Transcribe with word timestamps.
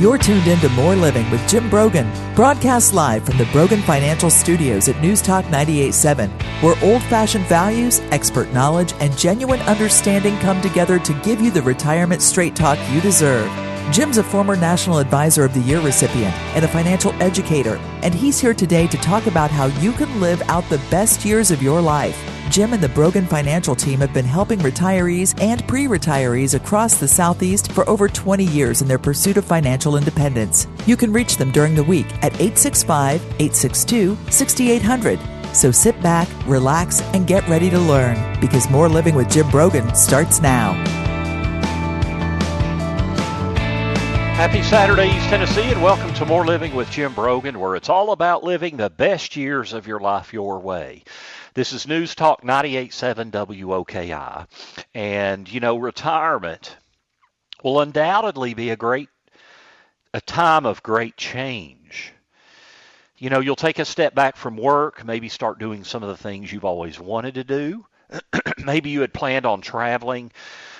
You're 0.00 0.18
tuned 0.18 0.48
in 0.48 0.58
to 0.58 0.68
More 0.70 0.96
Living 0.96 1.30
with 1.30 1.48
Jim 1.48 1.70
Brogan, 1.70 2.10
broadcast 2.34 2.94
live 2.94 3.24
from 3.24 3.38
the 3.38 3.44
Brogan 3.52 3.80
Financial 3.82 4.28
Studios 4.28 4.88
at 4.88 5.00
News 5.00 5.22
Talk 5.22 5.44
98.7, 5.44 6.28
where 6.64 6.74
old 6.82 7.00
fashioned 7.04 7.46
values, 7.46 8.00
expert 8.10 8.52
knowledge, 8.52 8.92
and 8.98 9.16
genuine 9.16 9.60
understanding 9.60 10.36
come 10.38 10.60
together 10.60 10.98
to 10.98 11.14
give 11.22 11.40
you 11.40 11.52
the 11.52 11.62
retirement 11.62 12.22
straight 12.22 12.56
talk 12.56 12.76
you 12.90 13.00
deserve. 13.00 13.48
Jim's 13.92 14.18
a 14.18 14.24
former 14.24 14.56
National 14.56 14.98
Advisor 14.98 15.44
of 15.44 15.52
the 15.54 15.60
Year 15.60 15.80
recipient 15.80 16.34
and 16.54 16.64
a 16.64 16.68
financial 16.68 17.12
educator, 17.22 17.76
and 18.02 18.14
he's 18.14 18.40
here 18.40 18.54
today 18.54 18.86
to 18.86 18.96
talk 18.96 19.26
about 19.26 19.50
how 19.50 19.66
you 19.66 19.92
can 19.92 20.20
live 20.20 20.42
out 20.48 20.68
the 20.68 20.82
best 20.90 21.24
years 21.24 21.50
of 21.50 21.62
your 21.62 21.80
life. 21.80 22.18
Jim 22.50 22.72
and 22.72 22.82
the 22.82 22.88
Brogan 22.88 23.26
Financial 23.26 23.74
team 23.74 24.00
have 24.00 24.12
been 24.12 24.24
helping 24.24 24.58
retirees 24.60 25.38
and 25.40 25.66
pre 25.68 25.84
retirees 25.84 26.54
across 26.54 26.96
the 26.96 27.08
Southeast 27.08 27.72
for 27.72 27.88
over 27.88 28.08
20 28.08 28.44
years 28.44 28.80
in 28.80 28.88
their 28.88 28.98
pursuit 28.98 29.36
of 29.36 29.44
financial 29.44 29.96
independence. 29.96 30.66
You 30.86 30.96
can 30.96 31.12
reach 31.12 31.36
them 31.36 31.52
during 31.52 31.74
the 31.74 31.84
week 31.84 32.06
at 32.22 32.34
865 32.34 33.22
862 33.22 34.16
6800. 34.30 35.20
So 35.54 35.70
sit 35.70 36.00
back, 36.02 36.28
relax, 36.46 37.00
and 37.12 37.26
get 37.26 37.46
ready 37.48 37.70
to 37.70 37.78
learn 37.78 38.40
because 38.40 38.68
More 38.70 38.88
Living 38.88 39.14
with 39.14 39.30
Jim 39.30 39.48
Brogan 39.50 39.94
starts 39.94 40.40
now. 40.40 41.03
Happy 44.44 44.62
Saturday, 44.62 45.06
East 45.06 45.30
Tennessee, 45.30 45.72
and 45.72 45.82
welcome 45.82 46.12
to 46.12 46.26
More 46.26 46.44
Living 46.44 46.74
with 46.74 46.90
Jim 46.90 47.14
Brogan, 47.14 47.58
where 47.58 47.76
it's 47.76 47.88
all 47.88 48.12
about 48.12 48.44
living 48.44 48.76
the 48.76 48.90
best 48.90 49.36
years 49.36 49.72
of 49.72 49.86
your 49.86 50.00
life 50.00 50.34
your 50.34 50.60
way. 50.60 51.02
This 51.54 51.72
is 51.72 51.88
News 51.88 52.14
Talk 52.14 52.42
98.7 52.42 53.30
WOKI. 53.30 54.46
And, 54.94 55.50
you 55.50 55.60
know, 55.60 55.78
retirement 55.78 56.76
will 57.62 57.80
undoubtedly 57.80 58.52
be 58.52 58.68
a 58.68 58.76
great, 58.76 59.08
a 60.12 60.20
time 60.20 60.66
of 60.66 60.82
great 60.82 61.16
change. 61.16 62.12
You 63.16 63.30
know, 63.30 63.40
you'll 63.40 63.56
take 63.56 63.78
a 63.78 63.86
step 63.86 64.14
back 64.14 64.36
from 64.36 64.58
work, 64.58 65.06
maybe 65.06 65.30
start 65.30 65.58
doing 65.58 65.84
some 65.84 66.02
of 66.02 66.10
the 66.10 66.22
things 66.22 66.52
you've 66.52 66.66
always 66.66 67.00
wanted 67.00 67.36
to 67.36 67.44
do. 67.44 67.86
maybe 68.62 68.90
you 68.90 69.00
had 69.00 69.14
planned 69.14 69.46
on 69.46 69.62
traveling 69.62 70.32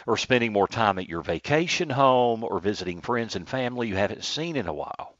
or 0.07 0.17
spending 0.17 0.53
more 0.53 0.69
time 0.69 0.99
at 0.99 1.09
your 1.09 1.23
vacation 1.23 1.91
home 1.91 2.45
or 2.45 2.59
visiting 2.59 3.01
friends 3.01 3.37
and 3.37 3.49
family 3.49 3.89
you 3.89 3.97
haven't 3.97 4.25
seen 4.25 4.57
in 4.57 4.67
a 4.67 4.73
while. 4.73 5.17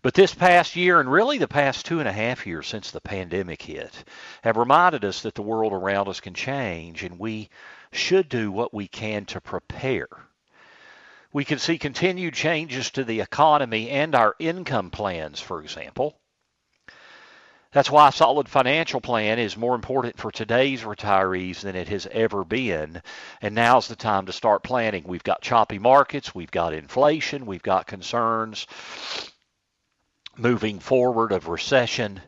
But 0.00 0.14
this 0.14 0.32
past 0.32 0.76
year, 0.76 1.00
and 1.00 1.10
really 1.10 1.38
the 1.38 1.48
past 1.48 1.84
two 1.84 1.98
and 1.98 2.08
a 2.08 2.12
half 2.12 2.46
years 2.46 2.68
since 2.68 2.90
the 2.90 3.00
pandemic 3.00 3.62
hit, 3.62 4.04
have 4.42 4.56
reminded 4.56 5.04
us 5.04 5.22
that 5.22 5.34
the 5.34 5.42
world 5.42 5.72
around 5.72 6.08
us 6.08 6.20
can 6.20 6.34
change 6.34 7.02
and 7.02 7.18
we 7.18 7.50
should 7.90 8.28
do 8.28 8.52
what 8.52 8.72
we 8.72 8.86
can 8.86 9.24
to 9.26 9.40
prepare. 9.40 10.08
We 11.32 11.44
can 11.44 11.58
see 11.58 11.78
continued 11.78 12.34
changes 12.34 12.90
to 12.92 13.04
the 13.04 13.20
economy 13.20 13.90
and 13.90 14.14
our 14.14 14.36
income 14.38 14.90
plans, 14.90 15.40
for 15.40 15.60
example. 15.60 16.20
That's 17.72 17.90
why 17.90 18.08
a 18.08 18.12
solid 18.12 18.48
financial 18.48 19.00
plan 19.00 19.38
is 19.38 19.56
more 19.56 19.74
important 19.74 20.16
for 20.16 20.30
today's 20.30 20.82
retirees 20.82 21.60
than 21.60 21.76
it 21.76 21.88
has 21.88 22.06
ever 22.10 22.42
been. 22.44 23.02
And 23.42 23.54
now's 23.54 23.88
the 23.88 23.96
time 23.96 24.26
to 24.26 24.32
start 24.32 24.62
planning. 24.62 25.04
We've 25.06 25.22
got 25.22 25.42
choppy 25.42 25.78
markets, 25.78 26.34
we've 26.34 26.50
got 26.50 26.72
inflation, 26.72 27.44
we've 27.44 27.62
got 27.62 27.86
concerns 27.86 28.66
moving 30.38 30.78
forward 30.78 31.32
of 31.32 31.48
recession. 31.48 32.20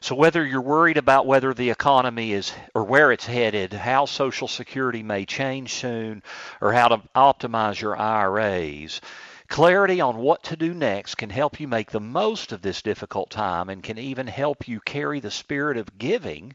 So 0.00 0.14
whether 0.14 0.44
you're 0.44 0.62
worried 0.62 0.96
about 0.96 1.26
whether 1.26 1.52
the 1.52 1.70
economy 1.70 2.32
is 2.32 2.52
or 2.74 2.84
where 2.84 3.12
it's 3.12 3.26
headed, 3.26 3.72
how 3.72 4.06
Social 4.06 4.48
Security 4.48 5.02
may 5.02 5.26
change 5.26 5.74
soon, 5.74 6.22
or 6.60 6.72
how 6.72 6.88
to 6.88 7.02
optimize 7.14 7.80
your 7.80 7.96
IRAs, 7.96 9.02
clarity 9.50 10.00
on 10.00 10.16
what 10.16 10.44
to 10.44 10.56
do 10.56 10.72
next 10.72 11.16
can 11.16 11.28
help 11.28 11.60
you 11.60 11.68
make 11.68 11.90
the 11.90 12.00
most 12.00 12.52
of 12.52 12.62
this 12.62 12.80
difficult 12.82 13.30
time 13.30 13.68
and 13.68 13.82
can 13.82 13.98
even 13.98 14.26
help 14.26 14.68
you 14.68 14.80
carry 14.80 15.20
the 15.20 15.30
spirit 15.30 15.76
of 15.76 15.98
giving 15.98 16.54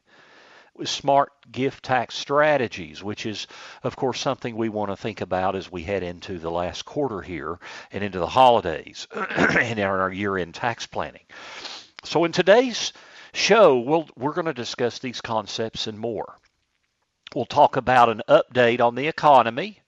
with 0.74 0.90
smart 0.90 1.32
gift 1.52 1.84
tax 1.84 2.16
strategies, 2.16 3.04
which 3.04 3.26
is, 3.26 3.48
of 3.84 3.96
course, 3.96 4.20
something 4.20 4.56
we 4.56 4.70
want 4.70 4.92
to 4.92 4.96
think 4.96 5.22
about 5.22 5.56
as 5.56 5.72
we 5.72 5.84
head 5.84 6.04
into 6.04 6.40
the 6.40 6.50
last 6.50 6.84
quarter 6.86 7.22
here 7.22 7.60
and 7.92 8.04
into 8.04 8.20
the 8.20 8.28
holidays 8.28 9.08
and 9.14 9.80
our 9.80 10.12
year 10.12 10.38
end 10.38 10.56
tax 10.56 10.88
planning. 10.88 11.24
So, 12.04 12.24
in 12.24 12.32
today's 12.32 12.94
show, 13.34 13.78
we'll, 13.80 14.08
we're 14.18 14.34
going 14.34 14.46
to 14.46 14.54
discuss 14.54 15.00
these 15.00 15.22
concepts 15.22 15.88
and 15.88 16.00
more. 16.00 16.38
We'll 17.34 17.46
talk 17.46 17.76
about 17.76 18.10
an 18.10 18.22
update 18.30 18.80
on 18.80 18.96
the 18.96 19.08
economy. 19.08 19.82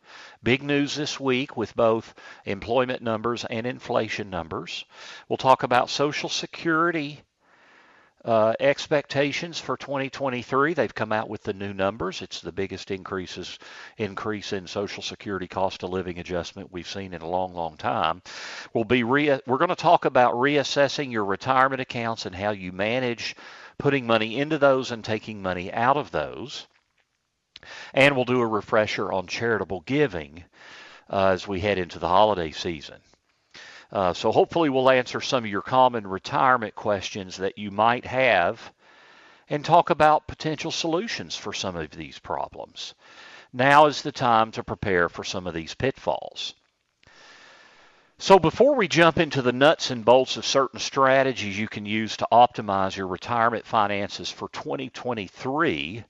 Big 0.44 0.64
news 0.64 0.96
this 0.96 1.20
week 1.20 1.58
with 1.58 1.76
both 1.76 2.14
employment 2.46 3.02
numbers 3.02 3.46
and 3.46 3.66
inflation 3.66 4.30
numbers. 4.30 4.86
We'll 5.28 5.38
talk 5.38 5.64
about 5.64 5.90
Social 5.90 6.30
Security 6.30 7.22
uh, 8.28 8.54
expectations 8.60 9.58
for 9.58 9.78
2023, 9.78 10.74
they've 10.74 10.94
come 10.94 11.14
out 11.14 11.30
with 11.30 11.44
the 11.44 11.54
new 11.54 11.74
numbers. 11.74 12.22
It's 12.22 12.42
the 12.42 12.52
biggest 12.52 12.92
increases 12.92 13.58
increase 13.98 14.52
in 14.52 14.68
Social 14.68 15.02
Security 15.02 15.48
cost 15.48 15.82
of 15.84 15.92
living 15.92 16.20
adjustment 16.20 16.72
we've 16.72 16.90
seen 16.90 17.14
in 17.14 17.22
a 17.22 17.30
long, 17.30 17.54
long 17.54 17.78
time. 17.78 18.22
We'll 18.74 18.84
be 18.84 19.04
re- 19.04 19.40
we're 19.48 19.58
going 19.58 19.70
to 19.70 19.76
talk 19.76 20.04
about 20.04 20.34
reassessing 20.34 21.10
your 21.10 21.24
retirement 21.24 21.80
accounts 21.80 22.26
and 22.26 22.36
how 22.36 22.52
you 22.52 22.74
manage 22.74 23.36
putting 23.78 24.06
money 24.06 24.38
into 24.38 24.58
those 24.58 24.92
and 24.92 25.06
taking 25.06 25.42
money 25.42 25.72
out 25.72 25.96
of 25.96 26.12
those. 26.12 26.68
And 27.94 28.16
we'll 28.16 28.26
do 28.26 28.42
a 28.42 28.48
refresher 28.48 29.12
on 29.12 29.28
charitable 29.28 29.82
giving 29.82 30.44
uh, 31.10 31.28
as 31.28 31.48
we 31.48 31.60
head 31.60 31.78
into 31.78 32.00
the 32.00 32.08
holiday 32.08 32.52
season. 32.52 33.00
Uh, 33.92 34.14
so 34.14 34.32
hopefully 34.32 34.70
we'll 34.70 34.90
answer 34.90 35.22
some 35.22 35.44
of 35.44 35.50
your 35.50 35.62
common 35.62 36.06
retirement 36.06 36.76
questions 36.76 37.38
that 37.38 37.58
you 37.58 37.72
might 37.72 38.06
have 38.06 38.74
and 39.50 39.64
talk 39.64 39.90
about 39.90 40.28
potential 40.28 40.72
solutions 40.72 41.36
for 41.36 41.54
some 41.54 41.76
of 41.76 41.92
these 41.92 42.20
problems. 42.20 42.94
Now 43.54 43.86
is 43.86 44.02
the 44.02 44.12
time 44.12 44.52
to 44.52 44.64
prepare 44.64 45.08
for 45.08 45.24
some 45.24 45.48
of 45.48 45.54
these 45.54 45.74
pitfalls. 45.74 46.54
So 48.20 48.40
before 48.40 48.76
we 48.76 48.88
jump 48.88 49.20
into 49.20 49.42
the 49.42 49.54
nuts 49.54 49.92
and 49.92 50.04
bolts 50.04 50.38
of 50.38 50.46
certain 50.46 50.80
strategies 50.80 51.58
you 51.58 51.68
can 51.68 51.86
use 51.86 52.18
to 52.18 52.28
optimize 52.32 52.98
your 52.98 53.08
retirement 53.08 53.66
finances 53.66 54.32
for 54.32 54.50
2023, 54.50 56.04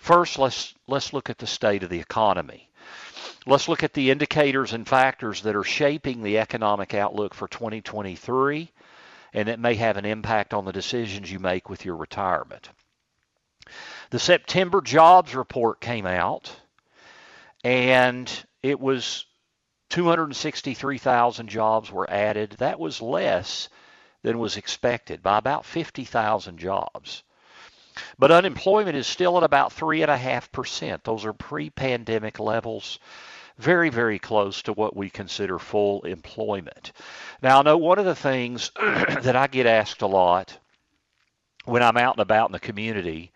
first 0.00 0.38
let's 0.38 0.74
let's 0.88 1.12
look 1.12 1.30
at 1.30 1.38
the 1.38 1.46
state 1.46 1.82
of 1.82 1.90
the 1.90 2.00
economy. 2.00 2.68
Let's 3.46 3.68
look 3.68 3.82
at 3.82 3.94
the 3.94 4.10
indicators 4.10 4.72
and 4.72 4.86
factors 4.86 5.42
that 5.42 5.56
are 5.56 5.64
shaping 5.64 6.22
the 6.22 6.38
economic 6.38 6.92
outlook 6.92 7.32
for 7.34 7.48
2023 7.48 8.70
and 9.32 9.48
that 9.48 9.60
may 9.60 9.74
have 9.74 9.96
an 9.96 10.04
impact 10.04 10.52
on 10.52 10.64
the 10.64 10.72
decisions 10.72 11.30
you 11.30 11.38
make 11.38 11.70
with 11.70 11.84
your 11.84 11.96
retirement. 11.96 12.68
The 14.10 14.18
September 14.18 14.80
jobs 14.80 15.34
report 15.34 15.80
came 15.80 16.06
out 16.06 16.54
and 17.62 18.30
it 18.62 18.80
was 18.80 19.24
263,000 19.90 21.48
jobs 21.48 21.90
were 21.90 22.10
added. 22.10 22.52
That 22.58 22.78
was 22.78 23.00
less 23.00 23.68
than 24.22 24.38
was 24.38 24.56
expected 24.56 25.22
by 25.22 25.38
about 25.38 25.64
50,000 25.64 26.58
jobs. 26.58 27.22
But 28.18 28.30
unemployment 28.30 28.96
is 28.96 29.06
still 29.06 29.36
at 29.36 29.42
about 29.42 29.74
3.5%. 29.74 31.02
Those 31.02 31.24
are 31.24 31.32
pre 31.32 31.70
pandemic 31.70 32.38
levels 32.38 32.98
very, 33.58 33.90
very 33.90 34.18
close 34.18 34.62
to 34.62 34.72
what 34.72 34.96
we 34.96 35.10
consider 35.10 35.58
full 35.58 36.02
employment. 36.02 36.92
Now, 37.42 37.60
I 37.60 37.62
know 37.62 37.76
one 37.76 37.98
of 37.98 38.06
the 38.06 38.14
things 38.14 38.70
that 38.76 39.36
I 39.36 39.46
get 39.46 39.66
asked 39.66 40.02
a 40.02 40.06
lot 40.06 40.58
when 41.64 41.82
I'm 41.82 41.96
out 41.96 42.14
and 42.14 42.22
about 42.22 42.48
in 42.48 42.52
the 42.52 42.60
community 42.60 43.32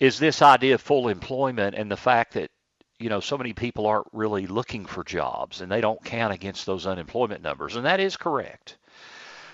is 0.00 0.18
this 0.18 0.40
idea 0.40 0.74
of 0.74 0.80
full 0.80 1.08
employment 1.08 1.76
and 1.76 1.90
the 1.90 1.96
fact 1.96 2.34
that 2.34 2.50
you 2.98 3.08
know 3.08 3.20
so 3.20 3.36
many 3.38 3.52
people 3.52 3.86
aren't 3.86 4.06
really 4.12 4.46
looking 4.46 4.86
for 4.86 5.04
jobs 5.04 5.60
and 5.60 5.70
they 5.70 5.80
don't 5.80 6.02
count 6.04 6.32
against 6.32 6.66
those 6.66 6.86
unemployment 6.86 7.42
numbers 7.42 7.76
and 7.76 7.84
that 7.84 8.00
is 8.00 8.16
correct 8.16 8.76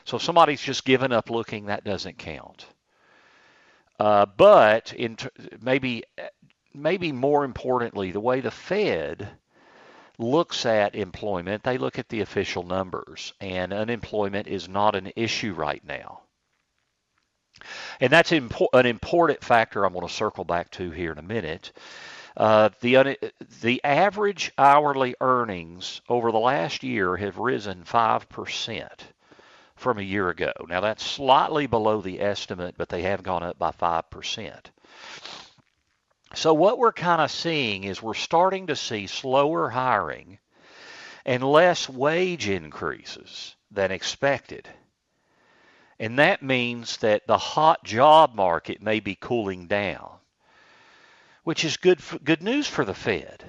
so 0.04 0.16
if 0.16 0.22
somebody's 0.22 0.60
just 0.60 0.84
given 0.84 1.12
up 1.12 1.31
looking 1.31 1.66
that 1.66 1.84
doesn't 1.84 2.19
count 2.19 2.66
uh, 3.98 4.26
but 4.26 4.93
in 4.93 5.16
t- 5.16 5.28
maybe 5.60 6.04
maybe 6.75 7.12
more 7.12 7.44
importantly 7.44 8.12
the 8.12 8.20
way 8.20 8.40
the 8.40 8.50
fed 8.50 9.28
looks 10.19 10.66
at 10.66 10.94
employment, 10.94 11.62
they 11.62 11.78
look 11.78 11.98
at 11.98 12.08
the 12.08 12.20
official 12.20 12.62
numbers, 12.62 13.32
and 13.40 13.72
unemployment 13.72 14.46
is 14.48 14.69
not 14.69 14.94
an 14.94 15.12
issue 15.16 15.52
right 15.52 15.84
now. 15.84 16.22
And 18.00 18.12
that's 18.12 18.31
impo- 18.31 18.69
an 18.72 18.87
important 18.87 19.43
factor 19.43 19.84
I'm 19.84 19.93
going 19.94 20.06
to 20.06 20.12
circle 20.12 20.44
back 20.44 20.70
to 20.72 20.90
here 20.90 21.12
in 21.12 21.19
a 21.19 21.22
minute. 21.22 21.72
Uh, 22.37 22.69
the 22.82 22.96
un- 22.96 23.16
the 23.62 23.82
average 23.82 24.52
hourly 24.58 25.14
earnings 25.22 26.02
over 26.08 26.31
the 26.31 26.38
last 26.38 26.82
year 26.82 27.16
have 27.16 27.38
risen 27.38 27.84
five 27.84 28.28
percent 28.28 29.04
from 29.76 29.99
a 29.99 30.02
year 30.02 30.28
ago. 30.28 30.52
Now 30.69 30.81
that's 30.81 31.05
slightly 31.05 31.67
below 31.67 32.00
the 32.00 32.20
estimate, 32.20 32.75
but 32.76 32.88
they 32.88 33.02
have 33.02 33.23
gone 33.23 33.43
up 33.43 33.58
by 33.58 33.70
five 33.70 34.11
percent. 34.11 34.70
So 36.34 36.52
what 36.52 36.78
we're 36.78 36.93
kind 36.93 37.23
of 37.23 37.31
seeing 37.31 37.84
is 37.84 38.02
we're 38.02 38.14
starting 38.14 38.67
to 38.67 38.76
see 38.76 39.06
slower 39.06 39.70
hiring 39.70 40.38
and 41.25 41.43
less 41.43 41.88
wage 41.88 42.49
increases 42.49 43.55
than 43.70 43.90
expected. 43.90 44.69
And 45.99 46.19
that 46.19 46.43
means 46.43 46.99
that 46.99 47.26
the 47.26 47.38
hot 47.38 47.84
job 47.84 48.34
market 48.34 48.82
may 48.82 49.00
be 49.00 49.14
cooling 49.14 49.67
down, 49.67 50.11
which 51.43 51.64
is 51.64 51.79
good, 51.79 52.02
for, 52.02 52.19
good 52.19 52.43
news 52.43 52.67
for 52.67 52.84
the 52.84 52.94
Fed 52.94 53.44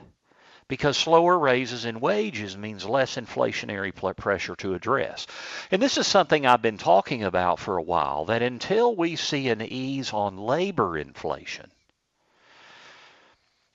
because 0.67 0.97
slower 0.97 1.37
raises 1.37 1.85
in 1.85 1.99
wages 1.99 2.57
means 2.57 2.85
less 2.85 3.15
inflationary 3.15 3.93
pressure 4.15 4.55
to 4.57 4.73
address. 4.73 5.27
And 5.71 5.81
this 5.81 5.97
is 5.97 6.07
something 6.07 6.45
I've 6.45 6.61
been 6.61 6.77
talking 6.77 7.23
about 7.23 7.59
for 7.59 7.77
a 7.77 7.81
while 7.81 8.25
that 8.25 8.41
until 8.41 8.95
we 8.95 9.15
see 9.15 9.49
an 9.49 9.61
ease 9.61 10.11
on 10.11 10.37
labor 10.37 10.97
inflation, 10.97 11.71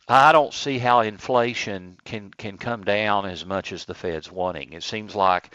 I 0.08 0.32
don't 0.32 0.52
see 0.52 0.78
how 0.78 1.00
inflation 1.00 1.96
can 2.04 2.30
can 2.30 2.58
come 2.58 2.84
down 2.84 3.24
as 3.24 3.46
much 3.46 3.72
as 3.72 3.84
the 3.84 3.94
Fed's 3.94 4.30
wanting. 4.30 4.72
It 4.72 4.82
seems 4.82 5.14
like 5.14 5.54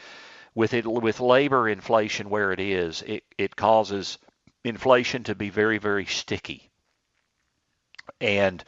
with 0.56 0.74
it 0.74 0.88
with 0.88 1.20
labor 1.20 1.70
inflation 1.70 2.30
where 2.30 2.52
it 2.52 2.60
is, 2.60 3.04
it, 3.04 3.24
it 3.38 3.56
causes 3.56 4.18
inflation 4.64 5.24
to 5.26 5.36
be 5.36 5.50
very 5.50 5.78
very 5.78 6.06
sticky. 6.06 6.72
And 8.20 8.64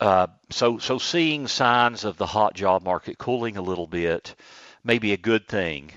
uh, 0.00 0.26
so, 0.50 0.78
so 0.78 0.98
seeing 0.98 1.48
signs 1.48 2.04
of 2.04 2.16
the 2.16 2.26
hot 2.26 2.54
job 2.54 2.82
market 2.82 3.18
cooling 3.18 3.56
a 3.56 3.62
little 3.62 3.86
bit 3.86 4.34
may 4.84 4.98
be 4.98 5.12
a 5.12 5.18
good 5.18 5.48
thing 5.48 5.90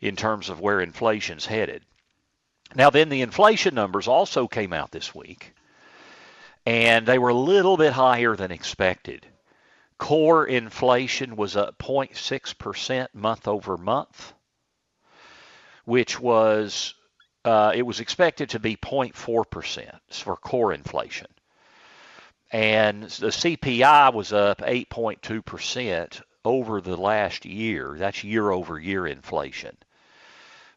in 0.00 0.16
terms 0.16 0.48
of 0.48 0.60
where 0.60 0.80
inflation's 0.80 1.46
headed. 1.46 1.82
Now, 2.74 2.90
then 2.90 3.08
the 3.08 3.22
inflation 3.22 3.74
numbers 3.74 4.06
also 4.06 4.46
came 4.46 4.72
out 4.72 4.92
this 4.92 5.14
week, 5.14 5.54
and 6.64 7.04
they 7.04 7.18
were 7.18 7.30
a 7.30 7.34
little 7.34 7.76
bit 7.76 7.92
higher 7.92 8.36
than 8.36 8.52
expected. 8.52 9.26
Core 9.98 10.46
inflation 10.46 11.34
was 11.34 11.56
up 11.56 11.76
0.6% 11.78 13.08
month 13.12 13.48
over 13.48 13.76
month, 13.76 14.32
which 15.84 16.20
was 16.20 16.94
uh, 17.44 17.72
it 17.74 17.82
was 17.82 18.00
expected 18.00 18.50
to 18.50 18.60
be 18.60 18.76
0.4% 18.76 19.98
for 20.10 20.36
core 20.36 20.72
inflation 20.72 21.26
and 22.50 23.04
the 23.04 23.28
CPI 23.28 24.12
was 24.12 24.32
up 24.32 24.58
8.2% 24.58 26.22
over 26.44 26.80
the 26.80 26.96
last 26.96 27.44
year. 27.44 27.94
That's 27.96 28.24
year 28.24 28.50
over 28.50 28.78
year 28.78 29.06
inflation. 29.06 29.76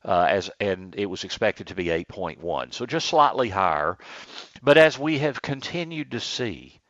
Uh, 0.05 0.27
as 0.29 0.51
and 0.59 0.93
it 0.97 1.05
was 1.05 1.23
expected 1.23 1.67
to 1.67 1.75
be 1.75 1.85
8.1, 1.85 2.73
so 2.73 2.85
just 2.85 3.07
slightly 3.07 3.47
higher. 3.47 3.97
But 4.61 4.77
as 4.77 4.99
we 4.99 5.19
have 5.19 5.41
continued 5.41 6.11
to 6.11 6.19
see, 6.19 6.81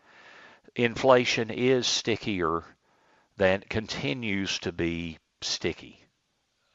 inflation 0.75 1.51
is 1.51 1.85
stickier 1.85 2.63
than 3.37 3.61
continues 3.69 4.57
to 4.59 4.71
be 4.71 5.19
sticky. 5.41 6.03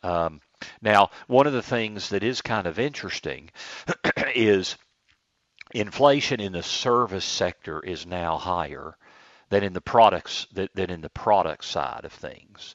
Um, 0.05 0.41
now, 0.81 1.11
one 1.27 1.49
of 1.49 1.53
the 1.53 1.63
things 1.63 2.11
that 2.11 2.23
is 2.23 2.41
kind 2.41 2.69
of 2.69 2.79
interesting 2.79 3.51
is 4.35 4.77
inflation 5.73 6.41
in 6.41 6.53
the 6.53 6.63
service 6.63 7.25
sector 7.25 7.81
is 7.81 8.07
now 8.07 8.37
higher 8.37 8.97
than 9.51 9.65
in 9.65 9.73
the 9.73 9.81
products 9.81 10.47
than 10.53 10.91
in 10.91 11.01
the 11.01 11.11
product 11.11 11.65
side 11.65 12.05
of 12.05 12.13
things. 12.13 12.75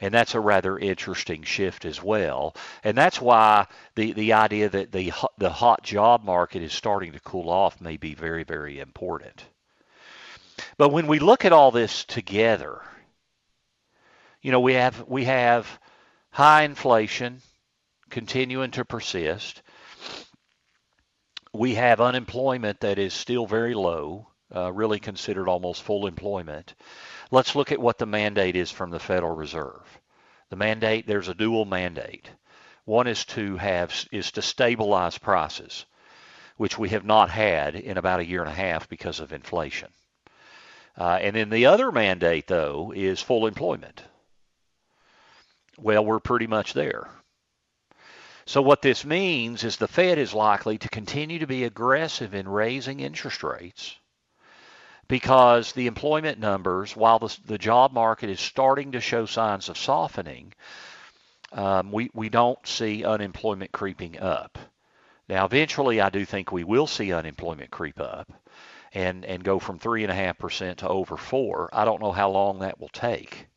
And 0.00 0.12
that's 0.12 0.34
a 0.34 0.40
rather 0.40 0.78
interesting 0.78 1.42
shift 1.42 1.86
as 1.86 2.02
well. 2.02 2.54
And 2.84 2.96
that's 2.96 3.20
why 3.20 3.66
the, 3.94 4.12
the 4.12 4.34
idea 4.34 4.68
that 4.68 4.92
the 4.92 5.12
the 5.38 5.50
hot 5.50 5.82
job 5.82 6.24
market 6.24 6.62
is 6.62 6.72
starting 6.72 7.12
to 7.12 7.20
cool 7.20 7.48
off 7.48 7.80
may 7.80 7.96
be 7.96 8.14
very 8.14 8.44
very 8.44 8.78
important. 8.78 9.44
But 10.78 10.90
when 10.90 11.06
we 11.06 11.18
look 11.18 11.44
at 11.44 11.52
all 11.52 11.70
this 11.70 12.04
together, 12.04 12.80
you 14.42 14.52
know, 14.52 14.60
we 14.60 14.74
have 14.74 15.04
we 15.08 15.24
have 15.24 15.80
high 16.30 16.62
inflation 16.62 17.40
continuing 18.10 18.70
to 18.72 18.84
persist 18.84 19.62
we 21.56 21.74
have 21.74 22.00
unemployment 22.00 22.80
that 22.80 22.98
is 22.98 23.14
still 23.14 23.46
very 23.46 23.74
low, 23.74 24.28
uh, 24.54 24.72
really 24.72 24.98
considered 24.98 25.48
almost 25.48 25.82
full 25.82 26.06
employment. 26.06 26.74
Let's 27.30 27.56
look 27.56 27.72
at 27.72 27.80
what 27.80 27.98
the 27.98 28.06
mandate 28.06 28.56
is 28.56 28.70
from 28.70 28.90
the 28.90 29.00
Federal 29.00 29.34
Reserve. 29.34 30.00
The 30.50 30.56
mandate, 30.56 31.06
there's 31.06 31.28
a 31.28 31.34
dual 31.34 31.64
mandate. 31.64 32.30
One 32.84 33.08
is 33.08 33.24
to 33.26 33.56
have 33.56 33.92
is 34.12 34.30
to 34.32 34.42
stabilize 34.42 35.18
prices, 35.18 35.86
which 36.56 36.78
we 36.78 36.90
have 36.90 37.04
not 37.04 37.30
had 37.30 37.74
in 37.74 37.98
about 37.98 38.20
a 38.20 38.26
year 38.26 38.42
and 38.42 38.50
a 38.50 38.54
half 38.54 38.88
because 38.88 39.18
of 39.18 39.32
inflation. 39.32 39.88
Uh, 40.96 41.18
and 41.20 41.34
then 41.34 41.50
the 41.50 41.66
other 41.66 41.90
mandate, 41.90 42.46
though, 42.46 42.92
is 42.94 43.20
full 43.20 43.46
employment. 43.46 44.04
Well, 45.78 46.04
we're 46.04 46.20
pretty 46.20 46.46
much 46.46 46.72
there. 46.72 47.10
So 48.46 48.62
what 48.62 48.80
this 48.80 49.04
means 49.04 49.64
is 49.64 49.76
the 49.76 49.88
Fed 49.88 50.18
is 50.18 50.32
likely 50.32 50.78
to 50.78 50.88
continue 50.88 51.40
to 51.40 51.48
be 51.48 51.64
aggressive 51.64 52.32
in 52.32 52.48
raising 52.48 53.00
interest 53.00 53.42
rates 53.42 53.96
because 55.08 55.72
the 55.72 55.88
employment 55.88 56.38
numbers, 56.38 56.94
while 56.94 57.18
the, 57.18 57.36
the 57.46 57.58
job 57.58 57.92
market 57.92 58.30
is 58.30 58.40
starting 58.40 58.92
to 58.92 59.00
show 59.00 59.26
signs 59.26 59.68
of 59.68 59.76
softening, 59.76 60.52
um, 61.52 61.90
we, 61.90 62.10
we 62.14 62.28
don't 62.28 62.64
see 62.66 63.04
unemployment 63.04 63.72
creeping 63.72 64.20
up. 64.20 64.58
Now, 65.28 65.44
eventually, 65.44 66.00
I 66.00 66.10
do 66.10 66.24
think 66.24 66.52
we 66.52 66.64
will 66.64 66.86
see 66.86 67.12
unemployment 67.12 67.72
creep 67.72 68.00
up 68.00 68.32
and, 68.94 69.24
and 69.24 69.42
go 69.42 69.58
from 69.58 69.80
3.5% 69.80 70.76
to 70.76 70.88
over 70.88 71.16
4 71.16 71.70
I 71.72 71.84
don't 71.84 72.00
know 72.00 72.12
how 72.12 72.30
long 72.30 72.60
that 72.60 72.80
will 72.80 72.88
take. 72.90 73.48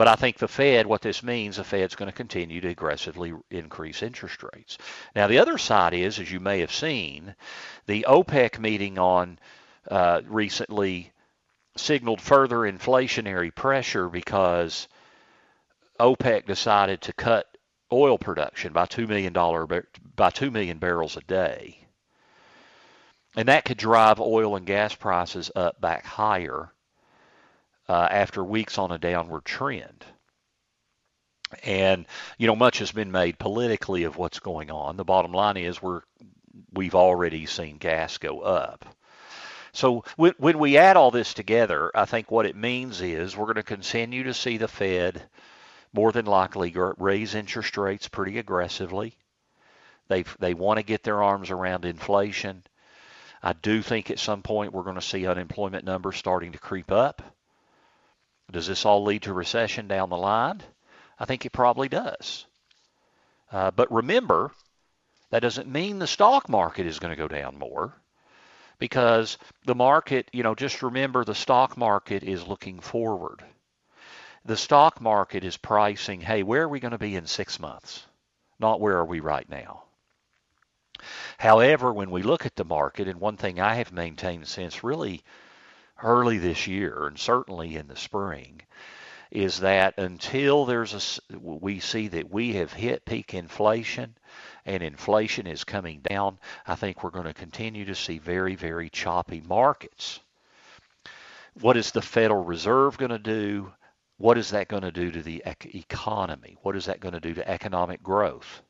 But 0.00 0.08
I 0.08 0.14
think 0.14 0.38
the 0.38 0.48
Fed, 0.48 0.86
what 0.86 1.02
this 1.02 1.22
means, 1.22 1.56
the 1.58 1.62
Fed's 1.62 1.94
going 1.94 2.10
to 2.10 2.16
continue 2.16 2.62
to 2.62 2.68
aggressively 2.68 3.34
increase 3.50 4.02
interest 4.02 4.42
rates. 4.42 4.78
Now, 5.14 5.26
the 5.26 5.40
other 5.40 5.58
side 5.58 5.92
is, 5.92 6.18
as 6.18 6.32
you 6.32 6.40
may 6.40 6.60
have 6.60 6.72
seen, 6.72 7.34
the 7.84 8.06
OPEC 8.08 8.58
meeting 8.58 8.98
on 8.98 9.38
uh, 9.90 10.22
recently 10.26 11.12
signaled 11.76 12.22
further 12.22 12.60
inflationary 12.60 13.54
pressure 13.54 14.08
because 14.08 14.88
OPEC 15.98 16.46
decided 16.46 17.02
to 17.02 17.12
cut 17.12 17.58
oil 17.92 18.16
production 18.16 18.72
by 18.72 18.86
two 18.86 19.06
million 19.06 19.34
dollar 19.34 19.66
by 20.16 20.30
two 20.30 20.50
million 20.50 20.78
barrels 20.78 21.18
a 21.18 21.20
day, 21.20 21.86
and 23.36 23.48
that 23.48 23.66
could 23.66 23.76
drive 23.76 24.18
oil 24.18 24.56
and 24.56 24.64
gas 24.64 24.94
prices 24.94 25.50
up 25.54 25.78
back 25.78 26.06
higher 26.06 26.72
uh, 27.90 28.06
after 28.08 28.44
weeks 28.44 28.78
on 28.78 28.92
a 28.92 28.98
downward 28.98 29.44
trend. 29.44 30.04
And 31.64 32.06
you 32.38 32.46
know, 32.46 32.54
much 32.54 32.78
has 32.78 32.92
been 32.92 33.10
made 33.10 33.36
politically 33.36 34.04
of 34.04 34.16
what's 34.16 34.38
going 34.38 34.70
on. 34.70 34.96
The 34.96 35.04
bottom 35.04 35.32
line 35.32 35.56
is 35.56 35.82
we're 35.82 36.02
we've 36.72 36.94
already 36.94 37.46
seen 37.46 37.78
gas 37.78 38.18
go 38.18 38.42
up. 38.42 38.84
So 39.72 40.04
when, 40.14 40.34
when 40.38 40.60
we 40.60 40.76
add 40.76 40.96
all 40.96 41.10
this 41.10 41.34
together, 41.34 41.90
I 41.92 42.04
think 42.04 42.30
what 42.30 42.46
it 42.46 42.54
means 42.54 43.00
is 43.00 43.36
we're 43.36 43.46
going 43.46 43.56
to 43.56 43.64
continue 43.64 44.22
to 44.22 44.34
see 44.34 44.56
the 44.56 44.68
Fed 44.68 45.20
more 45.92 46.12
than 46.12 46.26
likely 46.26 46.72
raise 46.96 47.34
interest 47.34 47.76
rates 47.76 48.06
pretty 48.06 48.38
aggressively. 48.38 49.16
They 50.06 50.22
they 50.38 50.54
want 50.54 50.78
to 50.78 50.84
get 50.84 51.02
their 51.02 51.24
arms 51.24 51.50
around 51.50 51.84
inflation. 51.84 52.62
I 53.42 53.52
do 53.54 53.82
think 53.82 54.12
at 54.12 54.20
some 54.20 54.42
point 54.42 54.72
we're 54.72 54.84
going 54.84 54.94
to 54.94 55.02
see 55.02 55.26
unemployment 55.26 55.84
numbers 55.84 56.18
starting 56.18 56.52
to 56.52 56.58
creep 56.58 56.92
up. 56.92 57.20
Does 58.50 58.66
this 58.66 58.84
all 58.84 59.04
lead 59.04 59.22
to 59.22 59.32
recession 59.32 59.88
down 59.88 60.10
the 60.10 60.16
line? 60.16 60.60
I 61.18 61.24
think 61.24 61.44
it 61.44 61.52
probably 61.52 61.88
does. 61.88 62.46
Uh, 63.52 63.70
but 63.70 63.90
remember, 63.92 64.52
that 65.30 65.40
doesn't 65.40 65.68
mean 65.68 65.98
the 65.98 66.06
stock 66.06 66.48
market 66.48 66.86
is 66.86 66.98
going 66.98 67.10
to 67.10 67.16
go 67.16 67.28
down 67.28 67.58
more 67.58 67.94
because 68.78 69.38
the 69.66 69.74
market, 69.74 70.28
you 70.32 70.42
know, 70.42 70.54
just 70.54 70.82
remember 70.82 71.24
the 71.24 71.34
stock 71.34 71.76
market 71.76 72.22
is 72.22 72.46
looking 72.46 72.80
forward. 72.80 73.44
The 74.44 74.56
stock 74.56 75.00
market 75.00 75.44
is 75.44 75.56
pricing, 75.56 76.20
hey, 76.20 76.42
where 76.42 76.62
are 76.62 76.68
we 76.68 76.80
going 76.80 76.92
to 76.92 76.98
be 76.98 77.14
in 77.14 77.26
six 77.26 77.60
months? 77.60 78.06
Not 78.58 78.80
where 78.80 78.96
are 78.96 79.04
we 79.04 79.20
right 79.20 79.48
now. 79.48 79.84
However, 81.38 81.92
when 81.92 82.10
we 82.10 82.22
look 82.22 82.46
at 82.46 82.56
the 82.56 82.64
market, 82.64 83.06
and 83.08 83.20
one 83.20 83.36
thing 83.36 83.60
I 83.60 83.74
have 83.74 83.92
maintained 83.92 84.48
since 84.48 84.82
really 84.82 85.22
early 86.02 86.38
this 86.38 86.66
year 86.66 87.06
and 87.06 87.18
certainly 87.18 87.76
in 87.76 87.86
the 87.88 87.96
spring 87.96 88.60
is 89.30 89.60
that 89.60 89.96
until 89.98 90.64
there's 90.64 91.20
a 91.30 91.38
we 91.38 91.78
see 91.78 92.08
that 92.08 92.30
we 92.30 92.54
have 92.54 92.72
hit 92.72 93.04
peak 93.04 93.32
inflation 93.32 94.16
and 94.66 94.82
inflation 94.82 95.46
is 95.46 95.64
coming 95.64 96.00
down, 96.00 96.38
I 96.66 96.74
think 96.74 97.02
we're 97.02 97.10
going 97.10 97.26
to 97.26 97.32
continue 97.32 97.84
to 97.84 97.94
see 97.94 98.18
very 98.18 98.56
very 98.56 98.90
choppy 98.90 99.40
markets. 99.40 100.20
What 101.60 101.76
is 101.76 101.92
the 101.92 102.02
Federal 102.02 102.44
Reserve 102.44 102.98
going 102.98 103.10
to 103.10 103.18
do? 103.18 103.72
What 104.16 104.36
is 104.36 104.50
that 104.50 104.68
going 104.68 104.82
to 104.82 104.92
do 104.92 105.10
to 105.10 105.22
the 105.22 105.42
economy? 105.46 106.56
What 106.62 106.76
is 106.76 106.86
that 106.86 107.00
going 107.00 107.14
to 107.14 107.20
do 107.20 107.34
to 107.34 107.48
economic 107.48 108.02
growth? 108.02 108.62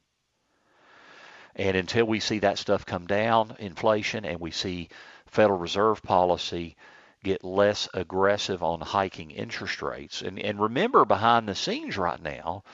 And 1.57 1.77
until 1.77 2.07
we 2.07 2.21
see 2.21 2.39
that 2.41 2.59
stuff 2.59 2.87
come 2.87 3.07
down, 3.07 3.57
inflation, 3.59 4.25
and 4.25 4.41
we 4.41 4.51
see 4.51 4.89
Federal 5.27 5.59
Reserve 5.59 6.03
policy 6.03 6.77
get 7.23 7.45
less 7.45 7.89
aggressive 7.95 8.63
on 8.63 8.81
hiking 8.81 9.31
interest 9.31 9.83
rates. 9.83 10.23
And, 10.23 10.39
and 10.39 10.61
remember, 10.61 11.05
behind 11.05 11.49
the 11.49 11.55
scenes 11.55 11.99
right 11.99 12.21
now, 12.23 12.65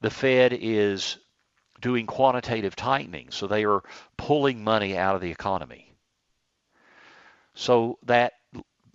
the 0.00 0.10
Fed 0.10 0.52
is 0.52 1.18
doing 1.80 2.06
quantitative 2.06 2.76
tightening. 2.76 3.30
So 3.30 3.46
they 3.46 3.64
are 3.64 3.82
pulling 4.16 4.62
money 4.62 4.96
out 4.96 5.14
of 5.14 5.20
the 5.20 5.30
economy. 5.30 5.94
So 7.54 7.98
that 8.04 8.34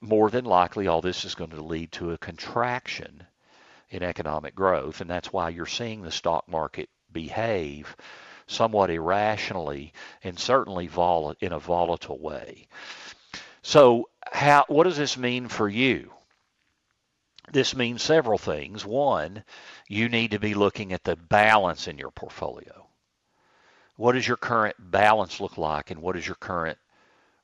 more 0.02 0.30
than 0.30 0.46
likely 0.46 0.88
all 0.88 1.02
this 1.02 1.26
is 1.26 1.36
going 1.36 1.52
to 1.52 1.64
lead 1.64 1.92
to 1.94 2.12
a 2.12 2.18
contraction 2.18 3.26
in 3.90 4.04
economic 4.04 4.56
growth. 4.56 5.02
And 5.02 5.10
that's 5.10 5.32
why 5.32 5.50
you're 5.50 5.66
seeing 5.66 6.02
the 6.02 6.12
stock 6.12 6.48
market 6.48 6.90
behave 7.12 7.96
somewhat 8.48 8.90
irrationally 8.90 9.94
and 10.24 10.38
certainly 10.38 10.88
vol- 10.88 11.36
in 11.40 11.54
a 11.54 11.60
volatile 11.60 12.20
way. 12.20 12.68
So, 13.64 14.10
how, 14.32 14.66
what 14.68 14.84
does 14.84 14.98
this 14.98 15.18
mean 15.18 15.48
for 15.48 15.70
you? 15.70 16.12
This 17.52 17.76
means 17.76 18.04
several 18.04 18.38
things. 18.38 18.86
One, 18.86 19.44
you 19.88 20.10
need 20.10 20.32
to 20.32 20.40
be 20.40 20.54
looking 20.54 20.92
at 20.92 21.06
the 21.06 21.16
balance 21.16 21.88
in 21.88 21.98
your 21.98 22.12
portfolio. 22.12 22.88
What 23.96 24.14
does 24.14 24.28
your 24.28 24.38
current 24.38 24.76
balance 24.80 25.40
look 25.40 25.58
like, 25.58 25.92
and 25.92 26.02
what 26.02 26.16
does 26.16 26.28
your 26.28 26.36
current 26.36 26.78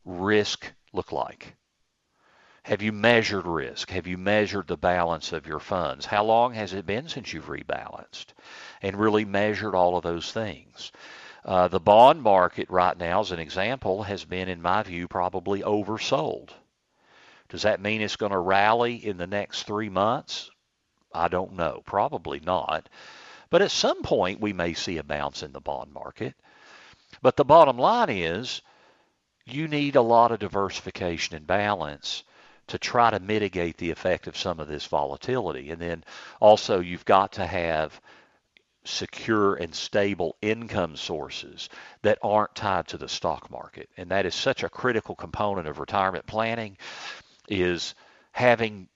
risk 0.04 0.70
look 0.92 1.12
like? 1.14 1.56
Have 2.64 2.82
you 2.82 2.92
measured 2.92 3.48
risk? 3.48 3.90
Have 3.92 4.06
you 4.06 4.18
measured 4.18 4.68
the 4.68 4.78
balance 4.78 5.32
of 5.32 5.48
your 5.48 5.60
funds? 5.60 6.06
How 6.06 6.26
long 6.26 6.54
has 6.54 6.74
it 6.74 6.86
been 6.86 7.08
since 7.08 7.32
you've 7.32 7.48
rebalanced? 7.48 8.34
And 8.82 9.00
really 9.00 9.26
measured 9.26 9.74
all 9.74 9.96
of 9.96 10.04
those 10.04 10.32
things. 10.32 10.92
Uh, 11.46 11.68
the 11.68 11.80
bond 11.80 12.22
market 12.22 12.70
right 12.70 12.98
now, 12.98 13.22
as 13.22 13.32
an 13.32 13.40
example, 13.40 14.04
has 14.04 14.26
been, 14.26 14.50
in 14.50 14.62
my 14.62 14.84
view, 14.84 15.08
probably 15.08 15.62
oversold. 15.62 16.50
Does 17.50 17.64
that 17.64 17.82
mean 17.82 18.02
it's 18.02 18.18
going 18.18 18.32
to 18.32 18.38
rally 18.38 18.96
in 18.96 19.18
the 19.18 19.28
next 19.28 19.64
three 19.64 19.90
months? 19.90 20.52
I 21.14 21.28
don't 21.28 21.54
know. 21.54 21.82
Probably 21.86 22.40
not. 22.40 22.88
But 23.50 23.62
at 23.62 23.72
some 23.72 24.04
point, 24.04 24.42
we 24.42 24.54
may 24.54 24.74
see 24.74 24.98
a 24.98 25.04
bounce 25.04 25.42
in 25.42 25.54
the 25.54 25.60
bond 25.60 25.92
market. 25.92 26.36
But 27.22 27.36
the 27.36 27.46
bottom 27.46 27.78
line 27.78 28.10
is 28.10 28.62
you 29.46 29.68
need 29.68 29.96
a 29.96 30.02
lot 30.02 30.32
of 30.32 30.40
diversification 30.40 31.36
and 31.36 31.48
balance 31.48 32.24
to 32.68 32.78
try 32.78 33.10
to 33.10 33.20
mitigate 33.20 33.78
the 33.78 33.90
effect 33.90 34.28
of 34.28 34.38
some 34.38 34.60
of 34.60 34.68
this 34.68 34.86
volatility. 34.86 35.72
And 35.72 35.82
then 35.82 36.04
also 36.40 36.80
you've 36.80 37.06
got 37.06 37.34
to 37.34 37.46
have 37.48 38.00
secure 38.86 39.56
and 39.56 39.74
stable 39.74 40.36
income 40.42 40.96
sources 40.96 41.70
that 42.02 42.18
aren't 42.22 42.56
tied 42.56 42.88
to 42.88 42.98
the 42.98 43.10
stock 43.10 43.50
market. 43.52 43.90
And 43.98 44.10
that 44.12 44.26
is 44.26 44.36
such 44.36 44.64
a 44.64 44.70
critical 44.70 45.16
component 45.16 45.68
of 45.68 45.80
retirement 45.80 46.26
planning 46.26 46.78
is 47.48 47.96
having 48.32 48.88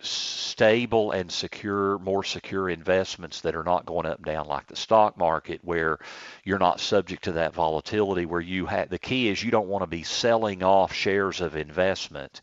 stable 0.00 1.12
and 1.12 1.30
secure, 1.30 1.98
more 2.00 2.24
secure 2.24 2.68
investments 2.68 3.40
that 3.42 3.54
are 3.54 3.62
not 3.62 3.86
going 3.86 4.06
up 4.06 4.16
and 4.16 4.26
down 4.26 4.46
like 4.46 4.66
the 4.66 4.76
stock 4.76 5.16
market, 5.16 5.60
where 5.62 5.98
you're 6.44 6.58
not 6.58 6.80
subject 6.80 7.24
to 7.24 7.32
that 7.32 7.54
volatility. 7.54 8.26
Where 8.26 8.40
you 8.40 8.66
have 8.66 8.88
the 8.88 8.98
key 8.98 9.28
is 9.28 9.42
you 9.42 9.50
don't 9.50 9.68
want 9.68 9.82
to 9.82 9.86
be 9.86 10.02
selling 10.02 10.62
off 10.62 10.92
shares 10.92 11.40
of 11.40 11.56
investment 11.56 12.40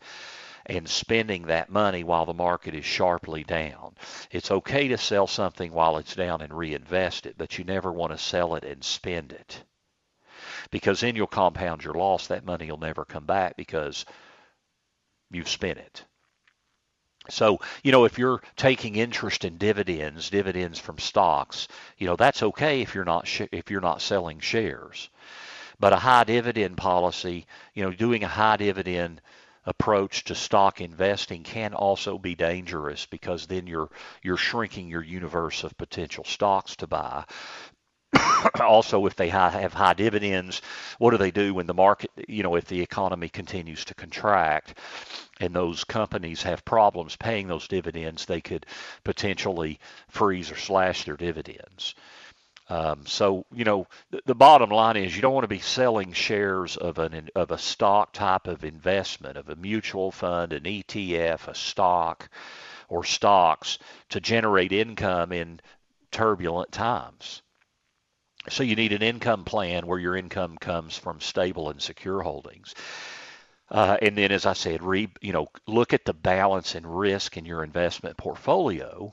and 0.70 0.88
spending 0.88 1.46
that 1.46 1.68
money 1.68 2.04
while 2.04 2.26
the 2.26 2.32
market 2.32 2.76
is 2.76 2.84
sharply 2.84 3.42
down. 3.42 3.92
It's 4.30 4.52
okay 4.52 4.86
to 4.88 4.98
sell 4.98 5.26
something 5.26 5.72
while 5.72 5.96
it's 5.98 6.14
down 6.14 6.42
and 6.42 6.56
reinvest 6.56 7.26
it, 7.26 7.34
but 7.36 7.58
you 7.58 7.64
never 7.64 7.92
want 7.92 8.12
to 8.12 8.18
sell 8.18 8.54
it 8.54 8.64
and 8.64 8.82
spend 8.84 9.32
it. 9.32 9.64
Because 10.70 11.00
then 11.00 11.16
you'll 11.16 11.26
compound 11.26 11.82
your 11.82 11.94
loss. 11.94 12.28
That 12.28 12.44
money 12.44 12.70
will 12.70 12.78
never 12.78 13.04
come 13.04 13.26
back 13.26 13.56
because 13.56 14.06
you've 15.32 15.48
spent 15.48 15.78
it. 15.78 16.04
So, 17.28 17.58
you 17.82 17.90
know, 17.90 18.04
if 18.04 18.16
you're 18.16 18.40
taking 18.56 18.94
interest 18.94 19.44
in 19.44 19.58
dividends, 19.58 20.30
dividends 20.30 20.78
from 20.78 20.98
stocks, 20.98 21.66
you 21.98 22.06
know, 22.06 22.14
that's 22.16 22.44
okay 22.44 22.80
if 22.80 22.94
you're 22.94 23.04
not 23.04 23.26
sh- 23.26 23.42
if 23.50 23.70
you're 23.72 23.80
not 23.80 24.02
selling 24.02 24.38
shares. 24.38 25.10
But 25.80 25.92
a 25.92 25.96
high 25.96 26.24
dividend 26.24 26.76
policy, 26.76 27.46
you 27.74 27.82
know, 27.82 27.90
doing 27.90 28.22
a 28.22 28.28
high 28.28 28.56
dividend 28.56 29.20
approach 29.64 30.24
to 30.24 30.34
stock 30.34 30.80
investing 30.80 31.42
can 31.42 31.74
also 31.74 32.18
be 32.18 32.34
dangerous 32.34 33.06
because 33.06 33.46
then 33.46 33.66
you're 33.66 33.90
you're 34.22 34.36
shrinking 34.36 34.88
your 34.88 35.02
universe 35.02 35.64
of 35.64 35.76
potential 35.76 36.24
stocks 36.24 36.76
to 36.76 36.86
buy. 36.86 37.24
also, 38.60 39.06
if 39.06 39.14
they 39.16 39.28
have 39.28 39.72
high 39.72 39.94
dividends, 39.94 40.62
what 40.98 41.10
do 41.10 41.16
they 41.16 41.30
do 41.30 41.54
when 41.54 41.66
the 41.66 41.74
market, 41.74 42.10
you 42.28 42.42
know, 42.42 42.56
if 42.56 42.64
the 42.64 42.80
economy 42.80 43.28
continues 43.28 43.84
to 43.84 43.94
contract 43.94 44.78
and 45.40 45.54
those 45.54 45.84
companies 45.84 46.42
have 46.42 46.64
problems 46.64 47.16
paying 47.16 47.46
those 47.46 47.68
dividends, 47.68 48.26
they 48.26 48.40
could 48.40 48.66
potentially 49.04 49.78
freeze 50.08 50.50
or 50.50 50.56
slash 50.56 51.04
their 51.04 51.16
dividends. 51.16 51.94
Um, 52.70 53.04
so 53.04 53.44
you 53.52 53.64
know 53.64 53.88
the, 54.12 54.22
the, 54.26 54.34
bottom 54.34 54.70
line 54.70 54.96
is 54.96 55.16
you 55.16 55.22
don't 55.22 55.34
want 55.34 55.42
to 55.42 55.48
be 55.48 55.58
selling 55.58 56.12
shares 56.12 56.76
of 56.76 57.00
an 57.00 57.28
of 57.34 57.50
a 57.50 57.58
stock 57.58 58.12
type 58.12 58.46
of 58.46 58.64
investment 58.64 59.36
of 59.36 59.48
a 59.48 59.56
mutual 59.56 60.12
fund, 60.12 60.52
an 60.52 60.62
ETF, 60.62 61.48
a 61.48 61.54
stock, 61.56 62.30
or 62.88 63.02
stocks 63.02 63.80
to 64.10 64.20
generate 64.20 64.70
income 64.70 65.32
in 65.32 65.58
turbulent 66.12 66.70
times. 66.70 67.42
So 68.48 68.62
you 68.62 68.76
need 68.76 68.92
an 68.92 69.02
income 69.02 69.44
plan 69.44 69.88
where 69.88 69.98
your 69.98 70.16
income 70.16 70.56
comes 70.56 70.96
from 70.96 71.20
stable 71.20 71.70
and 71.70 71.82
secure 71.82 72.22
holdings. 72.22 72.76
Uh, 73.68 73.96
and 74.00 74.16
then, 74.16 74.30
as 74.30 74.46
I 74.46 74.52
said, 74.52 74.80
re, 74.84 75.08
you 75.20 75.32
know, 75.32 75.48
look 75.66 75.92
at 75.92 76.04
the 76.04 76.14
balance 76.14 76.76
and 76.76 76.86
risk 76.86 77.36
in 77.36 77.44
your 77.44 77.64
investment 77.64 78.16
portfolio 78.16 79.12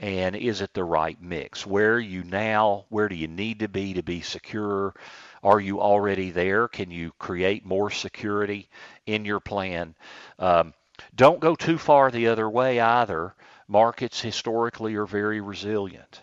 and 0.00 0.34
is 0.34 0.62
it 0.62 0.72
the 0.72 0.82
right 0.82 1.20
mix? 1.20 1.66
Where 1.66 1.98
you 1.98 2.24
now? 2.24 2.86
Where 2.88 3.08
do 3.08 3.14
you 3.14 3.28
need 3.28 3.58
to 3.58 3.68
be 3.68 3.94
to 3.94 4.02
be 4.02 4.22
secure? 4.22 4.94
Are 5.42 5.60
you 5.60 5.80
already 5.80 6.30
there? 6.30 6.68
Can 6.68 6.90
you 6.90 7.12
create 7.18 7.66
more 7.66 7.90
security 7.90 8.70
in 9.04 9.26
your 9.26 9.40
plan? 9.40 9.94
Um, 10.38 10.72
don't 11.14 11.38
go 11.38 11.54
too 11.54 11.76
far 11.76 12.10
the 12.10 12.28
other 12.28 12.48
way 12.48 12.80
either. 12.80 13.34
Markets 13.68 14.22
historically 14.22 14.94
are 14.94 15.06
very 15.06 15.42
resilient. 15.42 16.22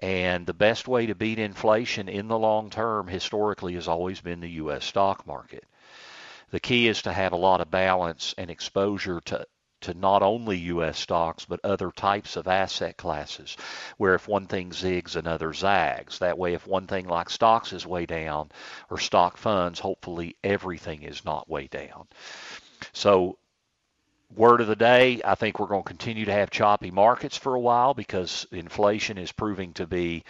And 0.00 0.44
the 0.44 0.52
best 0.52 0.88
way 0.88 1.06
to 1.06 1.14
beat 1.14 1.38
inflation 1.38 2.08
in 2.08 2.26
the 2.26 2.38
long 2.38 2.70
term 2.70 3.06
historically 3.06 3.74
has 3.74 3.86
always 3.86 4.20
been 4.20 4.40
the 4.40 4.50
U.S. 4.50 4.84
stock 4.84 5.26
market. 5.28 5.64
The 6.50 6.60
key 6.60 6.88
is 6.88 7.02
to 7.02 7.12
have 7.12 7.32
a 7.32 7.36
lot 7.36 7.60
of 7.60 7.70
balance 7.70 8.34
and 8.36 8.50
exposure 8.50 9.20
to 9.26 9.46
to 9.82 9.94
not 9.94 10.22
only 10.22 10.56
U.S. 10.58 10.98
stocks, 10.98 11.44
but 11.44 11.60
other 11.62 11.90
types 11.90 12.36
of 12.36 12.48
asset 12.48 12.96
classes, 12.96 13.56
where 13.96 14.14
if 14.14 14.26
one 14.26 14.46
thing 14.46 14.70
zigs, 14.70 15.16
another 15.16 15.52
zags. 15.52 16.18
That 16.18 16.38
way, 16.38 16.54
if 16.54 16.66
one 16.66 16.86
thing 16.86 17.06
like 17.06 17.30
stocks 17.30 17.72
is 17.72 17.86
way 17.86 18.06
down, 18.06 18.50
or 18.90 18.98
stock 18.98 19.36
funds, 19.36 19.78
hopefully 19.78 20.36
everything 20.42 21.02
is 21.02 21.24
not 21.24 21.48
way 21.48 21.66
down. 21.66 22.06
So, 22.92 23.38
word 24.34 24.60
of 24.60 24.66
the 24.66 24.76
day, 24.76 25.20
I 25.24 25.34
think 25.34 25.58
we're 25.58 25.66
going 25.66 25.84
to 25.84 25.88
continue 25.88 26.24
to 26.24 26.32
have 26.32 26.50
choppy 26.50 26.90
markets 26.90 27.36
for 27.36 27.54
a 27.54 27.60
while 27.60 27.94
because 27.94 28.46
inflation 28.50 29.18
is 29.18 29.32
proving 29.32 29.72
to 29.74 29.86
be 29.86 30.24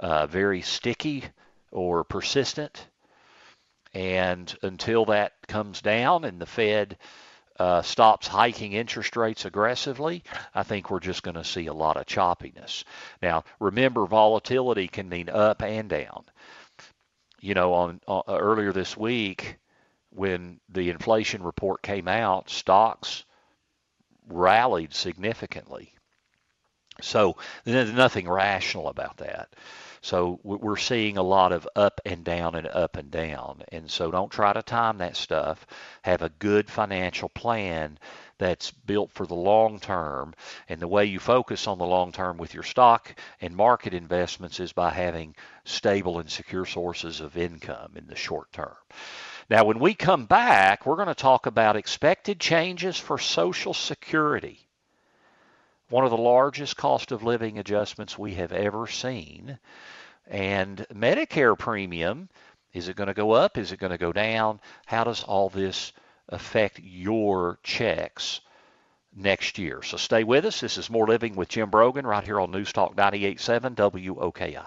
uh, 0.00 0.26
very 0.26 0.62
sticky 0.62 1.24
or 1.70 2.04
persistent. 2.04 2.86
And 3.94 4.54
until 4.62 5.06
that 5.06 5.34
comes 5.48 5.82
down 5.82 6.24
and 6.24 6.40
the 6.40 6.46
Fed 6.46 6.96
uh, 7.58 7.82
stops 7.82 8.26
hiking 8.26 8.72
interest 8.72 9.16
rates 9.16 9.44
aggressively, 9.44 10.24
I 10.54 10.62
think 10.62 10.90
we're 10.90 11.00
just 11.00 11.22
going 11.22 11.36
to 11.36 11.44
see 11.44 11.66
a 11.66 11.74
lot 11.74 11.96
of 11.96 12.06
choppiness. 12.06 12.84
Now, 13.20 13.44
remember, 13.60 14.06
volatility 14.06 14.88
can 14.88 15.08
mean 15.08 15.28
up 15.28 15.62
and 15.62 15.88
down. 15.88 16.24
You 17.40 17.54
know, 17.54 17.74
on, 17.74 18.00
on 18.06 18.22
uh, 18.28 18.38
earlier 18.38 18.72
this 18.72 18.96
week, 18.96 19.56
when 20.10 20.60
the 20.68 20.90
inflation 20.90 21.42
report 21.42 21.82
came 21.82 22.08
out, 22.08 22.50
stocks 22.50 23.24
rallied 24.28 24.94
significantly. 24.94 25.94
So 27.00 27.36
there's 27.64 27.92
nothing 27.92 28.28
rational 28.28 28.88
about 28.88 29.18
that. 29.18 29.54
So 30.02 30.40
we're 30.42 30.76
seeing 30.76 31.16
a 31.16 31.22
lot 31.22 31.52
of 31.52 31.68
up 31.76 32.00
and 32.04 32.24
down 32.24 32.56
and 32.56 32.66
up 32.66 32.96
and 32.96 33.08
down. 33.08 33.62
And 33.70 33.88
so 33.88 34.10
don't 34.10 34.32
try 34.32 34.52
to 34.52 34.62
time 34.62 34.98
that 34.98 35.16
stuff. 35.16 35.64
Have 36.02 36.22
a 36.22 36.28
good 36.28 36.68
financial 36.68 37.28
plan 37.28 38.00
that's 38.36 38.72
built 38.72 39.12
for 39.12 39.26
the 39.26 39.36
long 39.36 39.78
term. 39.78 40.34
And 40.68 40.80
the 40.80 40.88
way 40.88 41.04
you 41.04 41.20
focus 41.20 41.68
on 41.68 41.78
the 41.78 41.86
long 41.86 42.10
term 42.10 42.36
with 42.36 42.52
your 42.52 42.64
stock 42.64 43.14
and 43.40 43.54
market 43.54 43.94
investments 43.94 44.58
is 44.58 44.72
by 44.72 44.90
having 44.90 45.36
stable 45.64 46.18
and 46.18 46.28
secure 46.28 46.66
sources 46.66 47.20
of 47.20 47.36
income 47.36 47.92
in 47.94 48.08
the 48.08 48.16
short 48.16 48.52
term. 48.52 48.74
Now, 49.48 49.64
when 49.64 49.78
we 49.78 49.94
come 49.94 50.26
back, 50.26 50.84
we're 50.84 50.96
going 50.96 51.06
to 51.06 51.14
talk 51.14 51.46
about 51.46 51.76
expected 51.76 52.40
changes 52.40 52.98
for 52.98 53.18
Social 53.18 53.72
Security 53.72 54.66
one 55.92 56.04
of 56.04 56.10
the 56.10 56.16
largest 56.16 56.76
cost 56.76 57.12
of 57.12 57.22
living 57.22 57.58
adjustments 57.58 58.18
we 58.18 58.34
have 58.34 58.50
ever 58.50 58.86
seen. 58.86 59.58
And 60.26 60.78
Medicare 60.92 61.58
premium, 61.58 62.30
is 62.72 62.88
it 62.88 62.96
going 62.96 63.08
to 63.08 63.14
go 63.14 63.32
up? 63.32 63.58
Is 63.58 63.72
it 63.72 63.78
going 63.78 63.92
to 63.92 63.98
go 63.98 64.12
down? 64.12 64.60
How 64.86 65.04
does 65.04 65.22
all 65.22 65.50
this 65.50 65.92
affect 66.28 66.80
your 66.82 67.58
checks 67.62 68.40
next 69.14 69.58
year. 69.58 69.82
So 69.82 69.98
stay 69.98 70.24
with 70.24 70.46
us. 70.46 70.60
This 70.60 70.78
is 70.78 70.88
More 70.88 71.06
Living 71.06 71.36
with 71.36 71.50
Jim 71.50 71.68
Brogan 71.68 72.06
right 72.06 72.24
here 72.24 72.40
on 72.40 72.50
News 72.50 72.72
Talk 72.72 72.96
98.7 72.96 73.74
WOKI. 73.74 74.66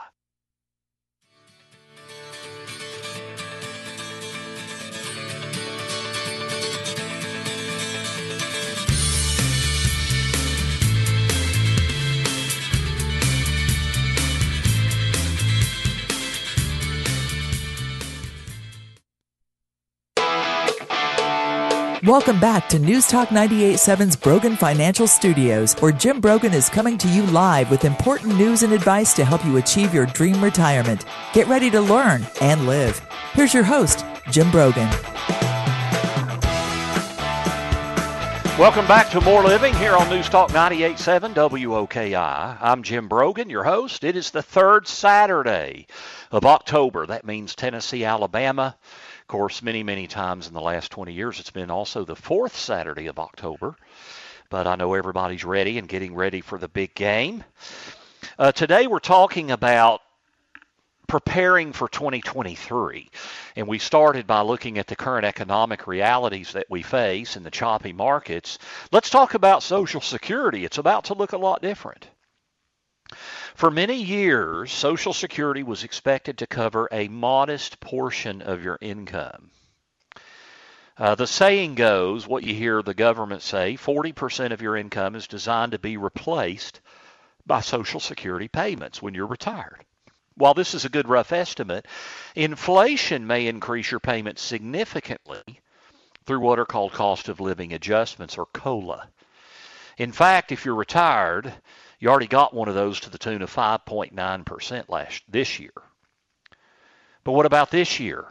Welcome 22.06 22.40
back 22.40 22.70
to 22.70 22.78
News 22.78 23.08
Talk 23.08 23.30
98.7's 23.30 24.16
Brogan 24.16 24.56
Financial 24.56 25.08
Studios, 25.08 25.74
where 25.80 25.92
Jim 25.92 26.22
Brogan 26.22 26.54
is 26.54 26.70
coming 26.70 27.00
to 27.00 27.08
you 27.08 27.24
live 27.24 27.72
with 27.72 27.84
important 27.84 28.38
news 28.38 28.62
and 28.62 28.72
advice 28.74 29.12
to 29.14 29.26
help 29.26 29.44
you 29.44 29.58
achieve 29.58 29.92
your 29.92 30.06
dream 30.06 30.44
retirement. 30.44 31.06
Get 31.34 31.48
ready 31.48 31.72
to 31.72 31.82
learn 31.82 32.24
and 32.42 32.68
live. 32.68 33.00
Here's 33.32 33.56
your 33.56 33.64
host, 33.64 34.06
Jim 34.30 34.52
Brogan. 34.52 34.88
Welcome 38.60 38.86
back 38.86 39.10
to 39.10 39.20
More 39.22 39.44
Living 39.44 39.74
here 39.74 39.96
on 39.96 40.08
News 40.08 40.30
Talk 40.30 40.52
98.7 40.52 41.34
WOKI. 41.34 42.58
I'm 42.62 42.84
Jim 42.84 43.08
Brogan, 43.08 43.50
your 43.50 43.64
host. 43.64 44.04
It 44.04 44.16
is 44.16 44.30
the 44.30 44.44
third 44.44 44.88
Saturday 44.88 45.88
of 46.32 46.46
October. 46.46 47.08
That 47.08 47.26
means 47.26 47.56
Tennessee, 47.56 48.06
Alabama 48.06 48.76
of 49.26 49.30
course, 49.30 49.64
many, 49.64 49.82
many 49.82 50.06
times 50.06 50.48
in 50.48 50.54
the 50.54 50.62
last 50.62 50.92
20 50.92 51.12
years, 51.12 51.40
it's 51.40 51.50
been 51.50 51.72
also 51.72 52.06
the 52.06 52.16
fourth 52.16 52.56
Saturday 52.56 53.08
of 53.08 53.18
October. 53.18 53.76
But 54.52 54.68
I 54.68 54.76
know 54.76 54.94
everybody's 54.94 55.44
ready 55.44 55.80
and 55.80 55.90
getting 55.90 56.14
ready 56.14 56.42
for 56.42 56.60
the 56.60 56.68
big 56.68 56.94
game. 56.94 57.44
Uh, 58.38 58.52
today, 58.52 58.86
we're 58.86 59.00
talking 59.00 59.50
about 59.50 60.04
preparing 61.08 61.74
for 61.74 61.88
2023. 61.90 63.10
And 63.56 63.68
we 63.68 63.80
started 63.80 64.28
by 64.28 64.42
looking 64.42 64.78
at 64.78 64.86
the 64.86 64.96
current 64.96 65.26
economic 65.26 65.88
realities 65.88 66.52
that 66.52 66.68
we 66.70 66.84
face 66.84 67.36
in 67.36 67.42
the 67.42 67.50
choppy 67.50 67.94
markets. 67.94 68.60
Let's 68.92 69.10
talk 69.10 69.34
about 69.34 69.64
Social 69.64 70.02
Security. 70.02 70.66
It's 70.66 70.78
about 70.78 71.06
to 71.06 71.16
look 71.16 71.32
a 71.32 71.40
lot 71.40 71.64
different. 71.64 72.08
For 73.56 73.72
many 73.72 73.96
years, 74.02 74.72
Social 74.72 75.14
Security 75.14 75.64
was 75.64 75.84
expected 75.84 76.38
to 76.38 76.48
cover 76.48 76.88
a 76.92 77.08
modest 77.08 77.80
portion 77.80 78.42
of 78.42 78.64
your 78.64 78.78
income. 78.82 79.52
Uh, 80.98 81.16
the 81.16 81.28
saying 81.28 81.76
goes, 81.76 82.28
what 82.28 82.44
you 82.44 82.54
hear 82.54 82.82
the 82.82 82.94
government 82.94 83.42
say, 83.42 83.76
40% 83.76 84.52
of 84.52 84.62
your 84.62 84.78
income 84.78 85.16
is 85.16 85.28
designed 85.28 85.74
to 85.74 85.80
be 85.80 85.98
replaced 85.98 86.80
by 87.46 87.60
Social 87.60 88.00
Security 88.00 88.48
payments 88.48 89.02
when 89.02 89.14
you're 89.14 89.28
retired. 89.28 89.84
While 90.36 90.54
this 90.54 90.74
is 90.74 90.86
a 90.86 90.90
good 90.90 91.08
rough 91.08 91.32
estimate, 91.32 91.86
inflation 92.36 93.28
may 93.28 93.48
increase 93.48 93.92
your 93.92 94.00
payments 94.00 94.42
significantly 94.42 95.44
through 96.26 96.40
what 96.40 96.60
are 96.60 96.66
called 96.66 96.92
cost 96.92 97.30
of 97.30 97.40
living 97.40 97.74
adjustments 97.74 98.38
or 98.38 98.46
COLA. 98.48 99.10
In 99.98 100.12
fact, 100.12 100.52
if 100.52 100.66
you're 100.66 100.76
retired, 100.76 101.54
you 102.00 102.10
already 102.10 102.28
got 102.28 102.54
one 102.54 102.68
of 102.68 102.76
those 102.76 103.00
to 103.02 103.10
the 103.10 103.18
tune 103.18 103.42
of 103.42 103.54
5.9% 103.54 104.90
last 104.90 105.24
this 105.30 105.60
year. 105.60 105.74
But 107.24 107.32
what 107.32 107.46
about 107.46 107.72
this 107.72 108.00
year? 108.00 108.26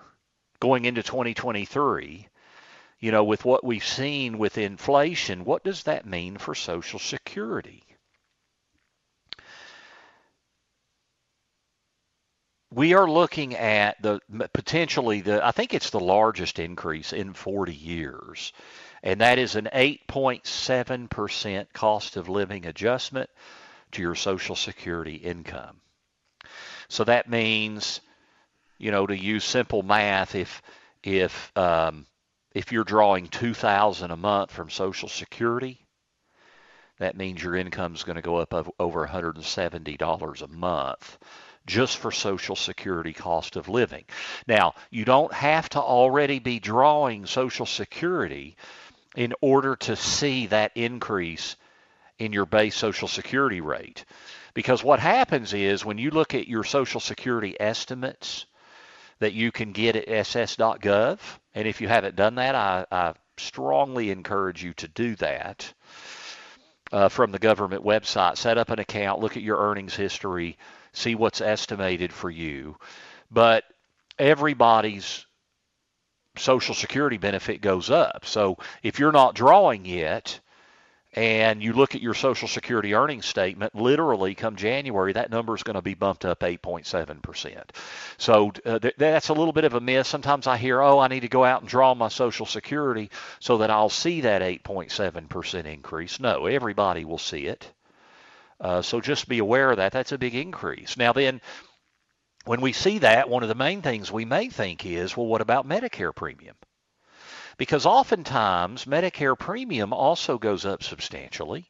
Going 0.61 0.85
into 0.85 1.03
2023, 1.03 2.29
you 3.01 3.13
know, 3.13 3.25
with 3.25 3.45
what 3.45 3.65
we've 3.65 3.85
seen 3.85 4.39
with 4.39 4.57
inflation, 4.57 5.45
what 5.45 5.65
does 5.65 5.83
that 5.85 6.07
mean 6.07 6.39
for 6.39 6.55
Social 6.55 6.99
Security? 6.99 7.85
we 12.75 12.95
are 12.95 13.09
looking 13.09 13.55
at 13.55 14.01
the 14.03 14.21
potentially 14.53 15.21
the 15.21 15.47
I 15.47 15.53
think 15.53 15.75
it's 15.75 15.91
the 15.91 16.01
largest 16.01 16.59
increase 16.59 17.13
in 17.13 17.33
40 17.33 17.73
years 17.73 18.53
and 19.05 19.21
that 19.21 19.39
is 19.39 19.55
an 19.55 19.69
8.7% 19.73 21.73
cost 21.75 22.17
of 22.17 22.31
living 22.31 22.65
adjustment 22.65 23.29
to 23.93 24.01
your 24.01 24.15
Social 24.15 24.57
Security 24.57 25.17
income. 25.17 25.77
So 26.89 27.05
that 27.05 27.29
means, 27.29 28.01
you 28.79 28.91
know, 28.91 29.07
to 29.07 29.17
use 29.17 29.45
simple 29.45 29.83
math, 29.83 30.35
if 30.35 30.63
if 31.03 31.53
um, 31.57 32.07
if 32.55 32.73
you're 32.73 32.85
drawing 32.85 33.29
2,000 33.29 34.11
a 34.11 34.17
month 34.17 34.51
from 34.51 34.71
Social 34.71 35.11
Security, 35.11 35.85
that 36.99 37.17
means 37.17 37.43
your 37.43 37.57
income 37.57 37.95
is 37.95 38.05
going 38.05 38.17
to 38.17 38.23
go 38.23 38.37
up 38.37 38.55
over 38.79 39.07
$170 39.07 40.43
a 40.43 40.49
month 40.49 41.19
just 41.67 41.99
for 41.99 42.11
Social 42.11 42.57
Security 42.57 43.13
cost 43.13 43.57
of 43.57 43.69
living. 43.69 44.05
Now, 44.47 44.75
you 44.91 45.05
don't 45.05 45.33
have 45.33 45.69
to 45.71 45.81
already 45.81 46.39
be 46.39 46.59
drawing 46.59 47.27
Social 47.27 47.67
Security 47.67 48.57
in 49.15 49.33
order 49.41 49.77
to 49.77 49.97
see 49.97 50.47
that 50.47 50.73
increase 50.75 51.57
in 52.19 52.33
your 52.33 52.47
base 52.47 52.77
Social 52.77 53.09
Security 53.09 53.61
rate. 53.61 54.05
Because 54.55 54.85
what 54.85 55.01
happens 55.01 55.53
is 55.53 55.85
when 55.85 55.99
you 55.99 56.11
look 56.11 56.35
at 56.35 56.49
your 56.49 56.65
Social 56.65 57.01
Security 57.01 57.57
estimates 57.59 58.47
that 59.19 59.33
you 59.33 59.51
can 59.53 59.73
get 59.73 59.97
at 59.97 60.09
ss.gov, 60.09 61.19
and 61.55 61.69
if 61.69 61.81
you 61.81 61.89
haven't 61.89 62.17
done 62.17 62.37
that, 62.37 62.55
I, 62.55 62.87
I 62.91 63.15
strongly 63.37 64.11
encourage 64.11 64.63
you 64.63 64.73
to 64.75 64.89
do 64.89 65.17
that 65.17 65.73
uh, 66.93 67.09
from 67.09 67.33
the 67.33 67.39
government 67.39 67.85
website. 67.85 68.37
Set 68.37 68.59
up 68.59 68.71
an 68.71 68.79
account, 68.79 69.21
look 69.21 69.37
at 69.37 69.43
your 69.43 69.59
earnings 69.59 69.95
history, 69.95 70.57
see 70.93 71.15
what's 71.15 71.41
estimated 71.41 72.13
for 72.13 72.31
you. 72.31 72.77
But 73.31 73.65
everybody's 74.19 75.27
Social 76.37 76.75
Security 76.75 77.17
benefit 77.19 77.61
goes 77.61 77.91
up. 77.91 78.25
So 78.25 78.59
if 78.83 78.99
you're 78.99 79.13
not 79.13 79.35
drawing 79.35 79.85
yet, 79.85 80.41
and 81.17 81.63
you 81.63 81.73
look 81.73 81.95
at 81.95 82.03
your 82.03 82.15
Social 82.15 82.49
Security 82.49 82.95
earnings 82.95 83.25
statement, 83.27 83.75
literally 83.75 84.35
come 84.35 84.57
January, 84.57 85.13
that 85.13 85.31
number 85.31 85.55
is 85.55 85.63
going 85.63 85.77
to 85.77 85.83
be 85.83 85.95
bumped 85.95 86.25
up 86.25 86.41
8.7%. 86.41 87.71
So 88.19 88.53
uh, 88.67 88.81
th- 88.81 88.95
that's 88.99 89.29
a 89.29 89.33
little 89.35 89.53
bit 89.53 89.65
of 89.65 89.75
a 89.75 89.81
miss. 89.81 90.09
Sometimes 90.09 90.47
I 90.49 90.57
hear, 90.57 90.81
oh, 90.83 90.99
I 90.99 91.09
need 91.09 91.21
to 91.21 91.29
go 91.29 91.45
out 91.45 91.61
and 91.61 91.71
draw 91.71 91.95
my 91.95 92.09
Social 92.09 92.47
Security 92.47 93.11
so 93.39 93.59
that 93.59 93.71
I'll 93.71 93.89
see 93.89 94.23
that 94.23 94.43
8.7% 94.43 95.67
increase. 95.67 96.19
No, 96.19 96.47
everybody 96.47 97.05
will 97.05 97.19
see 97.19 97.47
it. 97.47 97.71
Uh, 98.61 98.83
so 98.83 99.01
just 99.01 99.29
be 99.29 99.39
aware 99.39 99.71
of 99.71 99.77
that. 99.77 99.93
That's 99.93 100.13
a 100.13 100.19
big 100.19 100.35
increase. 100.35 100.97
Now, 100.97 101.13
then, 101.13 101.41
when 102.45 102.61
we 102.61 102.73
see 102.73 102.99
that, 102.99 103.29
one 103.29 103.43
of 103.43 103.49
the 103.49 103.55
main 103.55 103.83
things 103.83 104.13
we 104.13 104.25
may 104.25 104.49
think 104.49 104.85
is, 104.85 105.17
well, 105.17 105.27
what 105.27 105.41
about 105.41 105.69
Medicare 105.69 106.15
premium? 106.15 106.57
Because 107.57 107.87
oftentimes 107.87 108.85
Medicare 108.85 109.39
premium 109.39 109.93
also 109.93 110.39
goes 110.39 110.67
up 110.67 110.83
substantially, 110.83 111.67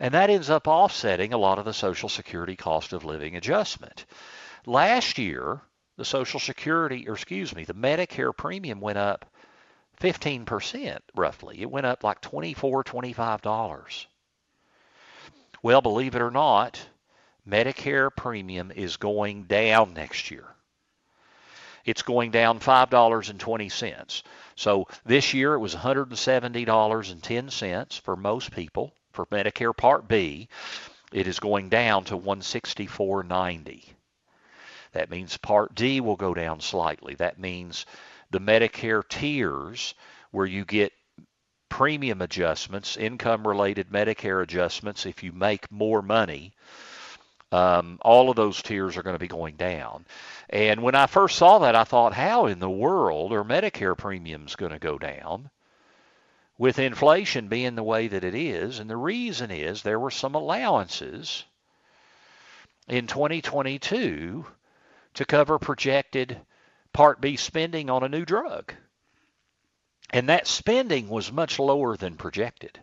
and 0.00 0.14
that 0.14 0.30
ends 0.30 0.50
up 0.50 0.66
offsetting 0.68 1.32
a 1.32 1.38
lot 1.38 1.58
of 1.58 1.64
the 1.64 1.74
Social 1.74 2.08
Security 2.08 2.56
cost 2.56 2.92
of 2.92 3.04
living 3.04 3.36
adjustment. 3.36 4.06
Last 4.66 5.18
year, 5.18 5.60
the 5.96 6.04
Social 6.04 6.40
Security, 6.40 7.08
or 7.08 7.14
excuse 7.14 7.54
me, 7.54 7.64
the 7.64 7.74
Medicare 7.74 8.36
premium 8.36 8.80
went 8.80 8.98
up 8.98 9.26
15% 10.00 10.98
roughly. 11.14 11.60
It 11.60 11.70
went 11.70 11.86
up 11.86 12.02
like 12.02 12.20
$24, 12.20 12.84
$25. 12.84 14.06
Well, 15.62 15.80
believe 15.80 16.14
it 16.14 16.22
or 16.22 16.30
not, 16.30 16.86
Medicare 17.48 18.14
premium 18.14 18.70
is 18.70 18.96
going 18.96 19.44
down 19.44 19.94
next 19.94 20.30
year. 20.30 20.44
It's 21.84 22.02
going 22.02 22.30
down 22.30 22.60
$5.20. 22.60 24.22
So 24.56 24.86
this 25.04 25.34
year 25.34 25.54
it 25.54 25.58
was 25.58 25.74
$170.10 25.74 28.00
for 28.00 28.16
most 28.16 28.52
people 28.52 28.94
for 29.12 29.26
Medicare 29.26 29.76
Part 29.76 30.08
B. 30.08 30.48
It 31.12 31.28
is 31.28 31.38
going 31.38 31.68
down 31.68 32.04
to 32.04 32.16
164.90. 32.16 33.84
That 34.92 35.10
means 35.10 35.36
Part 35.36 35.74
D 35.74 36.00
will 36.00 36.16
go 36.16 36.32
down 36.32 36.60
slightly. 36.60 37.14
That 37.16 37.38
means 37.38 37.84
the 38.30 38.40
Medicare 38.40 39.06
tiers 39.06 39.94
where 40.30 40.46
you 40.46 40.64
get 40.64 40.94
premium 41.68 42.22
adjustments, 42.22 42.96
income 42.96 43.46
related 43.46 43.90
Medicare 43.90 44.42
adjustments 44.42 45.04
if 45.04 45.22
you 45.22 45.32
make 45.32 45.70
more 45.70 46.00
money 46.00 46.54
um, 47.54 47.98
all 48.02 48.30
of 48.30 48.36
those 48.36 48.60
tiers 48.62 48.96
are 48.96 49.04
going 49.04 49.14
to 49.14 49.20
be 49.20 49.28
going 49.28 49.54
down. 49.54 50.06
And 50.50 50.82
when 50.82 50.96
I 50.96 51.06
first 51.06 51.36
saw 51.36 51.60
that, 51.60 51.76
I 51.76 51.84
thought, 51.84 52.12
how 52.12 52.46
in 52.46 52.58
the 52.58 52.68
world 52.68 53.32
are 53.32 53.44
Medicare 53.44 53.96
premiums 53.96 54.56
going 54.56 54.72
to 54.72 54.80
go 54.80 54.98
down 54.98 55.50
with 56.58 56.80
inflation 56.80 57.46
being 57.46 57.76
the 57.76 57.84
way 57.84 58.08
that 58.08 58.24
it 58.24 58.34
is? 58.34 58.80
And 58.80 58.90
the 58.90 58.96
reason 58.96 59.52
is 59.52 59.82
there 59.82 60.00
were 60.00 60.10
some 60.10 60.34
allowances 60.34 61.44
in 62.88 63.06
2022 63.06 64.44
to 65.14 65.24
cover 65.24 65.60
projected 65.60 66.40
Part 66.92 67.20
B 67.20 67.36
spending 67.36 67.88
on 67.88 68.02
a 68.02 68.08
new 68.08 68.24
drug. 68.24 68.74
And 70.10 70.28
that 70.28 70.48
spending 70.48 71.08
was 71.08 71.30
much 71.30 71.60
lower 71.60 71.96
than 71.96 72.16
projected. 72.16 72.80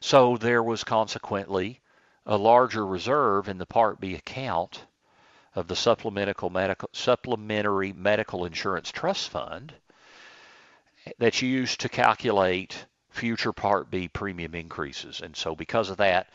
So 0.00 0.36
there 0.36 0.62
was 0.62 0.84
consequently 0.84 1.80
a 2.26 2.36
larger 2.36 2.84
reserve 2.84 3.48
in 3.48 3.58
the 3.58 3.66
Part 3.66 4.00
B 4.00 4.14
account 4.14 4.84
of 5.54 5.68
the 5.68 5.76
supplemental 5.76 6.50
medical, 6.50 6.90
supplementary 6.92 7.92
medical 7.92 8.44
insurance 8.44 8.90
trust 8.90 9.30
fund 9.30 9.72
that's 11.18 11.40
used 11.40 11.80
to 11.80 11.88
calculate 11.88 12.86
future 13.10 13.52
Part 13.52 13.90
B 13.90 14.08
premium 14.08 14.54
increases. 14.54 15.20
And 15.22 15.34
so 15.34 15.54
because 15.54 15.88
of 15.88 15.98
that, 15.98 16.28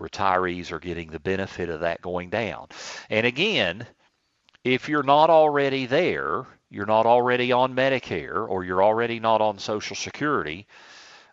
retirees 0.00 0.72
are 0.72 0.78
getting 0.78 1.10
the 1.10 1.20
benefit 1.20 1.68
of 1.68 1.80
that 1.80 2.00
going 2.00 2.30
down. 2.30 2.68
And 3.10 3.26
again, 3.26 3.86
if 4.64 4.88
you're 4.88 5.02
not 5.02 5.30
already 5.30 5.86
there, 5.86 6.46
you're 6.70 6.86
not 6.86 7.06
already 7.06 7.52
on 7.52 7.76
Medicare 7.76 8.48
or 8.48 8.64
you're 8.64 8.82
already 8.82 9.20
not 9.20 9.40
on 9.40 9.58
Social 9.58 9.94
Security, 9.94 10.66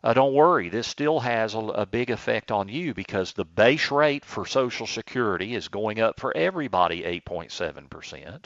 uh, 0.03 0.13
don't 0.13 0.33
worry, 0.33 0.69
this 0.69 0.87
still 0.87 1.19
has 1.19 1.53
a, 1.53 1.59
a, 1.59 1.85
big 1.85 2.09
effect 2.09 2.51
on 2.51 2.67
you 2.67 2.93
because 2.93 3.33
the 3.33 3.45
base 3.45 3.91
rate 3.91 4.25
for 4.25 4.47
Social 4.47 4.87
Security 4.87 5.53
is 5.53 5.67
going 5.67 5.99
up 5.99 6.19
for 6.19 6.35
everybody 6.35 7.03
8.7%, 7.03 8.45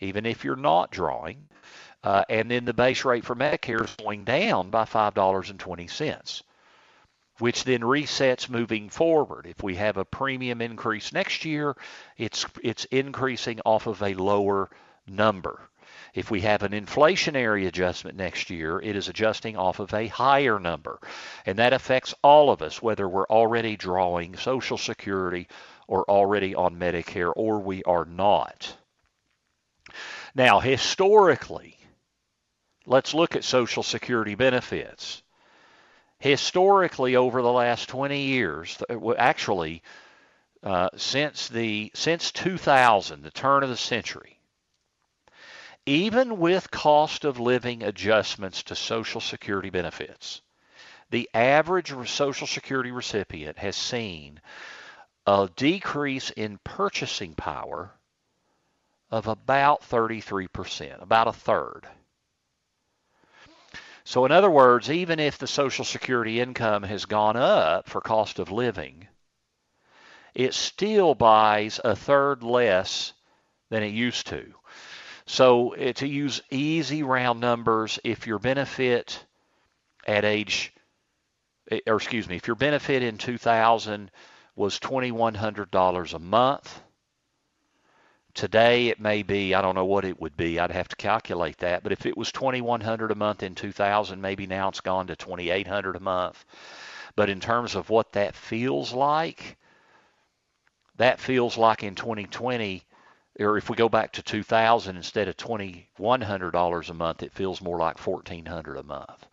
even 0.00 0.26
if 0.26 0.44
you're 0.44 0.54
not 0.54 0.90
drawing. 0.90 1.48
Uh, 2.04 2.24
and 2.28 2.50
then 2.50 2.66
the 2.66 2.74
base 2.74 3.04
rate 3.06 3.24
for 3.24 3.34
Medicare 3.34 3.84
is 3.84 3.96
going 3.96 4.24
down 4.24 4.68
by 4.68 4.84
$5.20, 4.84 6.42
which 7.38 7.64
then 7.64 7.80
resets 7.80 8.50
moving 8.50 8.90
forward. 8.90 9.46
If 9.46 9.62
we 9.62 9.76
have 9.76 9.96
a 9.96 10.04
premium 10.04 10.60
increase 10.60 11.10
next 11.10 11.46
year, 11.46 11.74
it's, 12.18 12.44
it's 12.62 12.84
increasing 12.86 13.60
off 13.64 13.86
of 13.86 14.02
a 14.02 14.12
lower 14.12 14.68
number. 15.06 15.58
If 16.16 16.30
we 16.30 16.40
have 16.40 16.62
an 16.62 16.72
inflationary 16.72 17.66
adjustment 17.66 18.16
next 18.16 18.48
year, 18.48 18.80
it 18.80 18.96
is 18.96 19.06
adjusting 19.06 19.54
off 19.54 19.80
of 19.80 19.92
a 19.92 20.06
higher 20.06 20.58
number. 20.58 20.98
And 21.44 21.58
that 21.58 21.74
affects 21.74 22.14
all 22.22 22.50
of 22.50 22.62
us, 22.62 22.80
whether 22.80 23.06
we're 23.06 23.26
already 23.26 23.76
drawing 23.76 24.34
Social 24.34 24.78
Security 24.78 25.46
or 25.86 26.08
already 26.08 26.54
on 26.54 26.78
Medicare 26.78 27.34
or 27.36 27.58
we 27.58 27.82
are 27.84 28.06
not. 28.06 28.78
Now, 30.34 30.58
historically, 30.58 31.76
let's 32.86 33.12
look 33.12 33.36
at 33.36 33.44
Social 33.44 33.82
Security 33.82 34.34
benefits. 34.34 35.22
Historically, 36.18 37.14
over 37.16 37.42
the 37.42 37.52
last 37.52 37.90
20 37.90 38.22
years, 38.22 38.82
actually, 39.18 39.82
uh, 40.62 40.88
since 40.96 41.48
the 41.48 41.90
since 41.94 42.32
2000, 42.32 43.22
the 43.22 43.30
turn 43.30 43.62
of 43.62 43.68
the 43.68 43.76
century, 43.76 44.35
even 45.86 46.38
with 46.38 46.70
cost 46.72 47.24
of 47.24 47.38
living 47.38 47.84
adjustments 47.84 48.64
to 48.64 48.74
Social 48.74 49.20
Security 49.20 49.70
benefits, 49.70 50.42
the 51.10 51.30
average 51.32 51.94
Social 52.08 52.48
Security 52.48 52.90
recipient 52.90 53.56
has 53.58 53.76
seen 53.76 54.40
a 55.26 55.48
decrease 55.54 56.30
in 56.30 56.58
purchasing 56.64 57.34
power 57.34 57.92
of 59.10 59.28
about 59.28 59.82
33%, 59.82 61.00
about 61.00 61.28
a 61.28 61.32
third. 61.32 61.86
So, 64.02 64.24
in 64.24 64.32
other 64.32 64.50
words, 64.50 64.90
even 64.90 65.20
if 65.20 65.38
the 65.38 65.46
Social 65.46 65.84
Security 65.84 66.40
income 66.40 66.82
has 66.82 67.06
gone 67.06 67.36
up 67.36 67.88
for 67.88 68.00
cost 68.00 68.40
of 68.40 68.50
living, 68.50 69.06
it 70.34 70.54
still 70.54 71.14
buys 71.14 71.80
a 71.84 71.94
third 71.96 72.42
less 72.42 73.12
than 73.70 73.82
it 73.82 73.92
used 73.92 74.26
to. 74.28 74.54
So 75.26 75.72
eh, 75.72 75.92
to 75.94 76.06
use 76.06 76.40
easy 76.50 77.02
round 77.02 77.40
numbers, 77.40 77.98
if 78.04 78.26
your 78.26 78.38
benefit 78.38 79.24
at 80.06 80.24
age, 80.24 80.72
eh, 81.70 81.80
or 81.86 81.96
excuse 81.96 82.28
me, 82.28 82.36
if 82.36 82.46
your 82.46 82.56
benefit 82.56 83.02
in 83.02 83.18
2000 83.18 84.10
was 84.54 84.78
$2,100 84.78 86.14
a 86.14 86.18
month, 86.20 86.80
today 88.34 88.88
it 88.88 89.00
may 89.00 89.22
be, 89.24 89.54
I 89.54 89.62
don't 89.62 89.74
know 89.74 89.84
what 89.84 90.04
it 90.04 90.20
would 90.20 90.36
be, 90.36 90.60
I'd 90.60 90.70
have 90.70 90.88
to 90.88 90.96
calculate 90.96 91.58
that, 91.58 91.82
but 91.82 91.92
if 91.92 92.06
it 92.06 92.16
was 92.16 92.30
2100 92.30 93.10
a 93.10 93.14
month 93.16 93.42
in 93.42 93.56
2000, 93.56 94.20
maybe 94.20 94.46
now 94.46 94.68
it's 94.68 94.80
gone 94.80 95.08
to 95.08 95.16
2800 95.16 95.96
a 95.96 96.00
month. 96.00 96.44
But 97.16 97.30
in 97.30 97.40
terms 97.40 97.74
of 97.74 97.90
what 97.90 98.12
that 98.12 98.36
feels 98.36 98.92
like, 98.92 99.56
that 100.96 101.18
feels 101.18 101.58
like 101.58 101.82
in 101.82 101.94
2020 101.96 102.84
or 103.38 103.56
if 103.58 103.68
we 103.68 103.76
go 103.76 103.88
back 103.88 104.12
to 104.12 104.22
2000 104.22 104.96
instead 104.96 105.28
of 105.28 105.36
$2100 105.36 106.90
a 106.90 106.94
month 106.94 107.22
it 107.22 107.32
feels 107.32 107.60
more 107.60 107.78
like 107.78 108.04
1400 108.04 108.76
a 108.76 108.82
month. 108.82 109.26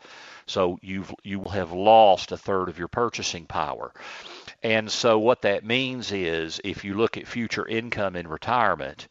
So 0.46 0.78
you've 0.82 1.14
you 1.24 1.40
will 1.40 1.52
have 1.52 1.72
lost 1.72 2.32
a 2.32 2.38
third 2.38 2.70
of 2.70 2.78
your 2.78 2.90
purchasing 2.90 3.46
power. 3.46 3.94
And 4.62 4.92
so 4.92 5.20
what 5.20 5.44
that 5.44 5.66
means 5.66 6.12
is 6.12 6.60
if 6.64 6.84
you 6.84 6.96
look 6.96 7.18
at 7.18 7.28
future 7.28 7.68
income 7.68 8.16
in 8.16 8.28
retirement 8.28 9.08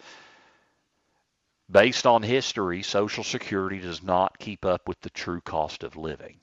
based 1.70 2.06
on 2.06 2.22
history 2.22 2.82
social 2.82 3.24
security 3.24 3.78
does 3.78 4.02
not 4.02 4.38
keep 4.38 4.64
up 4.64 4.86
with 4.86 5.00
the 5.00 5.10
true 5.10 5.40
cost 5.40 5.82
of 5.82 5.96
living. 5.96 6.38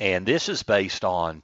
And 0.00 0.26
this 0.26 0.48
is 0.48 0.62
based 0.62 1.04
on 1.04 1.42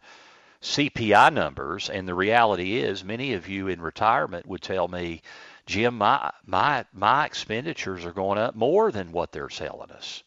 CPI 0.62 1.33
numbers. 1.33 1.90
And 1.90 2.07
the 2.07 2.14
reality 2.14 2.77
is 2.77 3.03
many 3.03 3.35
of 3.35 3.49
you 3.49 3.68
in 3.68 3.81
retirement 3.81 4.47
would 4.47 4.62
tell 4.62 4.88
me 4.88 5.23
Jim, 5.66 5.98
my 5.98 6.33
my 6.44 6.85
my 6.92 7.25
expenditures 7.25 8.05
are 8.05 8.12
going 8.12 8.38
up 8.38 8.55
more 8.55 8.90
than 8.90 9.12
what 9.12 9.33
they're 9.33 9.51
selling 9.51 9.90
us. 9.90 10.22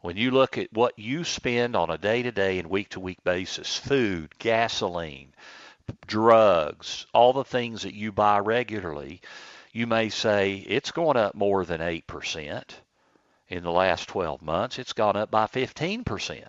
When 0.00 0.16
you 0.18 0.32
look 0.32 0.58
at 0.58 0.72
what 0.72 0.98
you 0.98 1.24
spend 1.24 1.74
on 1.74 1.88
a 1.88 1.96
day-to-day 1.96 2.58
and 2.58 2.68
week-to-week 2.68 3.24
basis, 3.24 3.74
food, 3.74 4.38
gasoline, 4.38 5.32
drugs, 6.06 7.06
all 7.14 7.32
the 7.32 7.42
things 7.42 7.82
that 7.82 7.94
you 7.94 8.12
buy 8.12 8.38
regularly, 8.38 9.22
you 9.72 9.86
may 9.86 10.10
say 10.10 10.56
it's 10.56 10.90
going 10.90 11.16
up 11.16 11.34
more 11.34 11.64
than 11.64 11.80
8% 11.80 12.64
in 13.48 13.62
the 13.62 13.72
last 13.72 14.08
12 14.08 14.42
months. 14.42 14.78
It's 14.78 14.92
gone 14.92 15.16
up 15.16 15.30
by 15.30 15.46
15%. 15.46 16.44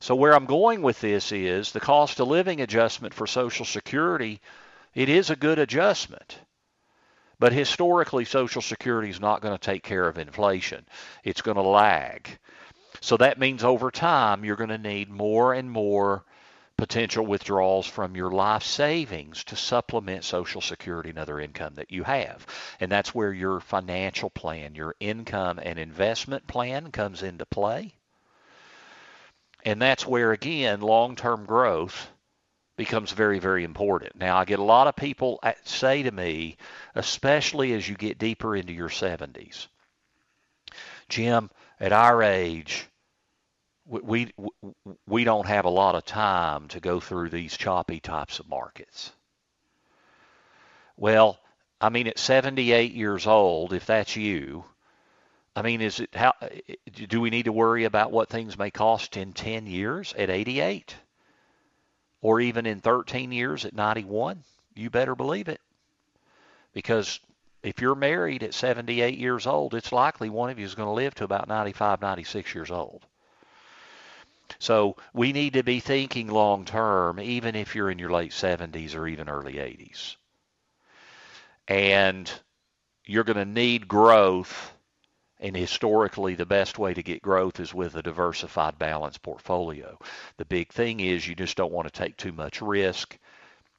So 0.00 0.14
where 0.14 0.34
I'm 0.34 0.46
going 0.46 0.82
with 0.82 1.00
this 1.00 1.32
is 1.32 1.72
the 1.72 1.80
cost 1.80 2.20
of 2.20 2.28
living 2.28 2.60
adjustment 2.60 3.14
for 3.14 3.26
Social 3.26 3.64
Security 3.64 4.40
it 4.94 5.08
is 5.08 5.30
a 5.30 5.36
good 5.36 5.58
adjustment. 5.58 6.38
But 7.38 7.52
historically, 7.52 8.24
Social 8.24 8.62
Security 8.62 9.10
is 9.10 9.20
not 9.20 9.40
going 9.42 9.56
to 9.56 9.64
take 9.64 9.82
care 9.84 10.08
of 10.08 10.18
inflation. 10.18 10.84
It's 11.22 11.42
going 11.42 11.56
to 11.56 11.62
lag. 11.62 12.38
So 13.00 13.16
that 13.18 13.38
means 13.38 13.62
over 13.62 13.90
time, 13.90 14.44
you're 14.44 14.56
going 14.56 14.70
to 14.70 14.78
need 14.78 15.08
more 15.08 15.54
and 15.54 15.70
more 15.70 16.24
potential 16.76 17.26
withdrawals 17.26 17.86
from 17.86 18.16
your 18.16 18.30
life 18.30 18.62
savings 18.62 19.44
to 19.44 19.56
supplement 19.56 20.24
Social 20.24 20.60
Security 20.60 21.10
and 21.10 21.18
other 21.18 21.38
income 21.38 21.74
that 21.74 21.92
you 21.92 22.04
have. 22.04 22.46
And 22.80 22.90
that's 22.90 23.14
where 23.14 23.32
your 23.32 23.60
financial 23.60 24.30
plan, 24.30 24.74
your 24.74 24.94
income 24.98 25.60
and 25.62 25.78
investment 25.78 26.46
plan 26.46 26.90
comes 26.90 27.22
into 27.22 27.46
play. 27.46 27.94
And 29.64 29.82
that's 29.82 30.06
where, 30.06 30.32
again, 30.32 30.80
long 30.80 31.14
term 31.14 31.44
growth 31.46 32.10
becomes 32.78 33.10
very, 33.10 33.40
very 33.40 33.64
important. 33.64 34.16
Now, 34.16 34.38
I 34.38 34.44
get 34.46 34.60
a 34.60 34.64
lot 34.64 34.86
of 34.86 34.96
people 34.96 35.40
say 35.64 36.04
to 36.04 36.10
me, 36.10 36.56
especially 36.94 37.74
as 37.74 37.86
you 37.86 37.96
get 37.96 38.18
deeper 38.18 38.54
into 38.56 38.72
your 38.72 38.88
70s, 38.88 39.66
Jim, 41.08 41.50
at 41.80 41.92
our 41.92 42.22
age, 42.22 42.86
we, 43.84 44.32
we, 44.36 44.48
we 45.08 45.24
don't 45.24 45.46
have 45.48 45.64
a 45.64 45.70
lot 45.70 45.96
of 45.96 46.04
time 46.04 46.68
to 46.68 46.78
go 46.78 47.00
through 47.00 47.30
these 47.30 47.56
choppy 47.56 47.98
types 47.98 48.38
of 48.38 48.48
markets. 48.48 49.10
Well, 50.96 51.40
I 51.80 51.88
mean, 51.88 52.06
at 52.06 52.18
78 52.18 52.92
years 52.92 53.26
old, 53.26 53.72
if 53.72 53.86
that's 53.86 54.14
you, 54.14 54.64
I 55.56 55.62
mean, 55.62 55.80
is 55.80 55.98
it 55.98 56.14
how 56.14 56.32
do 56.92 57.20
we 57.20 57.30
need 57.30 57.46
to 57.46 57.52
worry 57.52 57.84
about 57.84 58.12
what 58.12 58.28
things 58.28 58.56
may 58.56 58.70
cost 58.70 59.16
in 59.16 59.32
10 59.32 59.66
years 59.66 60.14
at 60.16 60.30
88? 60.30 60.94
Or 62.20 62.40
even 62.40 62.66
in 62.66 62.80
13 62.80 63.32
years 63.32 63.64
at 63.64 63.74
91, 63.74 64.42
you 64.74 64.90
better 64.90 65.14
believe 65.14 65.48
it. 65.48 65.60
Because 66.72 67.20
if 67.62 67.80
you're 67.80 67.94
married 67.94 68.42
at 68.42 68.54
78 68.54 69.18
years 69.18 69.46
old, 69.46 69.74
it's 69.74 69.92
likely 69.92 70.30
one 70.30 70.50
of 70.50 70.58
you 70.58 70.64
is 70.64 70.74
going 70.74 70.88
to 70.88 70.92
live 70.92 71.14
to 71.16 71.24
about 71.24 71.48
95, 71.48 72.00
96 72.00 72.54
years 72.54 72.70
old. 72.70 73.04
So 74.58 74.96
we 75.12 75.32
need 75.32 75.54
to 75.54 75.62
be 75.62 75.80
thinking 75.80 76.28
long 76.28 76.64
term, 76.64 77.20
even 77.20 77.54
if 77.54 77.74
you're 77.74 77.90
in 77.90 77.98
your 77.98 78.10
late 78.10 78.32
70s 78.32 78.96
or 78.96 79.06
even 79.06 79.28
early 79.28 79.54
80s. 79.54 80.16
And 81.66 82.30
you're 83.04 83.24
going 83.24 83.36
to 83.36 83.44
need 83.44 83.88
growth 83.88 84.72
and 85.40 85.56
historically, 85.56 86.34
the 86.34 86.46
best 86.46 86.78
way 86.78 86.94
to 86.94 87.02
get 87.02 87.22
growth 87.22 87.60
is 87.60 87.72
with 87.72 87.94
a 87.94 88.02
diversified, 88.02 88.78
balanced 88.78 89.22
portfolio. 89.22 89.98
The 90.36 90.44
big 90.44 90.72
thing 90.72 91.00
is 91.00 91.28
you 91.28 91.34
just 91.34 91.56
don't 91.56 91.72
want 91.72 91.86
to 91.86 91.96
take 91.96 92.16
too 92.16 92.32
much 92.32 92.60
risk 92.60 93.16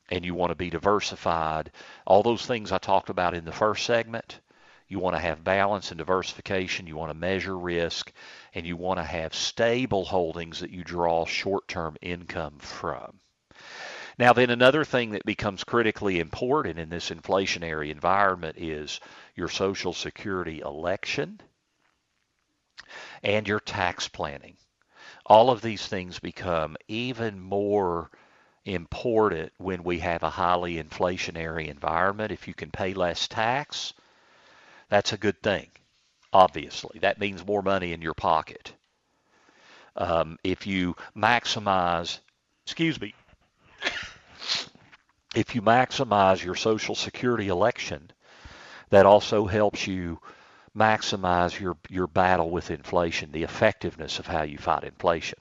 and 0.10 0.26
you 0.26 0.34
want 0.34 0.52
to 0.52 0.56
be 0.56 0.70
diversified. 0.70 1.72
All 2.08 2.24
those 2.24 2.46
things 2.46 2.72
I 2.72 2.78
talked 2.78 3.10
about 3.10 3.36
in 3.36 3.46
the 3.46 3.52
first 3.52 3.86
segment, 3.86 4.40
You 4.92 4.98
want 4.98 5.16
to 5.16 5.22
have 5.22 5.44
balance 5.44 5.92
and 5.92 6.00
diversification. 6.00 6.88
You 6.88 6.98
want 6.98 7.12
to 7.12 7.18
measure 7.18 7.58
risk, 7.58 8.12
and 8.56 8.66
you 8.66 8.76
want 8.76 8.98
to 8.98 9.04
have 9.04 9.36
stable 9.36 10.04
holdings 10.04 10.60
that 10.60 10.72
you 10.72 10.84
draw 10.84 11.26
short-term 11.26 11.96
income 12.02 12.58
from. 12.58 13.20
Now, 14.18 14.34
then 14.34 14.50
another 14.50 14.84
thing 14.84 15.12
that 15.12 15.24
becomes 15.26 15.64
critically 15.64 16.20
important 16.20 16.80
in 16.80 16.90
this 16.90 17.12
inflationary 17.12 17.92
environment 17.92 18.58
is 18.58 19.00
your 19.36 19.48
Social 19.48 19.94
Security 19.94 20.60
election 20.60 21.40
and 23.24 23.48
your 23.48 23.60
tax 23.60 24.08
planning. 24.08 24.56
All 25.26 25.50
of 25.50 25.62
these 25.62 25.86
things 25.86 26.20
become 26.20 26.76
even 26.88 27.40
more 27.40 28.10
important 28.66 29.52
when 29.58 29.84
we 29.84 30.00
have 30.00 30.24
a 30.24 30.30
highly 30.30 30.82
inflationary 30.82 31.68
environment. 31.68 32.32
If 32.32 32.48
you 32.48 32.54
can 32.54 32.72
pay 32.72 32.94
less 32.94 33.28
tax, 33.28 33.94
that's 34.90 35.14
a 35.14 35.18
good 35.18 35.42
thing, 35.42 35.68
obviously. 36.34 37.00
That 37.00 37.20
means 37.20 37.46
more 37.46 37.62
money 37.62 37.94
in 37.94 38.02
your 38.02 38.14
pocket. 38.14 38.74
Um, 39.96 40.38
if 40.44 40.66
you 40.66 40.96
maximize, 41.16 42.20
excuse 42.66 43.00
me, 43.00 43.14
if 45.36 45.56
you 45.56 45.62
maximize 45.62 46.44
your 46.44 46.56
Social 46.56 46.96
Security 46.96 47.50
election, 47.50 48.12
that 48.90 49.06
also 49.06 49.46
helps 49.46 49.88
you 49.88 50.20
maximize 50.80 51.60
your, 51.60 51.78
your 51.90 52.08
battle 52.08 52.50
with 52.50 52.72
inflation, 52.72 53.32
the 53.32 53.44
effectiveness 53.44 54.18
of 54.18 54.26
how 54.26 54.44
you 54.44 54.58
fight 54.58 54.86
inflation. 54.86 55.38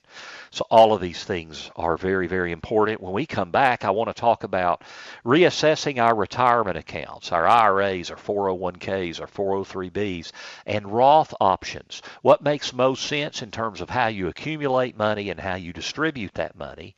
So 0.51 0.66
all 0.70 0.92
of 0.92 1.01
these 1.01 1.22
things 1.22 1.70
are 1.77 1.96
very, 1.96 2.27
very 2.27 2.53
important. 2.53 3.01
When 3.01 3.12
we 3.12 3.27
come 3.27 3.51
back, 3.51 3.85
I 3.85 3.90
want 3.90 4.09
to 4.09 4.20
talk 4.20 4.44
about 4.44 4.83
reassessing 5.24 6.03
our 6.03 6.14
retirement 6.14 6.79
accounts, 6.79 7.33
our 7.33 7.46
IRAs, 7.46 8.11
our 8.11 8.16
401ks, 8.16 9.20
our 9.20 9.27
403bs, 9.27 10.33
and 10.66 10.92
Roth 10.92 11.35
options. 11.40 12.03
What 12.22 12.42
makes 12.42 12.72
most 12.72 13.05
sense 13.05 13.42
in 13.42 13.51
terms 13.51 13.81
of 13.81 13.90
how 13.90 14.09
you 14.09 14.29
accumulate 14.29 14.96
money 14.96 15.31
and 15.31 15.38
how 15.38 15.57
you 15.57 15.72
distribute 15.72 16.35
that 16.35 16.57
money, 16.57 16.96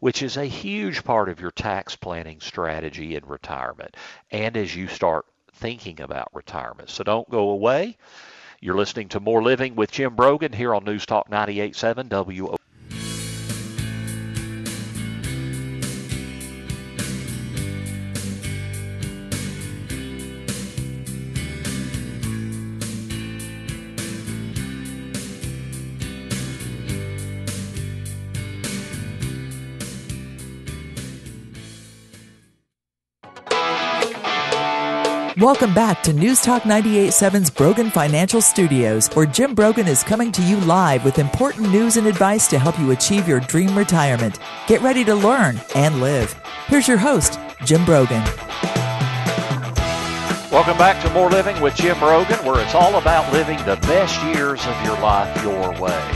which 0.00 0.22
is 0.22 0.36
a 0.36 0.44
huge 0.44 1.02
part 1.02 1.28
of 1.28 1.40
your 1.40 1.50
tax 1.50 1.96
planning 1.96 2.40
strategy 2.40 3.16
in 3.16 3.24
retirement. 3.24 3.96
And 4.30 4.56
as 4.56 4.76
you 4.76 4.88
start 4.88 5.24
thinking 5.54 6.00
about 6.00 6.28
retirement. 6.32 6.90
So 6.90 7.04
don't 7.04 7.28
go 7.30 7.50
away. 7.50 7.96
You're 8.60 8.76
listening 8.76 9.08
to 9.10 9.20
More 9.20 9.42
Living 9.42 9.74
with 9.74 9.90
Jim 9.90 10.14
Brogan 10.14 10.52
here 10.52 10.74
on 10.74 10.84
News 10.84 11.04
Talk 11.04 11.28
98.7 11.28 12.08
WO. 12.08 12.61
Welcome 35.42 35.74
back 35.74 36.04
to 36.04 36.12
News 36.12 36.40
Talk 36.40 36.62
98.7's 36.62 37.50
Brogan 37.50 37.90
Financial 37.90 38.40
Studios, 38.40 39.08
where 39.08 39.26
Jim 39.26 39.56
Brogan 39.56 39.88
is 39.88 40.04
coming 40.04 40.30
to 40.30 40.40
you 40.40 40.56
live 40.58 41.04
with 41.04 41.18
important 41.18 41.68
news 41.72 41.96
and 41.96 42.06
advice 42.06 42.46
to 42.46 42.60
help 42.60 42.78
you 42.78 42.92
achieve 42.92 43.26
your 43.26 43.40
dream 43.40 43.76
retirement. 43.76 44.38
Get 44.68 44.80
ready 44.82 45.02
to 45.04 45.16
learn 45.16 45.60
and 45.74 46.00
live. 46.00 46.32
Here's 46.68 46.86
your 46.86 46.96
host, 46.96 47.40
Jim 47.64 47.84
Brogan. 47.84 48.22
Welcome 50.52 50.78
back 50.78 51.02
to 51.02 51.10
More 51.10 51.28
Living 51.28 51.60
with 51.60 51.74
Jim 51.74 51.98
Brogan, 51.98 52.38
where 52.46 52.62
it's 52.62 52.76
all 52.76 53.00
about 53.00 53.32
living 53.32 53.58
the 53.64 53.80
best 53.82 54.22
years 54.36 54.64
of 54.64 54.84
your 54.84 54.94
life 55.00 55.42
your 55.42 55.72
way. 55.80 56.08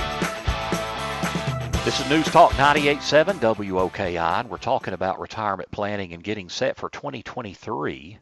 This 1.85 1.99
is 1.99 2.09
News 2.09 2.27
Talk 2.27 2.53
98.7 2.53 3.41
WOKI, 3.41 4.39
and 4.39 4.49
we're 4.49 4.59
talking 4.59 4.95
about 4.95 5.19
retirement 5.19 5.73
planning 5.73 6.13
and 6.13 6.23
getting 6.23 6.49
set 6.49 6.77
for 6.77 6.89
2023. 6.89 8.21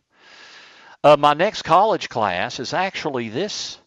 Uh, 1.05 1.19
my 1.19 1.35
next 1.35 1.61
college 1.61 2.09
class 2.09 2.59
is 2.59 2.73
actually 2.73 3.29
this. 3.29 3.79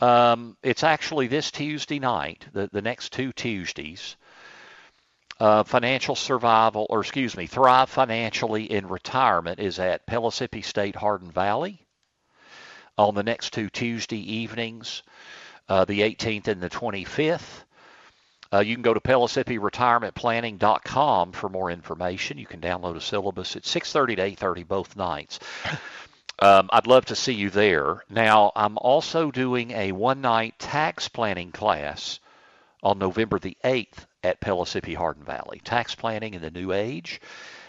Um, 0.00 0.54
it's 0.62 0.84
actually 0.84 1.28
this 1.28 1.50
Tuesday 1.50 1.98
night, 1.98 2.44
the, 2.52 2.68
the 2.70 2.82
next 2.82 3.14
two 3.14 3.32
Tuesdays. 3.32 4.16
Uh, 5.40 5.62
financial 5.62 6.14
survival, 6.14 6.86
or 6.90 7.00
excuse 7.00 7.34
me, 7.34 7.46
thrive 7.46 7.88
financially 7.88 8.70
in 8.70 8.86
retirement 8.86 9.58
is 9.58 9.78
at 9.78 10.06
Pellissippi 10.06 10.60
State 10.60 10.94
Hardin 10.94 11.30
Valley 11.30 11.86
on 12.98 13.14
the 13.14 13.22
next 13.22 13.54
two 13.54 13.70
Tuesday 13.70 14.20
evenings, 14.34 15.02
uh, 15.70 15.86
the 15.86 16.02
18th 16.02 16.48
and 16.48 16.60
the 16.60 16.68
25th. 16.68 17.64
Uh, 18.54 18.60
you 18.60 18.76
can 18.76 18.82
go 18.82 18.94
to 18.94 19.00
PellissippiRetirementPlanning.com 19.00 21.32
for 21.32 21.48
more 21.48 21.72
information. 21.72 22.38
You 22.38 22.46
can 22.46 22.60
download 22.60 22.94
a 22.94 23.00
syllabus 23.00 23.56
at 23.56 23.64
6:30 23.64 24.14
to 24.16 24.22
8:30 24.22 24.62
both 24.62 24.96
nights. 24.96 25.40
Um, 26.40 26.68
I'd 26.72 26.88
love 26.88 27.04
to 27.06 27.14
see 27.14 27.32
you 27.32 27.48
there. 27.48 28.02
Now, 28.10 28.50
I'm 28.56 28.76
also 28.78 29.30
doing 29.30 29.70
a 29.70 29.92
one-night 29.92 30.58
tax 30.58 31.08
planning 31.08 31.52
class 31.52 32.18
on 32.82 32.98
November 32.98 33.38
the 33.38 33.56
8th 33.64 34.04
at 34.24 34.40
Pellissippi 34.40 34.94
Hardin 34.94 35.22
Valley. 35.22 35.60
Tax 35.62 35.94
planning 35.94 36.34
in 36.34 36.42
the 36.42 36.50
new 36.50 36.72
age. 36.72 37.20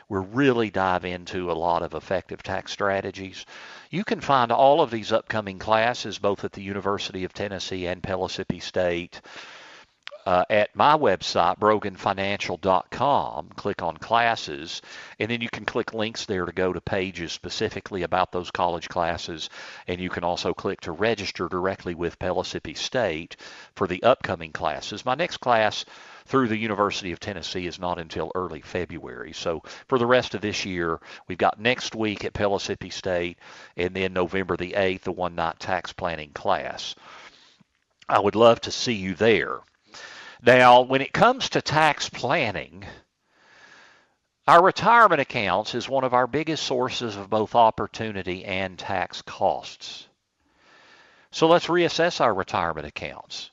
we 0.10 0.20
really 0.20 0.72
dive 0.72 1.06
into 1.06 1.52
a 1.52 1.54
lot 1.54 1.84
of 1.84 1.94
effective 1.94 2.42
tax 2.42 2.72
strategies. 2.72 3.46
You 3.92 4.04
can 4.04 4.20
find 4.20 4.52
all 4.52 4.82
of 4.82 4.90
these 4.90 5.12
upcoming 5.12 5.60
classes 5.60 6.18
both 6.18 6.44
at 6.44 6.52
the 6.52 6.64
University 6.64 7.24
of 7.24 7.34
Tennessee 7.34 7.86
and 7.86 8.02
Pellissippi 8.02 8.60
State 8.60 9.22
uh, 10.26 10.44
at 10.50 10.76
my 10.76 10.98
website, 10.98 11.60
broganfinancial.com. 11.60 13.50
Click 13.56 13.84
on 13.84 13.98
classes, 13.98 14.82
and 15.20 15.30
then 15.30 15.42
you 15.42 15.50
can 15.50 15.66
click 15.66 15.94
links 15.94 16.26
there 16.26 16.46
to 16.46 16.52
go 16.52 16.74
to 16.74 16.82
pages 16.82 17.32
specifically 17.32 18.04
about 18.04 18.32
those 18.32 18.50
college 18.50 18.90
classes. 18.90 19.50
And 19.88 20.02
you 20.02 20.10
can 20.10 20.24
also 20.24 20.54
click 20.54 20.82
to 20.82 20.92
register 20.92 21.48
directly 21.48 21.94
with 21.94 22.18
Pellissippi 22.18 22.74
State 22.74 23.36
for 23.76 23.88
the 23.88 24.02
upcoming 24.04 24.52
classes. 24.52 25.06
My 25.06 25.16
next 25.16 25.38
class 25.38 25.86
through 26.26 26.48
the 26.48 26.58
University 26.58 27.12
of 27.12 27.20
Tennessee 27.20 27.68
is 27.68 27.80
not 27.80 28.00
until 28.00 28.32
early 28.34 28.62
February. 28.62 29.32
So 29.34 29.62
for 29.88 30.00
the 30.00 30.08
rest 30.08 30.34
of 30.34 30.42
this 30.42 30.66
year, 30.66 31.00
we've 31.28 31.38
got 31.38 31.60
next 31.60 31.96
week 31.96 32.26
at 32.26 32.34
Pellissippi 32.34 32.90
State, 32.90 33.38
and 33.78 33.96
then 33.96 34.14
November 34.14 34.58
the 34.58 34.74
8th, 34.76 35.02
the 35.02 35.12
one 35.12 35.36
night 35.36 35.60
tax 35.60 35.94
planning 35.94 36.32
class. 36.32 36.96
I 38.10 38.20
would 38.20 38.36
love 38.36 38.62
to 38.62 38.72
see 38.72 38.94
you 38.94 39.14
there. 39.14 39.60
Now, 40.46 40.82
when 40.82 41.02
it 41.02 41.12
comes 41.12 41.50
to 41.50 41.62
tax 41.64 42.08
planning, 42.08 42.86
our 44.48 44.64
retirement 44.64 45.20
accounts 45.20 45.74
is 45.74 45.90
one 45.90 46.04
of 46.04 46.14
our 46.14 46.28
biggest 46.28 46.64
sources 46.64 47.16
of 47.16 47.32
both 47.32 47.56
opportunity 47.56 48.46
and 48.46 48.78
tax 48.78 49.24
costs. 49.24 50.08
So 51.32 51.48
let's 51.48 51.66
reassess 51.66 52.22
our 52.22 52.32
retirement 52.32 52.86
accounts. 52.86 53.50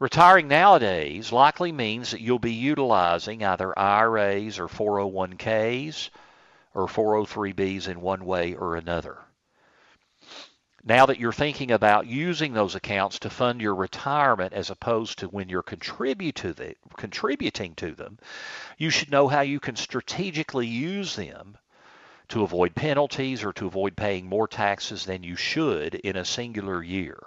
Retiring 0.00 0.48
nowadays 0.48 1.30
likely 1.30 1.70
means 1.70 2.10
that 2.10 2.22
you'll 2.22 2.40
be 2.40 2.54
utilizing 2.54 3.44
either 3.44 3.78
IRAs 3.78 4.58
or 4.58 4.66
401ks 4.66 6.10
or 6.74 6.88
403bs 6.88 7.86
in 7.86 8.00
one 8.00 8.24
way 8.24 8.54
or 8.54 8.74
another 8.74 9.18
now 10.84 11.06
that 11.06 11.18
you're 11.18 11.32
thinking 11.32 11.70
about 11.70 12.06
using 12.06 12.52
those 12.52 12.74
accounts 12.74 13.18
to 13.20 13.30
fund 13.30 13.60
your 13.60 13.74
retirement 13.74 14.52
as 14.52 14.70
opposed 14.70 15.18
to 15.18 15.26
when 15.26 15.48
you're 15.48 15.62
contribute 15.62 16.36
to 16.36 16.52
the, 16.52 16.74
contributing 16.96 17.74
to 17.76 17.92
them, 17.92 18.18
you 18.76 18.90
should 18.90 19.10
know 19.10 19.28
how 19.28 19.40
you 19.40 19.60
can 19.60 19.76
strategically 19.76 20.66
use 20.66 21.16
them 21.16 21.58
to 22.28 22.42
avoid 22.42 22.74
penalties 22.74 23.42
or 23.42 23.52
to 23.54 23.66
avoid 23.66 23.96
paying 23.96 24.26
more 24.26 24.46
taxes 24.46 25.04
than 25.04 25.22
you 25.22 25.34
should 25.36 25.94
in 25.94 26.16
a 26.16 26.24
singular 26.24 26.82
year. 26.82 27.18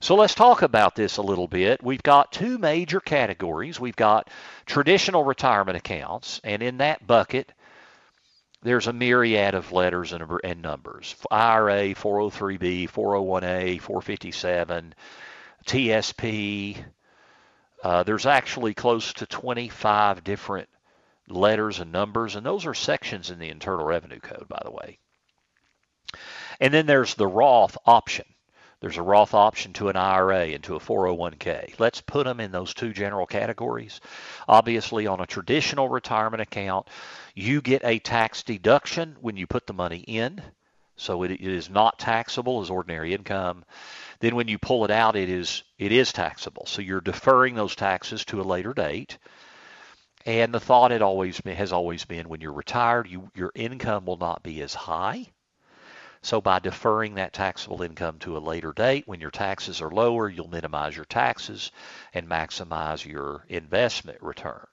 So 0.00 0.16
let's 0.16 0.34
talk 0.34 0.62
about 0.62 0.96
this 0.96 1.18
a 1.18 1.22
little 1.22 1.46
bit. 1.46 1.82
We've 1.82 2.02
got 2.02 2.32
two 2.32 2.58
major 2.58 2.98
categories. 2.98 3.78
We've 3.78 3.94
got 3.94 4.30
traditional 4.66 5.22
retirement 5.22 5.76
accounts, 5.76 6.40
and 6.42 6.62
in 6.62 6.78
that 6.78 7.06
bucket, 7.06 7.52
there's 8.62 8.86
a 8.86 8.92
myriad 8.92 9.54
of 9.54 9.72
letters 9.72 10.12
and, 10.12 10.24
and 10.44 10.62
numbers 10.62 11.16
IRA, 11.30 11.94
403B, 11.94 12.90
401A, 12.90 13.80
457, 13.80 14.94
TSP. 15.66 16.84
Uh, 17.82 18.02
there's 18.04 18.26
actually 18.26 18.74
close 18.74 19.12
to 19.14 19.26
25 19.26 20.22
different 20.22 20.68
letters 21.28 21.80
and 21.80 21.90
numbers, 21.90 22.36
and 22.36 22.46
those 22.46 22.66
are 22.66 22.74
sections 22.74 23.30
in 23.30 23.38
the 23.38 23.48
Internal 23.48 23.84
Revenue 23.84 24.20
Code, 24.20 24.46
by 24.48 24.60
the 24.64 24.70
way. 24.70 24.98
And 26.60 26.72
then 26.72 26.86
there's 26.86 27.14
the 27.14 27.26
Roth 27.26 27.76
option. 27.86 28.26
There's 28.82 28.98
a 28.98 29.02
Roth 29.02 29.32
option 29.32 29.72
to 29.74 29.90
an 29.90 29.96
IRA 29.96 30.48
and 30.48 30.64
to 30.64 30.74
a 30.74 30.80
401k. 30.80 31.78
Let's 31.78 32.00
put 32.00 32.24
them 32.24 32.40
in 32.40 32.50
those 32.50 32.74
two 32.74 32.92
general 32.92 33.26
categories. 33.26 34.00
Obviously, 34.48 35.06
on 35.06 35.20
a 35.20 35.26
traditional 35.26 35.88
retirement 35.88 36.40
account, 36.40 36.88
you 37.32 37.60
get 37.60 37.82
a 37.84 38.00
tax 38.00 38.42
deduction 38.42 39.16
when 39.20 39.36
you 39.36 39.46
put 39.46 39.68
the 39.68 39.72
money 39.72 40.00
in 40.00 40.42
So 40.96 41.22
it, 41.22 41.30
it 41.30 41.40
is 41.40 41.70
not 41.70 42.00
taxable 42.00 42.60
as 42.60 42.70
ordinary 42.70 43.14
income. 43.14 43.64
Then 44.18 44.34
when 44.34 44.48
you 44.48 44.58
pull 44.58 44.84
it 44.84 44.90
out, 44.90 45.14
it 45.14 45.28
is 45.28 45.62
it 45.78 45.92
is 45.92 46.12
taxable. 46.12 46.66
So 46.66 46.82
you're 46.82 47.00
deferring 47.00 47.54
those 47.54 47.76
taxes 47.76 48.24
to 48.26 48.40
a 48.40 48.42
later 48.42 48.74
date. 48.74 49.16
And 50.26 50.52
the 50.52 50.58
thought 50.58 50.90
had 50.90 51.02
always 51.02 51.38
has 51.38 51.72
always 51.72 52.04
been 52.04 52.28
when 52.28 52.40
you're 52.40 52.52
retired, 52.52 53.08
you, 53.08 53.30
your 53.36 53.52
income 53.54 54.06
will 54.06 54.16
not 54.16 54.42
be 54.42 54.60
as 54.60 54.74
high. 54.74 55.28
So 56.24 56.40
by 56.40 56.60
deferring 56.60 57.16
that 57.16 57.32
taxable 57.32 57.82
income 57.82 58.20
to 58.20 58.36
a 58.36 58.38
later 58.38 58.72
date, 58.72 59.08
when 59.08 59.20
your 59.20 59.32
taxes 59.32 59.80
are 59.82 59.90
lower, 59.90 60.28
you'll 60.28 60.48
minimize 60.48 60.94
your 60.94 61.04
taxes 61.04 61.72
and 62.14 62.28
maximize 62.28 63.04
your 63.04 63.44
investment 63.48 64.22
return. 64.22 64.66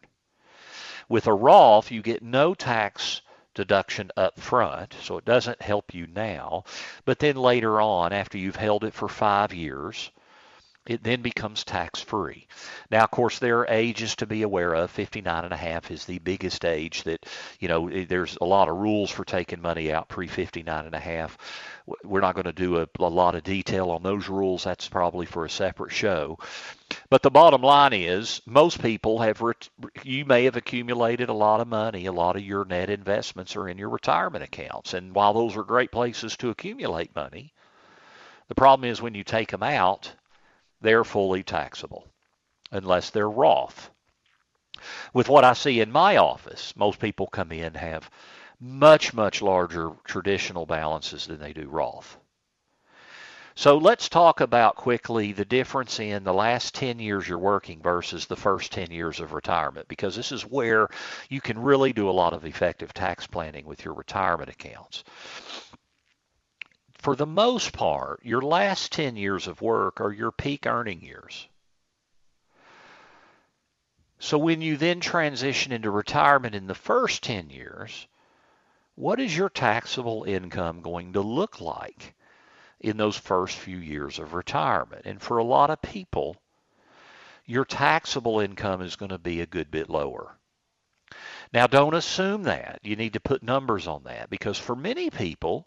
With 1.09 1.25
a 1.25 1.33
Roth, 1.33 1.89
you 1.89 2.03
get 2.03 2.21
no 2.21 2.53
tax 2.53 3.21
deduction 3.55 4.11
up 4.15 4.39
front, 4.39 4.93
so 5.01 5.17
it 5.17 5.25
doesn't 5.25 5.61
help 5.61 5.95
you 5.95 6.05
now. 6.05 6.65
But 7.03 7.17
then 7.17 7.35
later 7.35 7.81
on, 7.81 8.13
after 8.13 8.37
you've 8.37 8.55
held 8.55 8.83
it 8.83 8.93
for 8.93 9.09
five 9.09 9.51
years, 9.51 10.11
it 10.89 11.03
then 11.03 11.21
becomes 11.21 11.63
tax 11.63 12.01
free. 12.01 12.47
Now, 12.89 13.03
of 13.03 13.11
course, 13.11 13.37
there 13.37 13.59
are 13.59 13.67
ages 13.69 14.15
to 14.15 14.25
be 14.25 14.41
aware 14.41 14.73
of. 14.73 14.89
59 14.89 15.43
and 15.43 15.53
a 15.53 15.57
half 15.57 15.91
is 15.91 16.03
the 16.05 16.17
biggest 16.17 16.65
age 16.65 17.03
that, 17.03 17.27
you 17.59 17.67
know, 17.67 17.87
there's 18.05 18.39
a 18.41 18.45
lot 18.45 18.69
of 18.69 18.77
rules 18.77 19.11
for 19.11 19.23
taking 19.23 19.61
money 19.61 19.93
out 19.93 20.09
pre 20.09 20.25
59 20.25 20.87
and 20.87 20.95
a 20.95 20.99
half. 20.99 21.37
We're 22.03 22.21
not 22.21 22.33
going 22.33 22.45
to 22.45 22.53
do 22.53 22.77
a, 22.79 22.87
a 22.97 23.07
lot 23.07 23.35
of 23.35 23.43
detail 23.43 23.91
on 23.91 24.01
those 24.01 24.29
rules. 24.29 24.63
That's 24.63 24.89
probably 24.89 25.27
for 25.27 25.45
a 25.45 25.49
separate 25.49 25.91
show. 25.91 26.39
But 27.11 27.21
the 27.21 27.29
bottom 27.29 27.61
line 27.61 27.93
is, 27.93 28.41
most 28.47 28.81
people 28.81 29.19
have, 29.19 29.39
you 30.03 30.25
may 30.25 30.45
have 30.45 30.55
accumulated 30.55 31.29
a 31.29 31.33
lot 31.33 31.61
of 31.61 31.67
money. 31.67 32.07
A 32.07 32.11
lot 32.11 32.35
of 32.35 32.41
your 32.41 32.65
net 32.65 32.89
investments 32.89 33.55
are 33.55 33.69
in 33.69 33.77
your 33.77 33.89
retirement 33.89 34.43
accounts. 34.43 34.95
And 34.95 35.13
while 35.13 35.33
those 35.33 35.55
are 35.55 35.63
great 35.63 35.91
places 35.91 36.35
to 36.37 36.49
accumulate 36.49 37.15
money, 37.15 37.53
the 38.47 38.55
problem 38.55 38.89
is 38.89 38.99
when 38.99 39.13
you 39.13 39.23
take 39.23 39.51
them 39.51 39.61
out, 39.61 40.11
they're 40.81 41.03
fully 41.03 41.43
taxable 41.43 42.07
unless 42.71 43.09
they're 43.09 43.29
Roth. 43.29 43.89
With 45.13 45.27
what 45.27 45.43
I 45.43 45.53
see 45.53 45.81
in 45.81 45.91
my 45.91 46.17
office, 46.17 46.73
most 46.75 46.99
people 46.99 47.27
come 47.27 47.51
in 47.51 47.73
have 47.73 48.09
much, 48.59 49.13
much 49.13 49.41
larger 49.41 49.91
traditional 50.05 50.65
balances 50.65 51.27
than 51.27 51.39
they 51.39 51.53
do 51.53 51.67
Roth. 51.67 52.17
So 53.55 53.77
let's 53.77 54.07
talk 54.07 54.39
about 54.39 54.77
quickly 54.77 55.33
the 55.33 55.43
difference 55.43 55.99
in 55.99 56.23
the 56.23 56.33
last 56.33 56.73
10 56.75 56.97
years 56.99 57.27
you're 57.27 57.37
working 57.37 57.81
versus 57.81 58.25
the 58.25 58.37
first 58.37 58.71
10 58.71 58.89
years 58.89 59.19
of 59.19 59.33
retirement, 59.33 59.89
because 59.89 60.15
this 60.15 60.31
is 60.31 60.43
where 60.43 60.87
you 61.29 61.41
can 61.41 61.59
really 61.59 61.91
do 61.91 62.09
a 62.09 62.11
lot 62.11 62.31
of 62.31 62.45
effective 62.45 62.93
tax 62.93 63.27
planning 63.27 63.65
with 63.65 63.83
your 63.83 63.95
retirement 63.95 64.49
accounts 64.49 65.03
for 66.99 67.15
the 67.15 67.25
most 67.25 67.71
part, 67.71 68.23
your 68.25 68.41
last 68.41 68.91
10 68.91 69.15
years 69.15 69.47
of 69.47 69.61
work 69.61 70.01
are 70.01 70.11
your 70.11 70.33
peak 70.33 70.67
earning 70.67 71.01
years. 71.01 71.47
So 74.19 74.37
when 74.37 74.61
you 74.61 74.75
then 74.75 74.99
transition 74.99 75.71
into 75.71 75.91
retirement 75.91 76.55
in 76.55 76.67
the 76.67 76.75
first 76.75 77.23
10 77.23 77.51
years, 77.51 78.05
what 78.95 79.21
is 79.21 79.35
your 79.35 79.47
taxable 79.47 80.25
income 80.25 80.81
going 80.81 81.13
to 81.13 81.21
look 81.21 81.61
like 81.61 82.15
in 82.81 82.97
those 82.97 83.15
first 83.15 83.55
few 83.55 83.77
years 83.77 84.19
of 84.19 84.33
retirement? 84.33 85.03
And 85.05 85.21
for 85.21 85.37
a 85.37 85.43
lot 85.43 85.69
of 85.69 85.81
people, 85.81 86.35
your 87.45 87.63
taxable 87.63 88.41
income 88.41 88.81
is 88.81 88.97
going 88.97 89.11
to 89.11 89.17
be 89.17 89.39
a 89.39 89.45
good 89.45 89.71
bit 89.71 89.89
lower. 89.89 90.35
Now, 91.53 91.65
don't 91.65 91.95
assume 91.95 92.43
that. 92.43 92.79
You 92.83 92.97
need 92.97 93.13
to 93.13 93.21
put 93.21 93.41
numbers 93.41 93.87
on 93.87 94.03
that 94.03 94.29
because 94.29 94.59
for 94.59 94.75
many 94.75 95.09
people, 95.09 95.65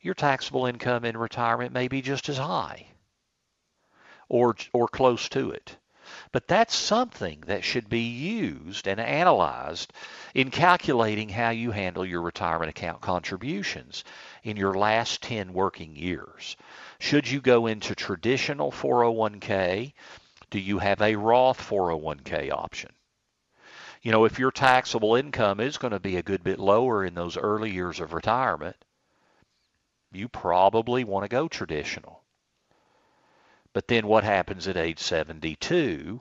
your 0.00 0.14
taxable 0.14 0.66
income 0.66 1.04
in 1.04 1.16
retirement 1.16 1.72
may 1.72 1.88
be 1.88 2.00
just 2.00 2.28
as 2.28 2.38
high 2.38 2.86
or, 4.28 4.56
or 4.72 4.88
close 4.88 5.28
to 5.28 5.50
it. 5.50 5.76
But 6.32 6.48
that's 6.48 6.74
something 6.74 7.42
that 7.46 7.64
should 7.64 7.88
be 7.88 8.00
used 8.00 8.88
and 8.88 8.98
analyzed 8.98 9.92
in 10.34 10.50
calculating 10.50 11.28
how 11.28 11.50
you 11.50 11.70
handle 11.70 12.04
your 12.04 12.22
retirement 12.22 12.70
account 12.70 13.00
contributions 13.00 14.04
in 14.42 14.56
your 14.56 14.74
last 14.74 15.22
10 15.22 15.52
working 15.52 15.94
years. 15.94 16.56
Should 16.98 17.28
you 17.28 17.40
go 17.40 17.66
into 17.66 17.94
traditional 17.94 18.72
401k? 18.72 19.92
Do 20.50 20.58
you 20.58 20.78
have 20.78 21.00
a 21.00 21.16
Roth 21.16 21.60
401k 21.60 22.50
option? 22.50 22.92
You 24.02 24.12
know, 24.12 24.24
if 24.24 24.38
your 24.38 24.50
taxable 24.50 25.14
income 25.14 25.60
is 25.60 25.78
going 25.78 25.92
to 25.92 26.00
be 26.00 26.16
a 26.16 26.22
good 26.22 26.42
bit 26.42 26.58
lower 26.58 27.04
in 27.04 27.14
those 27.14 27.36
early 27.36 27.70
years 27.70 28.00
of 28.00 28.14
retirement, 28.14 28.76
you 30.12 30.28
probably 30.28 31.04
want 31.04 31.24
to 31.24 31.28
go 31.28 31.48
traditional. 31.48 32.22
But 33.72 33.86
then 33.86 34.06
what 34.06 34.24
happens 34.24 34.66
at 34.66 34.76
age 34.76 34.98
72 34.98 36.20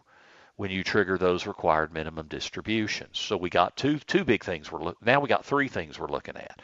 when 0.56 0.69
you 0.69 0.84
trigger 0.84 1.17
those 1.17 1.47
required 1.47 1.91
minimum 1.91 2.28
distributions? 2.28 3.17
So 3.17 3.38
we 3.38 3.49
got 3.49 3.75
two 3.75 3.97
two 3.99 4.23
big 4.23 4.43
things 4.43 4.71
we're 4.71 4.93
now 5.02 5.19
we 5.19 5.28
got 5.28 5.45
three 5.45 5.67
things 5.67 5.97
we're 5.97 6.08
looking 6.08 6.38
at. 6.38 6.62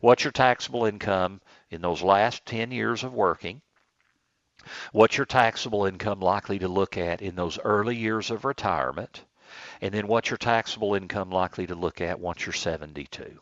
What's 0.00 0.22
your 0.22 0.32
taxable 0.32 0.84
income 0.84 1.40
in 1.70 1.80
those 1.80 2.02
last 2.02 2.46
10 2.46 2.70
years 2.70 3.02
of 3.02 3.12
working? 3.12 3.62
What's 4.92 5.16
your 5.16 5.26
taxable 5.26 5.86
income 5.86 6.20
likely 6.20 6.58
to 6.60 6.68
look 6.68 6.96
at 6.98 7.22
in 7.22 7.34
those 7.34 7.58
early 7.58 7.96
years 7.96 8.30
of 8.30 8.44
retirement? 8.44 9.24
And 9.80 9.94
then 9.94 10.06
what's 10.06 10.30
your 10.30 10.36
taxable 10.36 10.94
income 10.94 11.30
likely 11.30 11.66
to 11.66 11.74
look 11.74 12.00
at 12.00 12.20
once 12.20 12.44
you're 12.44 12.52
72? 12.52 13.40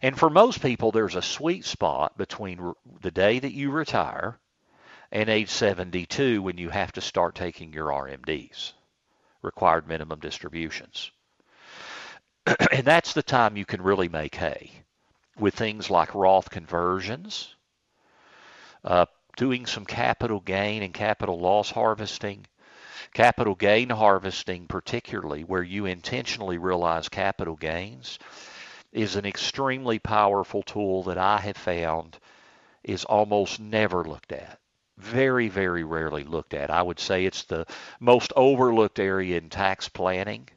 And 0.00 0.18
for 0.18 0.30
most 0.30 0.62
people, 0.62 0.92
there's 0.92 1.16
a 1.16 1.22
sweet 1.22 1.64
spot 1.64 2.16
between 2.16 2.74
the 3.00 3.10
day 3.10 3.38
that 3.38 3.52
you 3.52 3.70
retire 3.70 4.38
and 5.10 5.28
age 5.28 5.50
72 5.50 6.40
when 6.40 6.56
you 6.56 6.70
have 6.70 6.92
to 6.92 7.00
start 7.00 7.34
taking 7.34 7.72
your 7.72 7.88
RMDs, 7.88 8.72
required 9.42 9.86
minimum 9.86 10.20
distributions. 10.20 11.10
and 12.72 12.86
that's 12.86 13.12
the 13.12 13.22
time 13.22 13.56
you 13.56 13.66
can 13.66 13.82
really 13.82 14.08
make 14.08 14.34
hay 14.34 14.70
with 15.38 15.54
things 15.54 15.90
like 15.90 16.14
Roth 16.14 16.50
conversions, 16.50 17.54
uh, 18.84 19.06
doing 19.36 19.66
some 19.66 19.84
capital 19.84 20.40
gain 20.40 20.82
and 20.82 20.92
capital 20.92 21.38
loss 21.38 21.70
harvesting, 21.70 22.46
capital 23.12 23.54
gain 23.54 23.90
harvesting, 23.90 24.66
particularly 24.66 25.44
where 25.44 25.62
you 25.62 25.86
intentionally 25.86 26.58
realize 26.58 27.08
capital 27.08 27.56
gains 27.56 28.18
is 28.92 29.16
an 29.16 29.24
extremely 29.26 29.98
powerful 29.98 30.62
tool 30.62 31.04
that 31.04 31.18
I 31.18 31.38
have 31.38 31.56
found 31.56 32.18
is 32.84 33.04
almost 33.04 33.60
never 33.60 34.04
looked 34.04 34.32
at. 34.32 34.58
Very, 34.98 35.48
very 35.48 35.84
rarely 35.84 36.24
looked 36.24 36.54
at. 36.54 36.70
I 36.70 36.82
would 36.82 37.00
say 37.00 37.24
it's 37.24 37.44
the 37.44 37.66
most 37.98 38.32
overlooked 38.36 39.00
area 39.00 39.38
in 39.38 39.48
tax 39.48 39.88
planning 39.88 40.48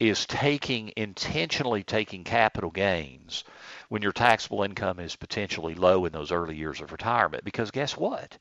is 0.00 0.26
taking 0.26 0.92
intentionally 0.96 1.82
taking 1.82 2.24
capital 2.24 2.70
gains 2.70 3.44
when 3.88 4.02
your 4.02 4.12
taxable 4.12 4.62
income 4.62 4.98
is 4.98 5.16
potentially 5.16 5.74
low 5.74 6.04
in 6.04 6.12
those 6.12 6.32
early 6.32 6.56
years 6.56 6.80
of 6.80 6.92
retirement 6.92 7.44
because 7.44 7.70
guess 7.70 7.96
what 7.96 8.36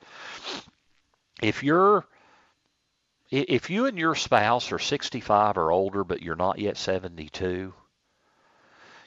if 1.42 1.64
you're 1.64 2.06
if 3.30 3.70
you 3.70 3.86
and 3.86 3.98
your 3.98 4.16
spouse 4.16 4.72
are 4.72 4.80
65 4.80 5.58
or 5.58 5.72
older 5.72 6.04
but 6.04 6.22
you're 6.22 6.36
not 6.36 6.60
yet 6.60 6.76
72 6.76 7.74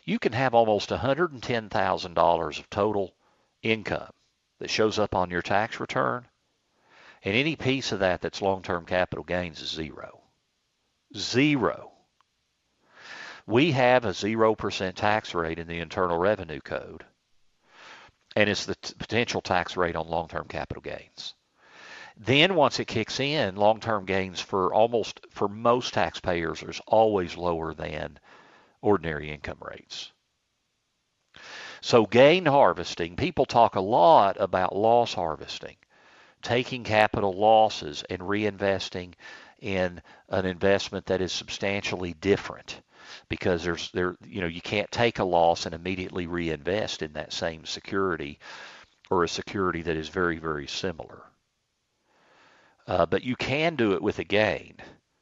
you 0.07 0.21
can 0.21 0.33
have 0.33 0.55
almost 0.55 0.91
$110,000 0.91 2.59
of 2.59 2.71
total 2.71 3.13
income 3.61 4.11
that 4.61 4.71
shows 4.71 4.99
up 5.01 5.15
on 5.15 5.31
your 5.31 5.43
tax 5.43 5.81
return, 5.81 6.27
and 7.25 7.35
any 7.35 7.57
piece 7.57 7.91
of 7.91 7.99
that 7.99 8.21
that's 8.21 8.41
long-term 8.41 8.87
capital 8.87 9.25
gains 9.25 9.61
is 9.61 9.69
zero. 9.69 10.21
Zero. 11.17 11.91
We 13.47 13.73
have 13.73 14.05
a 14.05 14.11
0% 14.11 14.95
tax 14.95 15.35
rate 15.35 15.59
in 15.59 15.67
the 15.67 15.81
Internal 15.81 16.19
Revenue 16.19 16.61
Code, 16.61 17.05
and 18.37 18.49
it's 18.49 18.65
the 18.65 18.77
t- 18.77 18.95
potential 18.95 19.41
tax 19.41 19.77
rate 19.77 19.97
on 19.97 20.09
long-term 20.09 20.47
capital 20.47 20.83
gains. 20.83 21.35
Then 22.17 22.55
once 22.55 22.79
it 22.79 22.87
kicks 22.87 23.19
in, 23.19 23.57
long-term 23.57 24.05
gains 24.05 24.41
for 24.41 24.73
almost 24.73 25.21
for 25.31 25.49
most 25.49 25.95
taxpayers 25.95 26.63
is 26.63 26.81
always 26.87 27.37
lower 27.37 27.75
than 27.75 28.19
ordinary 28.83 29.31
income 29.31 29.59
rates. 29.61 30.13
So 31.81 32.07
gain 32.07 32.47
harvesting, 32.47 33.17
people 33.17 33.45
talk 33.45 33.77
a 33.77 33.81
lot 33.81 34.37
about 34.41 34.75
loss 34.75 35.15
harvesting, 35.15 35.77
taking 36.43 36.85
capital 36.85 37.33
losses 37.33 38.03
and 38.09 38.23
reinvesting 38.23 39.15
in 39.61 40.03
an 40.29 40.47
investment 40.47 41.07
that 41.07 41.21
is 41.21 41.33
substantially 41.33 42.15
different 42.15 42.81
because 43.29 43.63
there's 43.63 43.91
there 43.93 44.17
you 44.27 44.41
know 44.41 44.47
you 44.47 44.61
can't 44.61 44.91
take 44.91 45.19
a 45.19 45.25
loss 45.25 45.67
and 45.67 45.75
immediately 45.75 46.27
reinvest 46.27 47.03
in 47.03 47.13
that 47.15 47.33
same 47.33 47.65
security 47.65 48.39
or 49.11 49.25
a 49.25 49.29
security 49.29 49.83
that 49.83 49.97
is 49.97 50.09
very 50.09 50.39
very 50.39 50.67
similar. 50.67 51.23
Uh, 52.87 53.07
but 53.07 53.23
you 53.25 53.35
can 53.37 53.75
do 53.77 53.95
it 53.95 54.03
with 54.03 54.19
a 54.19 54.25
gain. 54.25 54.77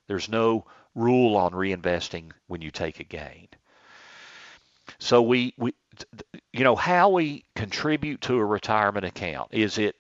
There's 0.07 0.29
no 0.29 0.67
rule 0.95 1.37
on 1.37 1.53
reinvesting 1.53 2.31
when 2.47 2.63
you 2.63 2.71
take 2.71 3.01
a 3.01 3.05
gain. 3.05 3.49
So 4.99 5.23
we, 5.23 5.55
we 5.57 5.75
you 6.53 6.65
know, 6.65 6.77
how 6.77 7.11
we 7.11 7.45
contribute 7.55 8.21
to 8.23 8.37
a 8.37 8.45
retirement 8.45 9.05
account 9.05 9.49
is 9.53 9.79
it 9.79 9.97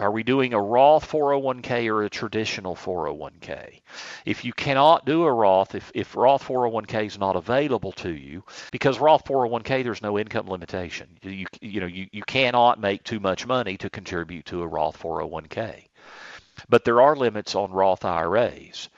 are 0.00 0.10
we 0.10 0.22
doing 0.22 0.52
a 0.52 0.60
Roth 0.60 1.08
401k 1.08 1.86
or 1.88 2.02
a 2.02 2.10
traditional 2.10 2.74
401k? 2.74 3.82
If 4.24 4.44
you 4.44 4.52
cannot 4.52 5.04
do 5.04 5.24
a 5.24 5.32
Roth, 5.32 5.74
if, 5.74 5.92
if 5.94 6.16
Roth 6.16 6.42
401k 6.44 7.06
is 7.06 7.18
not 7.18 7.36
available 7.36 7.92
to 7.92 8.10
you, 8.10 8.42
because 8.72 8.98
Roth 8.98 9.24
401k 9.24 9.84
there's 9.84 10.02
no 10.02 10.18
income 10.18 10.48
limitation. 10.48 11.08
You 11.22 11.46
you 11.60 11.80
know 11.80 11.86
you, 11.86 12.08
you 12.10 12.22
cannot 12.22 12.80
make 12.80 13.04
too 13.04 13.20
much 13.20 13.46
money 13.46 13.76
to 13.78 13.90
contribute 13.90 14.46
to 14.46 14.62
a 14.62 14.66
Roth 14.66 15.00
401k. 15.00 15.86
But 16.68 16.84
there 16.84 17.00
are 17.00 17.14
limits 17.14 17.54
on 17.54 17.70
Roth 17.70 18.04
IRAs. 18.04 18.88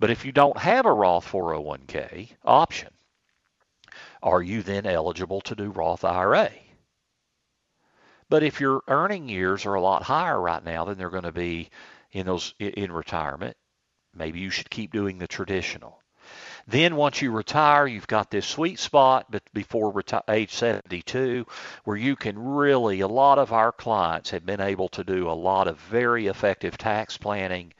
But 0.00 0.10
if 0.10 0.24
you 0.24 0.32
don't 0.32 0.56
have 0.58 0.86
a 0.86 0.92
Roth 0.92 1.30
401k 1.30 2.30
option, 2.44 2.90
are 4.22 4.42
you 4.42 4.62
then 4.62 4.86
eligible 4.86 5.40
to 5.42 5.54
do 5.54 5.70
Roth 5.70 6.04
IRA? 6.04 6.50
But 8.28 8.42
if 8.42 8.60
your 8.60 8.82
earning 8.86 9.28
years 9.28 9.66
are 9.66 9.74
a 9.74 9.80
lot 9.80 10.02
higher 10.02 10.40
right 10.40 10.62
now 10.62 10.84
than 10.84 10.98
they're 10.98 11.10
going 11.10 11.22
to 11.22 11.32
be 11.32 11.70
in 12.12 12.26
those 12.26 12.54
in 12.58 12.92
retirement, 12.92 13.56
maybe 14.14 14.38
you 14.38 14.50
should 14.50 14.70
keep 14.70 14.92
doing 14.92 15.18
the 15.18 15.26
traditional. 15.26 16.00
Then 16.66 16.96
once 16.96 17.22
you 17.22 17.32
retire, 17.32 17.86
you've 17.86 18.06
got 18.06 18.30
this 18.30 18.46
sweet 18.46 18.78
spot 18.78 19.34
before 19.54 19.92
reti- 19.92 20.28
age 20.28 20.52
72 20.52 21.46
where 21.84 21.96
you 21.96 22.14
can 22.14 22.38
really 22.38 23.00
a 23.00 23.08
lot 23.08 23.38
of 23.38 23.52
our 23.52 23.72
clients 23.72 24.30
have 24.30 24.44
been 24.44 24.60
able 24.60 24.88
to 24.90 25.02
do 25.02 25.30
a 25.30 25.32
lot 25.32 25.66
of 25.66 25.80
very 25.80 26.26
effective 26.26 26.76
tax 26.76 27.16
planning 27.16 27.72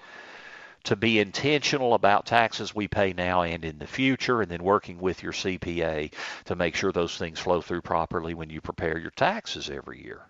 to 0.85 0.97
be 0.97 1.19
intentional 1.19 1.95
about 1.95 2.27
taxes 2.27 2.75
we 2.75 2.89
pay 2.89 3.13
now 3.13 3.43
and 3.43 3.65
in 3.65 3.79
the 3.79 3.87
future, 3.87 4.41
and 4.41 4.51
then 4.51 4.63
working 4.63 4.99
with 4.99 5.23
your 5.23 5.33
CPA 5.33 6.13
to 6.47 6.57
make 6.57 6.75
sure 6.75 6.93
those 6.93 7.17
things 7.17 7.39
flow 7.39 7.61
through 7.61 7.83
properly 7.83 8.35
when 8.35 8.51
you 8.51 8.61
prepare 8.61 8.99
your 8.99 9.11
taxes 9.11 9.69
every 9.71 10.03
year. 10.03 10.23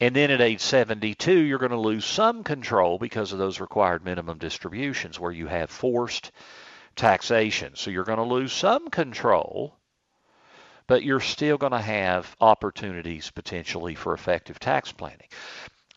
And 0.00 0.16
then 0.16 0.30
at 0.30 0.40
age 0.40 0.60
72, 0.60 1.32
you're 1.32 1.58
going 1.58 1.72
to 1.72 1.76
lose 1.76 2.06
some 2.06 2.42
control 2.42 2.98
because 2.98 3.32
of 3.32 3.38
those 3.38 3.60
required 3.60 4.02
minimum 4.02 4.38
distributions 4.38 5.20
where 5.20 5.32
you 5.32 5.46
have 5.46 5.68
forced 5.68 6.32
taxation. 6.96 7.76
So 7.76 7.90
you're 7.90 8.04
going 8.04 8.18
to 8.18 8.24
lose 8.24 8.52
some 8.52 8.88
control, 8.88 9.76
but 10.86 11.02
you're 11.02 11.20
still 11.20 11.58
going 11.58 11.72
to 11.72 11.80
have 11.80 12.34
opportunities 12.40 13.30
potentially 13.30 13.94
for 13.94 14.14
effective 14.14 14.58
tax 14.58 14.90
planning. 14.90 15.28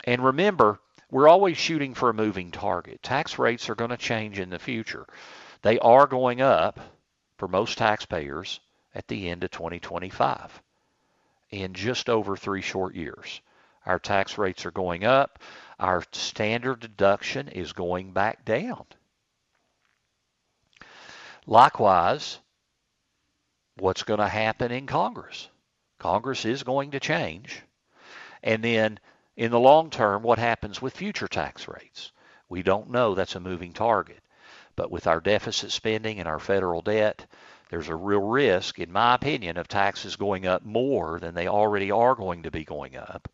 And 0.03 0.24
remember, 0.24 0.80
we're 1.14 1.28
always 1.28 1.57
shooting 1.57 1.93
for 1.93 2.09
a 2.09 2.14
moving 2.14 2.49
target. 2.49 3.03
Tax 3.03 3.38
rates 3.38 3.70
are 3.70 3.76
going 3.76 3.91
to 3.91 3.97
change 3.97 4.39
in 4.39 4.49
the 4.49 4.57
future. 4.57 5.05
They 5.61 5.78
are 5.78 6.07
going 6.07 6.41
up 6.41 6.80
for 7.38 7.47
most 7.47 7.78
taxpayers 7.78 8.59
at 8.95 9.07
the 9.07 9.30
end 9.30 9.43
of 9.43 9.51
2025 9.51 10.59
in 11.51 11.76
just 11.76 12.09
over 12.09 12.36
three 12.36 12.64
short 12.64 12.95
years. 12.95 13.41
Our 13.86 13.99
tax 13.99 14.39
rates 14.39 14.66
are 14.66 14.72
going 14.72 15.05
up. 15.05 15.38
Our 15.80 16.03
standard 16.14 16.80
deduction 16.80 17.47
is 17.47 17.74
going 17.74 18.14
back 18.14 18.43
down. 18.43 18.86
Likewise, 21.45 22.39
what's 23.78 24.01
going 24.01 24.20
to 24.20 24.28
happen 24.28 24.72
in 24.72 24.88
Congress? 24.88 25.47
Congress 25.99 26.43
is 26.43 26.64
going 26.64 26.89
to 26.91 26.99
change. 26.99 27.61
And 28.41 28.64
then 28.64 28.99
in 29.36 29.51
the 29.51 29.59
long 29.59 29.89
term, 29.89 30.23
what 30.23 30.39
happens 30.39 30.81
with 30.81 30.95
future 30.95 31.27
tax 31.27 31.67
rates? 31.67 32.11
We 32.49 32.63
don't 32.63 32.91
know. 32.91 33.15
That's 33.15 33.36
a 33.36 33.39
moving 33.39 33.73
target. 33.73 34.19
But 34.75 34.91
with 34.91 35.07
our 35.07 35.19
deficit 35.19 35.71
spending 35.71 36.19
and 36.19 36.27
our 36.27 36.39
federal 36.39 36.81
debt, 36.81 37.25
there's 37.69 37.89
a 37.89 37.95
real 37.95 38.21
risk, 38.21 38.79
in 38.79 38.91
my 38.91 39.15
opinion, 39.15 39.57
of 39.57 39.67
taxes 39.67 40.15
going 40.15 40.45
up 40.45 40.63
more 40.63 41.19
than 41.19 41.34
they 41.34 41.47
already 41.47 41.89
are 41.91 42.15
going 42.15 42.43
to 42.43 42.51
be 42.51 42.63
going 42.63 42.95
up 42.95 43.27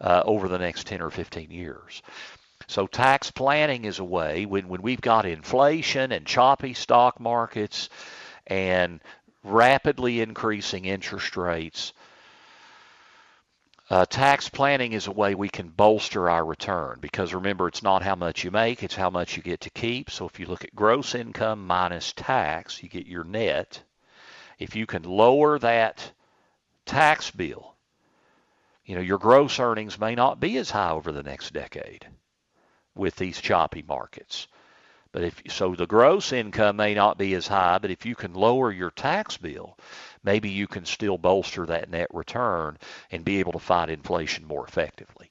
uh, 0.00 0.22
over 0.24 0.48
the 0.48 0.58
next 0.58 0.86
10 0.86 1.00
or 1.00 1.10
15 1.10 1.50
years. 1.50 2.02
So 2.68 2.86
tax 2.86 3.30
planning 3.30 3.84
is 3.84 3.98
a 3.98 4.04
way 4.04 4.46
when, 4.46 4.68
when 4.68 4.82
we've 4.82 5.00
got 5.00 5.26
inflation 5.26 6.12
and 6.12 6.26
choppy 6.26 6.74
stock 6.74 7.20
markets 7.20 7.88
and 8.46 9.00
rapidly 9.42 10.20
increasing 10.20 10.84
interest 10.84 11.36
rates. 11.36 11.92
Uh, 13.92 14.06
tax 14.06 14.48
planning 14.48 14.94
is 14.94 15.06
a 15.06 15.12
way 15.12 15.34
we 15.34 15.50
can 15.50 15.68
bolster 15.68 16.30
our 16.30 16.46
return 16.46 16.96
because 17.02 17.34
remember, 17.34 17.68
it's 17.68 17.82
not 17.82 18.02
how 18.02 18.14
much 18.14 18.42
you 18.42 18.50
make, 18.50 18.82
it's 18.82 18.94
how 18.94 19.10
much 19.10 19.36
you 19.36 19.42
get 19.42 19.60
to 19.60 19.68
keep. 19.68 20.10
So 20.10 20.24
if 20.24 20.40
you 20.40 20.46
look 20.46 20.64
at 20.64 20.74
gross 20.74 21.14
income 21.14 21.66
minus 21.66 22.14
tax, 22.14 22.82
you 22.82 22.88
get 22.88 23.04
your 23.04 23.24
net. 23.24 23.82
If 24.58 24.76
you 24.76 24.86
can 24.86 25.02
lower 25.02 25.58
that 25.58 26.10
tax 26.86 27.30
bill, 27.32 27.74
you 28.86 28.94
know, 28.94 29.02
your 29.02 29.18
gross 29.18 29.60
earnings 29.60 30.00
may 30.00 30.14
not 30.14 30.40
be 30.40 30.56
as 30.56 30.70
high 30.70 30.92
over 30.92 31.12
the 31.12 31.22
next 31.22 31.52
decade 31.52 32.06
with 32.94 33.16
these 33.16 33.42
choppy 33.42 33.84
markets. 33.86 34.48
But 35.12 35.24
if 35.24 35.42
so 35.50 35.74
the 35.74 35.86
gross 35.86 36.32
income 36.32 36.76
may 36.76 36.94
not 36.94 37.18
be 37.18 37.34
as 37.34 37.46
high, 37.46 37.76
but 37.76 37.90
if 37.90 38.06
you 38.06 38.14
can 38.14 38.32
lower 38.32 38.72
your 38.72 38.90
tax 38.90 39.36
bill, 39.36 39.76
maybe 40.24 40.50
you 40.50 40.66
can 40.66 40.84
still 40.84 41.18
bolster 41.18 41.66
that 41.66 41.90
net 41.90 42.08
return 42.12 42.78
and 43.10 43.24
be 43.24 43.38
able 43.40 43.52
to 43.52 43.58
fight 43.58 43.90
inflation 43.90 44.46
more 44.46 44.66
effectively. 44.66 45.30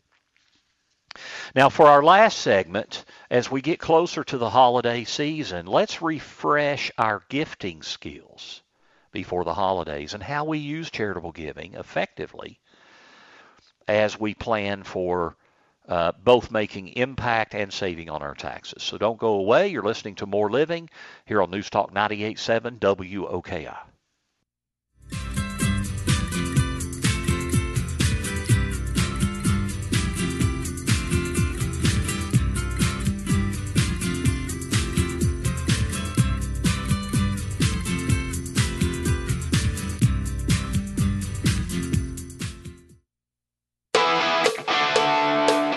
Now, 1.53 1.69
for 1.69 1.87
our 1.87 2.01
last 2.01 2.37
segment, 2.37 3.03
as 3.29 3.51
we 3.51 3.61
get 3.61 3.79
closer 3.79 4.23
to 4.23 4.37
the 4.37 4.49
holiday 4.49 5.03
season, 5.03 5.65
let's 5.65 6.01
refresh 6.01 6.91
our 6.97 7.23
gifting 7.27 7.83
skills 7.83 8.61
before 9.11 9.43
the 9.43 9.53
holidays 9.53 10.13
and 10.13 10.23
how 10.23 10.45
we 10.45 10.59
use 10.59 10.89
charitable 10.89 11.33
giving 11.33 11.73
effectively 11.73 12.59
as 13.87 14.17
we 14.17 14.33
plan 14.33 14.83
for 14.83 15.35
uh, 15.87 16.13
both 16.23 16.51
making 16.51 16.89
impact 16.89 17.53
and 17.53 17.73
saving 17.73 18.09
on 18.09 18.21
our 18.21 18.35
taxes. 18.35 18.83
So 18.83 18.97
don't 18.97 19.19
go 19.19 19.33
away. 19.33 19.67
You're 19.67 19.83
listening 19.83 20.15
to 20.15 20.25
More 20.25 20.49
Living 20.49 20.89
here 21.25 21.41
on 21.41 21.51
News 21.51 21.69
Talk 21.69 21.93
98.7 21.93 22.79
WOKI. 22.79 23.90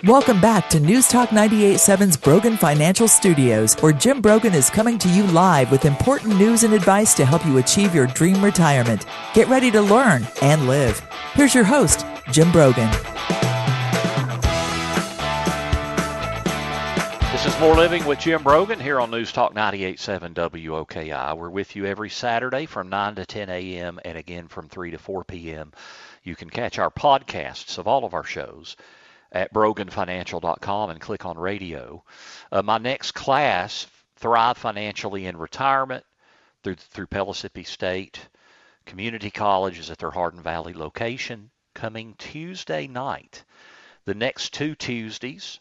Welcome 0.06 0.38
back 0.38 0.68
to 0.68 0.80
News 0.80 1.08
Talk 1.08 1.30
98.7's 1.30 2.18
Brogan 2.18 2.58
Financial 2.58 3.08
Studios, 3.08 3.74
where 3.80 3.90
Jim 3.92 4.20
Brogan 4.20 4.52
is 4.52 4.68
coming 4.68 4.98
to 4.98 5.08
you 5.08 5.22
live 5.28 5.70
with 5.70 5.86
important 5.86 6.36
news 6.36 6.62
and 6.62 6.74
advice 6.74 7.14
to 7.14 7.24
help 7.24 7.46
you 7.46 7.56
achieve 7.56 7.94
your 7.94 8.06
dream 8.08 8.44
retirement. 8.44 9.06
Get 9.32 9.48
ready 9.48 9.70
to 9.70 9.80
learn 9.80 10.26
and 10.42 10.68
live. 10.68 11.00
Here's 11.32 11.54
your 11.54 11.64
host, 11.64 12.04
Jim 12.30 12.52
Brogan. 12.52 12.90
This 17.32 17.46
is 17.46 17.58
More 17.58 17.74
Living 17.74 18.04
with 18.04 18.18
Jim 18.18 18.42
Brogan 18.42 18.80
here 18.80 19.00
on 19.00 19.10
News 19.10 19.32
Talk 19.32 19.54
98.7 19.54 20.34
WOKI. 20.34 21.34
We're 21.34 21.48
with 21.48 21.76
you 21.76 21.86
every 21.86 22.10
Saturday 22.10 22.66
from 22.66 22.90
9 22.90 23.14
to 23.14 23.24
10 23.24 23.48
a.m. 23.48 23.98
and 24.04 24.18
again 24.18 24.48
from 24.48 24.68
3 24.68 24.90
to 24.90 24.98
4 24.98 25.24
p.m. 25.24 25.72
You 26.22 26.36
can 26.36 26.50
catch 26.50 26.78
our 26.78 26.90
podcasts 26.90 27.78
of 27.78 27.88
all 27.88 28.04
of 28.04 28.12
our 28.12 28.24
shows 28.24 28.76
at 29.34 29.52
broganfinancial.com 29.52 30.90
and 30.90 31.00
click 31.00 31.26
on 31.26 31.36
radio. 31.36 32.02
Uh, 32.50 32.62
my 32.62 32.78
next 32.78 33.12
class, 33.12 33.86
Thrive 34.16 34.56
Financially 34.56 35.26
in 35.26 35.36
Retirement, 35.36 36.04
through, 36.62 36.76
through 36.76 37.08
Pellissippi 37.08 37.64
State 37.64 38.28
Community 38.86 39.30
College, 39.30 39.78
is 39.78 39.90
at 39.90 39.98
their 39.98 40.12
Hardin 40.12 40.40
Valley 40.40 40.72
location, 40.72 41.50
coming 41.74 42.14
Tuesday 42.16 42.86
night. 42.86 43.44
The 44.04 44.14
next 44.14 44.54
two 44.54 44.74
Tuesdays, 44.74 45.60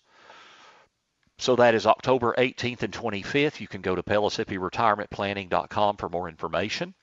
so 1.39 1.55
that 1.55 1.76
is 1.76 1.88
October 1.88 2.36
18th 2.38 2.84
and 2.84 2.93
25th. 2.93 3.59
You 3.59 3.67
can 3.67 3.82
go 3.82 3.95
to 3.95 4.03
PellissippiRetirementPlanning.com 4.03 5.97
for 5.97 6.09
more 6.09 6.30
information. 6.30 6.93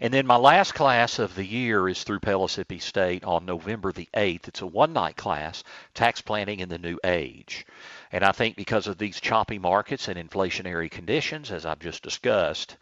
And 0.00 0.12
then 0.12 0.26
my 0.26 0.36
last 0.36 0.74
class 0.74 1.18
of 1.18 1.34
the 1.34 1.44
year 1.44 1.88
is 1.88 2.04
through 2.04 2.20
Pellissippi 2.20 2.78
State 2.78 3.24
on 3.24 3.44
November 3.44 3.92
the 3.92 4.08
8th. 4.14 4.48
It's 4.48 4.60
a 4.60 4.66
one 4.66 4.92
night 4.92 5.16
class, 5.16 5.64
Tax 5.94 6.20
Planning 6.20 6.60
in 6.60 6.68
the 6.68 6.78
New 6.78 6.98
Age. 7.04 7.66
And 8.12 8.24
I 8.24 8.32
think 8.32 8.56
because 8.56 8.86
of 8.86 8.98
these 8.98 9.20
choppy 9.20 9.58
markets 9.58 10.08
and 10.08 10.18
inflationary 10.18 10.90
conditions, 10.90 11.50
as 11.50 11.66
I've 11.66 11.80
just 11.80 12.02
discussed, 12.02 12.76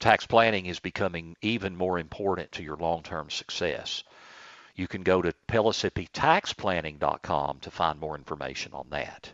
tax 0.00 0.26
planning 0.26 0.66
is 0.66 0.80
becoming 0.80 1.36
even 1.42 1.76
more 1.76 1.98
important 1.98 2.50
to 2.52 2.62
your 2.62 2.76
long 2.76 3.02
term 3.02 3.30
success. 3.30 4.04
You 4.74 4.88
can 4.88 5.02
go 5.02 5.22
to 5.22 5.34
PellissippiTaxPlanning.com 5.48 7.58
to 7.60 7.70
find 7.70 8.00
more 8.00 8.16
information 8.16 8.72
on 8.72 8.86
that. 8.90 9.32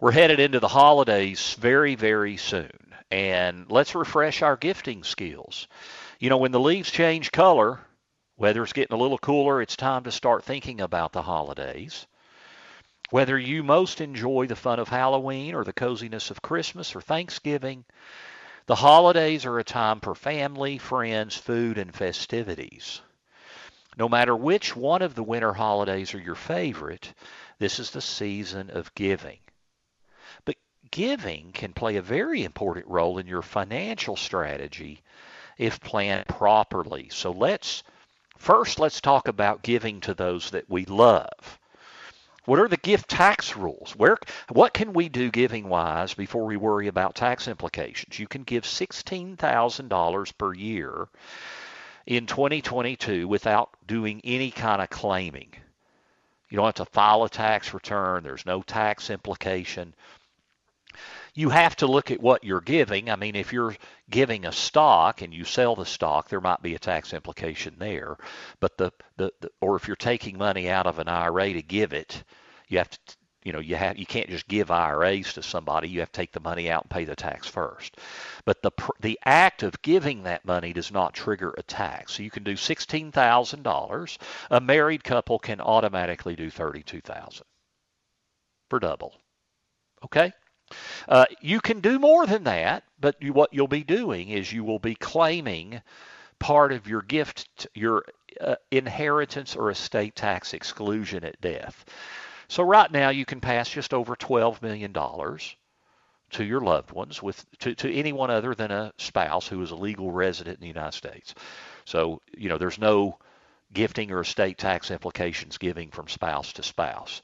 We're 0.00 0.12
headed 0.12 0.38
into 0.40 0.60
the 0.60 0.68
holidays 0.68 1.54
very, 1.54 1.94
very 1.94 2.36
soon. 2.36 2.87
And 3.10 3.70
let's 3.70 3.94
refresh 3.94 4.42
our 4.42 4.56
gifting 4.56 5.02
skills. 5.02 5.66
You 6.18 6.30
know, 6.30 6.36
when 6.36 6.52
the 6.52 6.60
leaves 6.60 6.90
change 6.90 7.32
color, 7.32 7.80
weather's 8.36 8.72
getting 8.72 8.94
a 8.94 9.00
little 9.00 9.18
cooler, 9.18 9.62
it's 9.62 9.76
time 9.76 10.04
to 10.04 10.12
start 10.12 10.44
thinking 10.44 10.80
about 10.80 11.12
the 11.12 11.22
holidays. 11.22 12.06
Whether 13.10 13.38
you 13.38 13.62
most 13.62 14.02
enjoy 14.02 14.46
the 14.46 14.56
fun 14.56 14.78
of 14.78 14.88
Halloween 14.88 15.54
or 15.54 15.64
the 15.64 15.72
coziness 15.72 16.30
of 16.30 16.42
Christmas 16.42 16.94
or 16.94 17.00
Thanksgiving, 17.00 17.84
the 18.66 18.74
holidays 18.74 19.46
are 19.46 19.58
a 19.58 19.64
time 19.64 20.00
for 20.00 20.14
family, 20.14 20.76
friends, 20.76 21.34
food, 21.34 21.78
and 21.78 21.94
festivities. 21.94 23.00
No 23.96 24.10
matter 24.10 24.36
which 24.36 24.76
one 24.76 25.00
of 25.00 25.14
the 25.14 25.22
winter 25.22 25.54
holidays 25.54 26.12
are 26.14 26.20
your 26.20 26.34
favorite, 26.34 27.14
this 27.58 27.78
is 27.78 27.90
the 27.90 28.02
season 28.02 28.68
of 28.70 28.94
giving. 28.94 29.38
Giving 30.90 31.52
can 31.52 31.72
play 31.72 31.96
a 31.96 32.02
very 32.02 32.44
important 32.44 32.86
role 32.86 33.18
in 33.18 33.26
your 33.26 33.42
financial 33.42 34.16
strategy 34.16 35.02
if 35.56 35.80
planned 35.80 36.26
properly. 36.28 37.08
So 37.10 37.30
let's 37.32 37.82
first 38.36 38.78
let's 38.78 39.00
talk 39.00 39.28
about 39.28 39.62
giving 39.62 40.00
to 40.02 40.14
those 40.14 40.50
that 40.50 40.70
we 40.70 40.84
love. 40.84 41.58
What 42.44 42.60
are 42.60 42.68
the 42.68 42.78
gift 42.78 43.10
tax 43.10 43.56
rules? 43.56 43.94
Where 43.96 44.16
what 44.48 44.72
can 44.72 44.94
we 44.94 45.10
do 45.10 45.30
giving 45.30 45.68
wise 45.68 46.14
before 46.14 46.46
we 46.46 46.56
worry 46.56 46.86
about 46.86 47.14
tax 47.14 47.46
implications? 47.48 48.18
You 48.18 48.26
can 48.26 48.44
give 48.44 48.64
$16,000 48.64 50.38
per 50.38 50.54
year 50.54 51.08
in 52.06 52.26
2022 52.26 53.28
without 53.28 53.68
doing 53.86 54.22
any 54.24 54.50
kind 54.50 54.80
of 54.80 54.88
claiming. 54.88 55.52
You 56.48 56.56
don't 56.56 56.64
have 56.64 56.86
to 56.86 56.86
file 56.86 57.24
a 57.24 57.28
tax 57.28 57.74
return. 57.74 58.22
There's 58.22 58.46
no 58.46 58.62
tax 58.62 59.10
implication. 59.10 59.92
You 61.38 61.50
have 61.50 61.76
to 61.76 61.86
look 61.86 62.10
at 62.10 62.20
what 62.20 62.42
you're 62.42 62.60
giving. 62.60 63.08
I 63.08 63.14
mean, 63.14 63.36
if 63.36 63.52
you're 63.52 63.76
giving 64.10 64.44
a 64.44 64.50
stock 64.50 65.22
and 65.22 65.32
you 65.32 65.44
sell 65.44 65.76
the 65.76 65.86
stock, 65.86 66.28
there 66.28 66.40
might 66.40 66.62
be 66.62 66.74
a 66.74 66.80
tax 66.80 67.14
implication 67.14 67.76
there. 67.78 68.16
But 68.58 68.76
the, 68.76 68.90
the, 69.18 69.32
the 69.40 69.48
or 69.60 69.76
if 69.76 69.86
you're 69.86 69.94
taking 69.94 70.36
money 70.36 70.68
out 70.68 70.88
of 70.88 70.98
an 70.98 71.06
IRA 71.06 71.52
to 71.52 71.62
give 71.62 71.92
it, 71.92 72.24
you 72.66 72.78
have 72.78 72.90
to 72.90 72.98
you 73.44 73.52
know 73.52 73.60
you 73.60 73.76
have 73.76 73.96
you 73.96 74.04
can't 74.04 74.28
just 74.28 74.48
give 74.48 74.72
IRAs 74.72 75.34
to 75.34 75.42
somebody. 75.44 75.88
You 75.88 76.00
have 76.00 76.10
to 76.10 76.20
take 76.20 76.32
the 76.32 76.40
money 76.40 76.72
out 76.72 76.82
and 76.82 76.90
pay 76.90 77.04
the 77.04 77.14
tax 77.14 77.46
first. 77.46 77.98
But 78.44 78.60
the 78.60 78.72
the 78.98 79.16
act 79.24 79.62
of 79.62 79.80
giving 79.82 80.24
that 80.24 80.44
money 80.44 80.72
does 80.72 80.90
not 80.90 81.14
trigger 81.14 81.54
a 81.56 81.62
tax. 81.62 82.14
So 82.14 82.24
you 82.24 82.32
can 82.32 82.42
do 82.42 82.56
sixteen 82.56 83.12
thousand 83.12 83.62
dollars. 83.62 84.18
A 84.50 84.60
married 84.60 85.04
couple 85.04 85.38
can 85.38 85.60
automatically 85.60 86.34
do 86.34 86.50
thirty-two 86.50 87.00
thousand 87.00 87.46
for 88.70 88.80
double. 88.80 89.14
Okay. 90.04 90.32
Uh, 91.08 91.26
you 91.40 91.60
can 91.60 91.80
do 91.80 91.98
more 91.98 92.26
than 92.26 92.44
that, 92.44 92.84
but 93.00 93.16
you, 93.20 93.32
what 93.32 93.52
you'll 93.52 93.68
be 93.68 93.84
doing 93.84 94.28
is 94.28 94.52
you 94.52 94.64
will 94.64 94.78
be 94.78 94.94
claiming 94.94 95.80
part 96.38 96.72
of 96.72 96.86
your 96.86 97.02
gift, 97.02 97.66
your 97.74 98.04
uh, 98.40 98.56
inheritance 98.70 99.56
or 99.56 99.70
estate 99.70 100.14
tax 100.14 100.54
exclusion 100.54 101.24
at 101.24 101.40
death. 101.40 101.84
So 102.48 102.62
right 102.62 102.90
now 102.90 103.10
you 103.10 103.24
can 103.24 103.40
pass 103.40 103.68
just 103.68 103.92
over 103.92 104.16
$12 104.16 104.62
million 104.62 104.92
to 106.30 106.44
your 106.44 106.60
loved 106.60 106.92
ones 106.92 107.22
with 107.22 107.44
to, 107.60 107.74
to 107.74 107.92
anyone 107.92 108.30
other 108.30 108.54
than 108.54 108.70
a 108.70 108.92
spouse 108.98 109.48
who 109.48 109.62
is 109.62 109.70
a 109.70 109.76
legal 109.76 110.10
resident 110.10 110.56
in 110.56 110.60
the 110.60 110.68
United 110.68 110.96
States. 110.96 111.34
So, 111.84 112.20
you 112.36 112.48
know, 112.48 112.58
there's 112.58 112.78
no 112.78 113.18
gifting 113.72 114.10
or 114.10 114.20
estate 114.20 114.58
tax 114.58 114.90
implications 114.90 115.58
giving 115.58 115.90
from 115.90 116.08
spouse 116.08 116.52
to 116.54 116.62
spouse. 116.62 117.22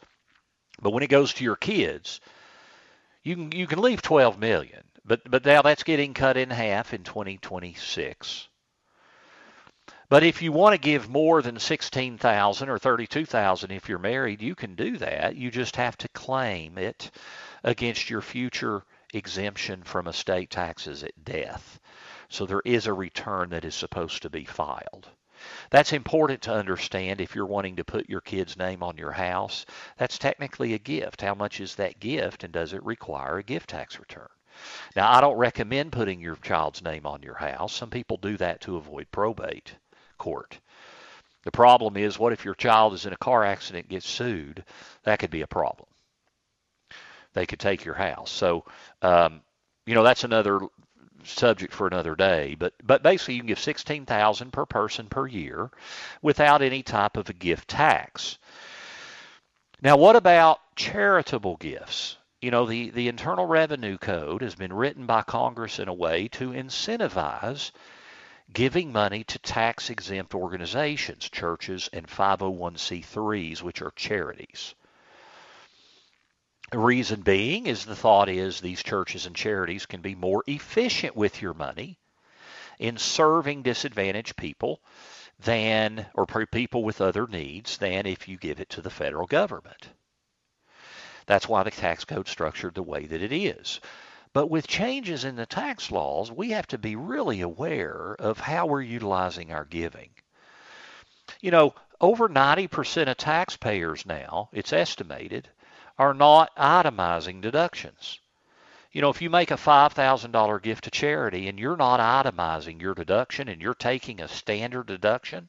But 0.80 0.90
when 0.90 1.02
it 1.02 1.08
goes 1.10 1.34
to 1.34 1.44
your 1.44 1.56
kids, 1.56 2.20
you 3.24 3.36
can 3.36 3.52
you 3.52 3.66
can 3.66 3.80
leave 3.80 4.02
12 4.02 4.38
million, 4.38 4.84
but 5.04 5.28
but 5.28 5.44
now 5.44 5.62
that's 5.62 5.82
getting 5.82 6.14
cut 6.14 6.36
in 6.36 6.50
half 6.50 6.94
in 6.94 7.02
2026. 7.02 8.48
But 10.10 10.22
if 10.22 10.42
you 10.42 10.52
want 10.52 10.74
to 10.74 10.78
give 10.78 11.08
more 11.08 11.40
than 11.40 11.58
16,000 11.58 12.68
or 12.68 12.78
32,000 12.78 13.70
if 13.70 13.88
you're 13.88 13.98
married, 13.98 14.42
you 14.42 14.54
can 14.54 14.74
do 14.74 14.98
that. 14.98 15.34
You 15.34 15.50
just 15.50 15.76
have 15.76 15.96
to 15.98 16.08
claim 16.08 16.76
it 16.78 17.10
against 17.64 18.10
your 18.10 18.20
future 18.20 18.84
exemption 19.14 19.82
from 19.82 20.06
estate 20.06 20.50
taxes 20.50 21.02
at 21.02 21.24
death. 21.24 21.80
So 22.28 22.44
there 22.44 22.62
is 22.64 22.86
a 22.86 22.92
return 22.92 23.50
that 23.50 23.64
is 23.64 23.74
supposed 23.74 24.22
to 24.22 24.30
be 24.30 24.44
filed. 24.44 25.08
That's 25.70 25.92
important 25.92 26.42
to 26.42 26.52
understand 26.54 27.20
if 27.20 27.34
you're 27.34 27.46
wanting 27.46 27.76
to 27.76 27.84
put 27.84 28.08
your 28.08 28.20
kid's 28.20 28.56
name 28.56 28.82
on 28.82 28.96
your 28.96 29.12
house. 29.12 29.66
That's 29.98 30.18
technically 30.18 30.74
a 30.74 30.78
gift. 30.78 31.20
How 31.20 31.34
much 31.34 31.60
is 31.60 31.74
that 31.76 32.00
gift 32.00 32.44
and 32.44 32.52
does 32.52 32.72
it 32.72 32.82
require 32.84 33.38
a 33.38 33.42
gift 33.42 33.70
tax 33.70 33.98
return? 33.98 34.28
Now, 34.94 35.12
I 35.12 35.20
don't 35.20 35.36
recommend 35.36 35.92
putting 35.92 36.20
your 36.20 36.36
child's 36.36 36.82
name 36.82 37.06
on 37.06 37.22
your 37.22 37.34
house. 37.34 37.72
Some 37.74 37.90
people 37.90 38.16
do 38.16 38.36
that 38.36 38.60
to 38.62 38.76
avoid 38.76 39.10
probate 39.10 39.74
court. 40.18 40.58
The 41.42 41.50
problem 41.50 41.96
is, 41.96 42.18
what 42.18 42.32
if 42.32 42.44
your 42.44 42.54
child 42.54 42.94
is 42.94 43.04
in 43.04 43.12
a 43.12 43.18
car 43.18 43.44
accident 43.44 43.88
gets 43.88 44.08
sued? 44.08 44.64
That 45.02 45.18
could 45.18 45.30
be 45.30 45.42
a 45.42 45.46
problem. 45.46 45.88
They 47.34 47.46
could 47.46 47.60
take 47.60 47.84
your 47.84 47.94
house. 47.94 48.30
So, 48.30 48.64
um, 49.02 49.42
you 49.86 49.94
know, 49.94 50.04
that's 50.04 50.24
another 50.24 50.60
subject 51.26 51.72
for 51.72 51.86
another 51.86 52.14
day. 52.14 52.54
But 52.58 52.74
but 52.82 53.02
basically, 53.02 53.34
you 53.34 53.40
can 53.40 53.48
give 53.48 53.58
sixteen 53.58 54.06
thousand 54.06 54.52
per 54.52 54.66
person 54.66 55.06
per 55.06 55.26
year, 55.26 55.70
without 56.22 56.62
any 56.62 56.82
type 56.82 57.16
of 57.16 57.28
a 57.28 57.32
gift 57.32 57.68
tax. 57.68 58.38
Now, 59.82 59.96
what 59.96 60.16
about 60.16 60.60
charitable 60.76 61.56
gifts? 61.56 62.16
You 62.40 62.50
know, 62.50 62.66
the, 62.66 62.90
the 62.90 63.08
Internal 63.08 63.46
Revenue 63.46 63.98
Code 63.98 64.42
has 64.42 64.54
been 64.54 64.72
written 64.72 65.06
by 65.06 65.22
Congress 65.22 65.78
in 65.78 65.88
a 65.88 65.94
way 65.94 66.28
to 66.28 66.50
incentivize 66.50 67.70
giving 68.52 68.92
money 68.92 69.24
to 69.24 69.38
tax 69.38 69.90
exempt 69.90 70.34
organizations, 70.34 71.28
churches, 71.28 71.88
and 71.92 72.06
501c3s, 72.06 73.62
which 73.62 73.82
are 73.82 73.92
charities. 73.92 74.74
The 76.70 76.78
reason 76.78 77.20
being 77.20 77.66
is 77.66 77.84
the 77.84 77.94
thought 77.94 78.28
is 78.28 78.60
these 78.60 78.82
churches 78.82 79.26
and 79.26 79.36
charities 79.36 79.86
can 79.86 80.00
be 80.00 80.14
more 80.14 80.42
efficient 80.46 81.14
with 81.14 81.42
your 81.42 81.54
money 81.54 81.98
in 82.78 82.96
serving 82.96 83.62
disadvantaged 83.62 84.36
people 84.36 84.80
than 85.38 86.06
or 86.14 86.26
people 86.26 86.82
with 86.82 87.00
other 87.00 87.26
needs 87.26 87.76
than 87.78 88.06
if 88.06 88.28
you 88.28 88.36
give 88.36 88.60
it 88.60 88.70
to 88.70 88.82
the 88.82 88.90
federal 88.90 89.26
government. 89.26 89.88
That's 91.26 91.48
why 91.48 91.62
the 91.62 91.70
tax 91.70 92.04
code 92.04 92.28
structured 92.28 92.74
the 92.74 92.82
way 92.82 93.06
that 93.06 93.22
it 93.22 93.32
is. 93.32 93.80
But 94.32 94.48
with 94.48 94.66
changes 94.66 95.24
in 95.24 95.36
the 95.36 95.46
tax 95.46 95.90
laws, 95.90 96.30
we 96.32 96.50
have 96.50 96.66
to 96.68 96.78
be 96.78 96.96
really 96.96 97.40
aware 97.40 98.16
of 98.18 98.40
how 98.40 98.66
we're 98.66 98.82
utilizing 98.82 99.52
our 99.52 99.64
giving. 99.64 100.10
You 101.40 101.50
know, 101.52 101.74
over 102.00 102.28
90% 102.28 103.08
of 103.08 103.16
taxpayers 103.16 104.04
now, 104.04 104.48
it's 104.52 104.72
estimated, 104.72 105.48
are 105.98 106.14
not 106.14 106.54
itemizing 106.56 107.40
deductions. 107.40 108.18
You 108.92 109.00
know, 109.00 109.10
if 109.10 109.20
you 109.20 109.30
make 109.30 109.50
a 109.50 109.56
$5,000 109.56 110.62
gift 110.62 110.84
to 110.84 110.90
charity 110.90 111.48
and 111.48 111.58
you're 111.58 111.76
not 111.76 112.00
itemizing 112.00 112.80
your 112.80 112.94
deduction 112.94 113.48
and 113.48 113.60
you're 113.60 113.74
taking 113.74 114.20
a 114.20 114.28
standard 114.28 114.86
deduction, 114.86 115.48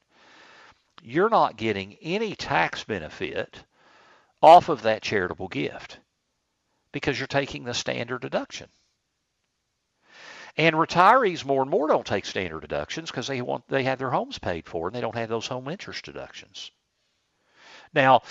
you're 1.04 1.30
not 1.30 1.56
getting 1.56 1.96
any 2.02 2.36
tax 2.36 2.84
benefit 2.84 3.64
off 4.42 4.70
of 4.70 4.82
that 4.82 5.04
charitable 5.04 5.48
gift 5.48 6.00
because 6.92 7.20
you're 7.20 7.28
taking 7.28 7.64
the 7.64 7.74
standard 7.74 8.22
deduction. 8.22 8.68
And 10.58 10.76
retirees 10.76 11.44
more 11.44 11.62
and 11.62 11.70
more 11.70 11.88
don't 11.88 12.06
take 12.06 12.26
standard 12.26 12.62
deductions 12.62 13.12
because 13.12 13.28
they 13.28 13.42
want 13.42 13.68
they 13.68 13.84
have 13.84 14.00
their 14.00 14.10
homes 14.10 14.40
paid 14.40 14.66
for 14.66 14.88
and 14.88 14.96
they 14.96 15.02
don't 15.02 15.16
have 15.16 15.28
those 15.28 15.48
home 15.48 15.68
interest 15.68 16.06
deductions. 16.06 16.72
Now, 17.94 18.22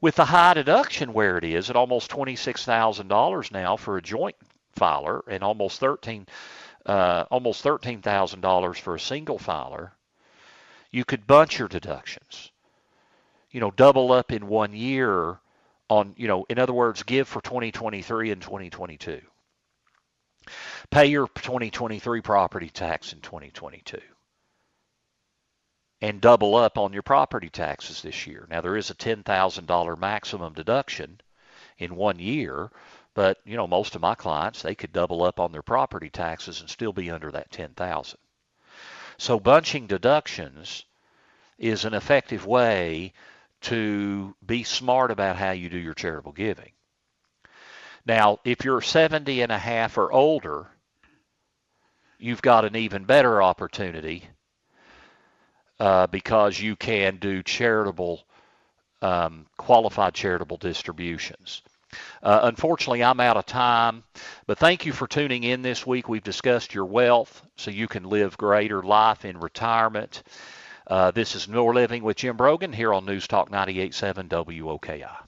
with 0.00 0.16
the 0.16 0.24
high 0.24 0.54
deduction 0.54 1.12
where 1.12 1.38
it 1.38 1.44
is 1.44 1.70
at 1.70 1.76
almost 1.76 2.10
twenty-six 2.10 2.64
thousand 2.64 3.08
dollars 3.08 3.50
now 3.50 3.76
for 3.76 3.96
a 3.96 4.02
joint 4.02 4.36
filer 4.72 5.22
and 5.28 5.42
almost 5.42 5.80
thirteen 5.80 6.26
uh, 6.86 7.24
almost 7.30 7.62
thirteen 7.62 8.00
thousand 8.00 8.40
dollars 8.40 8.78
for 8.78 8.94
a 8.94 9.00
single 9.00 9.38
filer, 9.38 9.92
you 10.90 11.04
could 11.04 11.26
bunch 11.26 11.58
your 11.58 11.68
deductions. 11.68 12.50
You 13.50 13.60
know, 13.60 13.70
double 13.70 14.12
up 14.12 14.32
in 14.32 14.46
one 14.46 14.74
year 14.74 15.38
on, 15.88 16.14
you 16.16 16.28
know, 16.28 16.44
in 16.48 16.58
other 16.58 16.74
words, 16.74 17.02
give 17.02 17.28
for 17.28 17.40
2023 17.40 18.30
and 18.30 18.42
2022. 18.42 19.20
Pay 20.90 21.06
your 21.06 21.28
2023 21.28 22.20
property 22.20 22.68
tax 22.68 23.12
in 23.12 23.20
2022 23.20 23.98
and 26.00 26.20
double 26.20 26.54
up 26.54 26.78
on 26.78 26.92
your 26.92 27.02
property 27.02 27.50
taxes 27.50 28.02
this 28.02 28.26
year. 28.26 28.46
Now 28.48 28.60
there 28.60 28.76
is 28.76 28.90
a 28.90 28.94
$10,000 28.94 29.98
maximum 29.98 30.52
deduction 30.52 31.20
in 31.78 31.96
one 31.96 32.18
year, 32.18 32.70
but 33.14 33.38
you 33.44 33.56
know 33.56 33.66
most 33.66 33.94
of 33.94 34.00
my 34.00 34.14
clients 34.14 34.62
they 34.62 34.74
could 34.74 34.92
double 34.92 35.22
up 35.22 35.40
on 35.40 35.52
their 35.52 35.62
property 35.62 36.10
taxes 36.10 36.60
and 36.60 36.70
still 36.70 36.92
be 36.92 37.10
under 37.10 37.32
that 37.32 37.50
10,000. 37.50 38.18
So 39.18 39.40
bunching 39.40 39.86
deductions 39.88 40.84
is 41.58 41.84
an 41.84 41.94
effective 41.94 42.46
way 42.46 43.12
to 43.62 44.36
be 44.44 44.62
smart 44.62 45.10
about 45.10 45.36
how 45.36 45.50
you 45.50 45.68
do 45.68 45.78
your 45.78 45.94
charitable 45.94 46.32
giving. 46.32 46.70
Now, 48.06 48.38
if 48.44 48.64
you're 48.64 48.80
70 48.80 49.42
and 49.42 49.50
a 49.50 49.58
half 49.58 49.98
or 49.98 50.12
older, 50.12 50.68
you've 52.18 52.40
got 52.40 52.64
an 52.64 52.76
even 52.76 53.04
better 53.04 53.42
opportunity 53.42 54.28
uh, 55.80 56.06
because 56.06 56.58
you 56.60 56.76
can 56.76 57.16
do 57.16 57.42
charitable, 57.42 58.24
um, 59.02 59.46
qualified 59.56 60.14
charitable 60.14 60.56
distributions. 60.56 61.62
Uh, 62.22 62.40
unfortunately, 62.42 63.02
I'm 63.02 63.20
out 63.20 63.36
of 63.36 63.46
time, 63.46 64.04
but 64.46 64.58
thank 64.58 64.84
you 64.84 64.92
for 64.92 65.06
tuning 65.06 65.44
in 65.44 65.62
this 65.62 65.86
week. 65.86 66.08
We've 66.08 66.22
discussed 66.22 66.74
your 66.74 66.84
wealth 66.84 67.42
so 67.56 67.70
you 67.70 67.88
can 67.88 68.04
live 68.04 68.36
greater 68.36 68.82
life 68.82 69.24
in 69.24 69.40
retirement. 69.40 70.22
Uh, 70.86 71.10
this 71.10 71.34
is 71.34 71.48
More 71.48 71.74
Living 71.74 72.02
with 72.02 72.18
Jim 72.18 72.36
Brogan 72.36 72.72
here 72.72 72.92
on 72.92 73.06
News 73.06 73.26
Talk 73.26 73.50
98.7 73.50 74.28
WOKI. 74.28 75.27